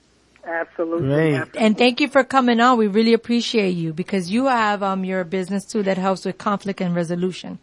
Absolutely. 0.45 1.07
Great. 1.07 1.35
absolutely. 1.35 1.65
And 1.65 1.77
thank 1.77 2.01
you 2.01 2.07
for 2.07 2.23
coming 2.23 2.59
on. 2.59 2.77
We 2.77 2.87
really 2.87 3.13
appreciate 3.13 3.71
you 3.71 3.93
because 3.93 4.31
you 4.31 4.45
have 4.45 4.81
um 4.81 5.03
your 5.03 5.23
business 5.23 5.65
too 5.65 5.83
that 5.83 5.97
helps 5.97 6.25
with 6.25 6.37
conflict 6.37 6.81
and 6.81 6.95
resolution. 6.95 7.59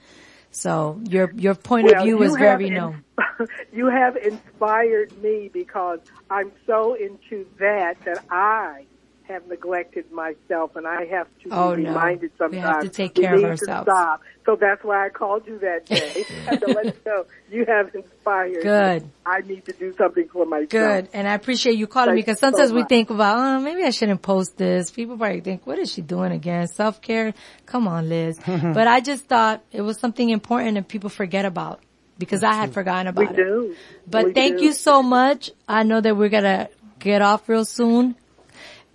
So 0.50 1.00
your 1.08 1.32
your 1.34 1.54
point 1.54 1.90
of 1.90 2.04
view 2.04 2.22
is 2.22 2.36
very 2.36 2.68
in- 2.68 2.74
known. 2.74 3.04
you 3.72 3.86
have 3.86 4.16
inspired 4.16 5.10
me 5.22 5.50
because 5.52 6.00
I'm 6.30 6.52
so 6.66 6.94
into 6.94 7.46
that 7.58 7.96
that 8.04 8.24
I 8.30 8.86
have 9.28 9.46
neglected 9.48 10.10
myself 10.12 10.76
and 10.76 10.86
I 10.86 11.06
have 11.06 11.26
to 11.40 11.44
be 11.44 11.50
Oh, 11.50 11.74
no. 11.74 11.88
reminded 11.88 12.30
We 12.50 12.58
have 12.58 12.80
to 12.80 12.86
sometimes. 12.88 12.90
take 12.96 13.14
care 13.14 13.32
of 13.34 13.40
need 13.40 13.44
to 13.46 13.50
ourselves. 13.52 13.84
stop. 13.90 14.22
So 14.44 14.56
that's 14.56 14.84
why 14.84 15.06
I 15.06 15.08
called 15.08 15.46
you 15.46 15.58
that 15.60 15.86
day 15.86 16.24
and 16.48 16.60
to 16.60 16.66
let 16.66 16.84
you 16.86 16.92
know 17.06 17.24
you 17.50 17.64
have 17.66 17.94
inspired. 17.94 18.56
me. 18.56 18.62
Good. 18.62 19.10
I 19.24 19.40
need 19.40 19.64
to 19.64 19.72
do 19.72 19.94
something 19.96 20.28
for 20.28 20.44
myself. 20.44 20.68
Good. 20.68 21.08
And 21.14 21.26
I 21.26 21.32
appreciate 21.34 21.78
you 21.78 21.86
calling 21.86 22.14
me 22.14 22.20
Thank 22.20 22.26
you 22.26 22.32
because 22.34 22.40
sometimes 22.40 22.68
so 22.68 22.74
we 22.74 22.80
much. 22.82 22.88
think 22.90 23.08
about, 23.10 23.38
oh, 23.38 23.60
maybe 23.60 23.82
I 23.82 23.90
shouldn't 23.90 24.20
post 24.20 24.58
this. 24.58 24.90
People 24.90 25.16
probably 25.16 25.40
think, 25.40 25.66
what 25.66 25.78
is 25.78 25.90
she 25.90 26.02
doing 26.02 26.30
again? 26.32 26.66
Self-care? 26.68 27.32
Come 27.64 27.88
on, 27.88 28.10
Liz. 28.10 28.38
but 28.46 28.86
I 28.86 29.00
just 29.00 29.24
thought 29.24 29.64
it 29.72 29.80
was 29.80 29.98
something 29.98 30.28
important 30.28 30.74
that 30.74 30.86
people 30.88 31.08
forget 31.08 31.46
about 31.46 31.80
because 32.18 32.44
I 32.44 32.52
had 32.52 32.74
forgotten 32.74 33.14
We 33.14 33.24
about 33.24 33.38
it. 33.38 33.42
do. 33.42 33.74
But 34.06 34.26
We 34.26 34.32
thank 34.34 34.58
do. 34.58 34.64
you 34.66 34.72
so 34.74 35.02
much. 35.02 35.50
I 35.66 35.82
know 35.82 36.00
that 36.02 36.14
we're 36.14 36.28
gonna 36.28 36.68
get 36.98 37.22
off 37.22 37.48
real 37.48 37.64
soon. 37.64 38.16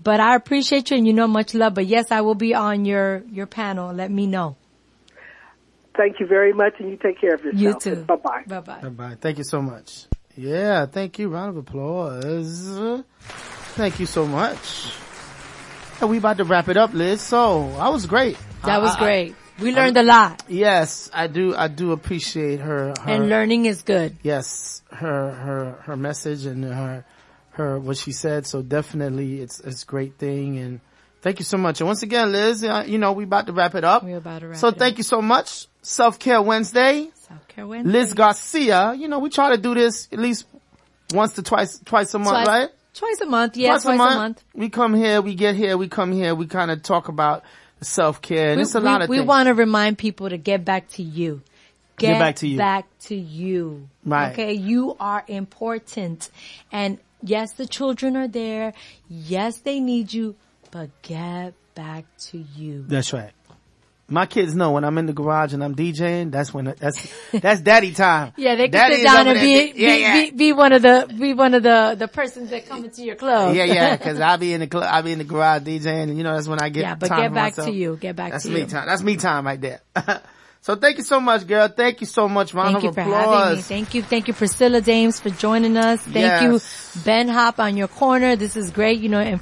But 0.01 0.19
I 0.19 0.35
appreciate 0.35 0.91
you 0.91 0.97
and 0.97 1.05
you 1.05 1.13
know 1.13 1.27
much 1.27 1.53
love. 1.53 1.73
But 1.73 1.85
yes, 1.85 2.11
I 2.11 2.21
will 2.21 2.35
be 2.35 2.53
on 2.55 2.85
your, 2.85 3.23
your 3.31 3.45
panel. 3.47 3.93
Let 3.93 4.09
me 4.11 4.27
know. 4.27 4.55
Thank 5.97 6.19
you 6.19 6.25
very 6.27 6.53
much 6.53 6.75
and 6.79 6.89
you 6.89 6.95
take 6.97 7.19
care 7.19 7.33
of 7.35 7.43
yourself. 7.43 7.85
You 7.85 7.95
too. 7.95 8.03
Bye 8.03 8.15
bye. 8.15 8.43
Bye 8.47 8.59
bye. 8.61 8.79
Bye 8.81 8.89
bye. 8.89 9.17
Thank 9.19 9.37
you 9.37 9.43
so 9.43 9.61
much. 9.61 10.05
Yeah, 10.37 10.85
thank 10.85 11.19
you. 11.19 11.27
Round 11.27 11.49
of 11.49 11.57
applause. 11.57 13.03
Thank 13.75 13.99
you 13.99 14.05
so 14.05 14.25
much. 14.25 14.93
And 15.99 16.09
we 16.09 16.17
about 16.17 16.37
to 16.37 16.45
wrap 16.45 16.69
it 16.69 16.77
up, 16.77 16.93
Liz. 16.93 17.19
So, 17.21 17.67
I 17.77 17.89
was 17.89 18.05
great. 18.05 18.37
That 18.63 18.75
I- 18.75 18.77
was 18.79 18.91
I- 18.91 18.95
I- 18.95 18.99
great. 18.99 19.35
We 19.59 19.73
learned 19.73 19.97
a 19.97 20.03
lot 20.03 20.43
yes, 20.47 21.11
I 21.13 21.27
do, 21.27 21.53
I 21.53 21.67
do 21.67 21.91
appreciate 21.91 22.61
her, 22.61 22.93
her 22.97 23.11
and 23.11 23.27
learning 23.27 23.65
is 23.65 23.81
good. 23.81 24.15
yes, 24.23 24.81
her, 24.89 25.31
her, 25.31 25.71
her 25.83 25.97
message 25.97 26.45
and 26.45 26.63
her, 26.63 27.03
her, 27.59 27.79
what 27.79 27.97
she 27.97 28.11
said. 28.11 28.47
So 28.47 28.61
definitely 28.61 29.41
it's, 29.41 29.59
it's 29.59 29.83
a 29.83 29.85
great 29.85 30.17
thing. 30.17 30.57
And 30.57 30.79
thank 31.21 31.39
you 31.39 31.45
so 31.45 31.57
much. 31.57 31.79
And 31.81 31.87
once 31.87 32.03
again, 32.03 32.31
Liz, 32.31 32.63
uh, 32.63 32.83
you 32.87 32.97
know, 32.97 33.13
we 33.13 33.23
about 33.23 33.47
to 33.47 33.53
wrap 33.53 33.75
it 33.75 33.83
up. 33.83 34.03
We're 34.03 34.17
about 34.17 34.39
to 34.41 34.49
wrap 34.49 34.57
so 34.57 34.71
thank 34.71 34.93
up. 34.93 34.97
you 34.97 35.03
so 35.03 35.21
much. 35.21 35.67
Self-care 35.81 36.41
Wednesday. 36.41 37.09
Self-care 37.13 37.67
Wednesday. 37.67 37.91
Liz 37.91 38.13
Garcia, 38.13 38.93
you 38.93 39.07
know, 39.07 39.19
we 39.19 39.29
try 39.29 39.55
to 39.55 39.61
do 39.61 39.73
this 39.73 40.09
at 40.11 40.19
least 40.19 40.45
once 41.13 41.33
to 41.33 41.43
twice, 41.43 41.79
twice 41.79 42.13
a 42.13 42.19
month, 42.19 42.29
twice, 42.29 42.47
right? 42.47 42.69
Twice 42.93 43.21
a 43.21 43.25
month. 43.25 43.57
Yeah, 43.57 43.77
twice, 43.77 43.85
a, 43.85 43.95
month. 43.95 44.43
We 44.53 44.69
come 44.69 44.93
here, 44.93 45.21
we 45.21 45.35
get 45.35 45.55
here, 45.55 45.77
we 45.77 45.87
come 45.87 46.11
here, 46.11 46.35
we 46.35 46.47
kind 46.47 46.69
of 46.71 46.83
talk 46.83 47.07
about 47.07 47.43
self-care. 47.81 48.49
And 48.49 48.57
We, 48.57 48.63
it's 48.63 48.75
a 48.75 48.79
lot 48.79 48.99
we, 48.99 49.03
of 49.03 49.09
we 49.09 49.21
want 49.21 49.47
to 49.47 49.53
remind 49.53 49.97
people 49.97 50.29
to 50.29 50.37
get 50.37 50.65
back 50.65 50.89
to 50.91 51.03
you. 51.03 51.41
Get 51.97 52.19
back 52.19 52.37
to 52.37 52.47
you. 52.47 52.57
back 52.57 52.87
to 53.01 53.15
you. 53.15 53.89
Right. 54.05 54.31
Okay. 54.31 54.53
You 54.53 54.95
are 54.99 55.23
important. 55.27 56.29
And 56.71 56.97
yes, 57.21 57.53
the 57.53 57.65
children 57.67 58.15
are 58.17 58.27
there. 58.27 58.73
Yes, 59.07 59.57
they 59.59 59.79
need 59.79 60.13
you, 60.13 60.35
but 60.71 60.89
get 61.01 61.53
back 61.75 62.05
to 62.29 62.37
you. 62.55 62.85
That's 62.87 63.13
right. 63.13 63.31
My 64.11 64.25
kids 64.25 64.55
know 64.55 64.71
when 64.71 64.83
I'm 64.83 64.97
in 64.97 65.05
the 65.05 65.13
garage 65.13 65.53
and 65.53 65.63
I'm 65.63 65.75
DJing, 65.75 66.31
that's 66.31 66.51
when, 66.51 66.73
that's, 66.79 67.13
that's 67.31 67.61
daddy 67.61 67.93
time. 67.93 68.33
Yeah, 68.37 68.55
they 68.55 68.63
can 68.63 68.71
Daddy 68.71 68.95
sit 68.95 69.03
down 69.03 69.27
and 69.27 69.37
there. 69.37 69.43
be, 69.43 69.79
yeah, 69.79 69.95
be, 69.95 70.01
yeah. 70.01 70.13
be, 70.13 70.31
be 70.31 70.53
one 70.53 70.73
of 70.73 70.81
the, 70.81 71.15
be 71.15 71.35
one 71.35 71.53
of 71.53 71.61
the, 71.61 71.95
the 71.95 72.07
persons 72.07 72.49
that 72.49 72.67
come 72.67 72.85
into 72.85 73.03
your 73.03 73.15
club. 73.15 73.55
Yeah, 73.55 73.65
yeah, 73.65 73.95
cause 73.97 74.19
I'll 74.29 74.39
be 74.39 74.51
in 74.53 74.61
the 74.61 74.67
club, 74.67 74.85
I'll 74.89 75.03
be 75.03 75.11
in 75.11 75.19
the 75.19 75.25
garage 75.25 75.61
DJing 75.61 76.03
and 76.09 76.17
you 76.17 76.23
know, 76.23 76.33
that's 76.33 76.47
when 76.47 76.59
I 76.59 76.69
get 76.69 76.81
Yeah, 76.81 76.95
but 76.95 77.09
get 77.09 77.31
back 77.31 77.51
myself. 77.55 77.67
to 77.67 77.73
you. 77.73 77.97
Get 77.97 78.15
back 78.15 78.31
to 78.31 78.31
you. 78.31 78.31
That's 78.31 78.43
to 78.45 78.49
me 78.51 78.59
you. 78.61 78.65
time. 78.65 78.87
That's 78.87 79.03
me 79.03 79.15
time 79.17 79.45
right 79.45 79.61
there. 79.61 79.81
so 80.61 80.75
thank 80.75 80.97
you 80.97 81.03
so 81.03 81.19
much, 81.19 81.47
girl. 81.47 81.67
Thank 81.67 82.01
you 82.01 82.07
so 82.07 82.27
much. 82.27 82.53
Round 82.53 82.73
Thank 82.73 82.83
you 82.83 82.91
for 82.93 83.01
applause. 83.01 83.39
having 83.43 83.55
me. 83.57 83.61
Thank 83.63 83.93
you. 83.95 84.03
Thank 84.03 84.27
you, 84.27 84.33
Priscilla 84.33 84.81
Dames 84.81 85.19
for 85.19 85.29
joining 85.29 85.77
us. 85.77 86.01
Thank 86.01 86.15
Yes. 86.17 86.95
you, 86.95 87.01
Ben 87.03 87.27
Hop 87.29 87.59
on 87.59 87.77
your 87.77 87.87
corner. 87.87 88.35
This 88.35 88.55
is 88.57 88.69
great. 88.71 88.99
You 88.99 89.09
know, 89.09 89.19
and 89.19 89.39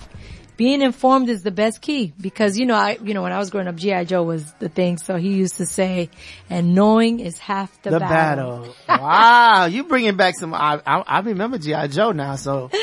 being 0.57 0.81
informed 0.81 1.29
is 1.29 1.43
the 1.43 1.51
best 1.51 1.81
key 1.81 2.13
because, 2.19 2.57
you 2.57 2.65
know, 2.65 2.73
I, 2.75 2.97
you 3.03 3.13
know, 3.13 3.21
when 3.23 3.31
I 3.31 3.37
was 3.37 3.49
growing 3.51 3.67
up, 3.67 3.75
G.I. 3.75 4.05
Joe 4.05 4.23
was 4.23 4.43
the 4.53 4.69
thing. 4.69 4.97
So 4.97 5.15
he 5.17 5.33
used 5.33 5.57
to 5.57 5.65
say, 5.67 6.09
and 6.49 6.73
knowing 6.73 7.19
is 7.19 7.37
half 7.37 7.79
the, 7.83 7.91
the 7.91 7.99
battle. 7.99 8.73
battle. 8.87 9.05
wow, 9.05 9.65
you 9.65 9.83
bringing 9.83 10.17
back 10.17 10.35
some. 10.35 10.53
I, 10.53 10.81
I, 10.85 10.99
I 11.05 11.19
remember 11.19 11.57
GI 11.59 11.89
Joe 11.89 12.11
now, 12.11 12.35
so 12.37 12.69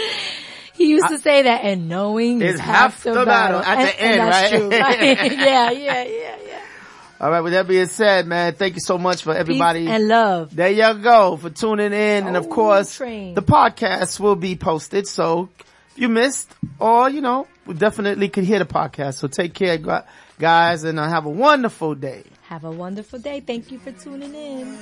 He 0.74 0.88
used 0.88 1.06
to 1.08 1.18
say 1.20 1.42
that, 1.42 1.62
and 1.64 1.88
knowing 1.88 2.42
is 2.42 2.58
half, 2.58 3.04
the, 3.04 3.24
battle. 3.24 3.60
at 3.60 3.78
And- 3.78 3.88
the 3.88 4.00
end, 4.02 4.20
that's 4.20 4.52
right? 4.52 4.60
true, 4.60 4.70
right? 4.70 5.32
yeah, 5.38 5.70
yeah, 5.70 6.02
yeah, 6.04 6.36
yeah. 6.48 6.53
All 7.24 7.30
right. 7.30 7.40
With 7.40 7.54
that 7.54 7.66
being 7.66 7.86
said, 7.86 8.26
man, 8.26 8.52
thank 8.52 8.74
you 8.74 8.80
so 8.80 8.98
much 8.98 9.22
for 9.22 9.34
everybody 9.34 9.80
Peace 9.86 9.88
and 9.88 10.08
love. 10.08 10.54
there 10.54 10.68
you 10.68 10.92
go 11.02 11.38
for 11.38 11.48
tuning 11.48 11.94
in, 11.94 12.26
and 12.26 12.36
of 12.36 12.44
Oh, 12.44 12.48
course, 12.50 12.94
train. 12.96 13.32
the 13.32 13.40
podcast 13.40 14.20
will 14.20 14.36
be 14.36 14.56
posted. 14.56 15.08
So 15.08 15.48
if 15.58 15.98
you 15.98 16.10
missed, 16.10 16.52
or 16.78 17.08
you 17.08 17.22
know, 17.22 17.46
we 17.64 17.72
definitely 17.72 18.28
could 18.28 18.44
hear 18.44 18.58
the 18.58 18.66
podcast. 18.66 19.14
So 19.14 19.28
take 19.28 19.54
care, 19.54 19.78
guys, 20.38 20.84
and 20.84 21.00
uh, 21.00 21.08
have 21.08 21.24
a 21.24 21.30
wonderful 21.30 21.94
day. 21.94 22.24
Have 22.42 22.64
a 22.64 22.70
wonderful 22.70 23.18
day. 23.18 23.40
Thank 23.40 23.70
you 23.72 23.78
for 23.78 23.92
tuning 23.92 24.34
in. 24.34 24.76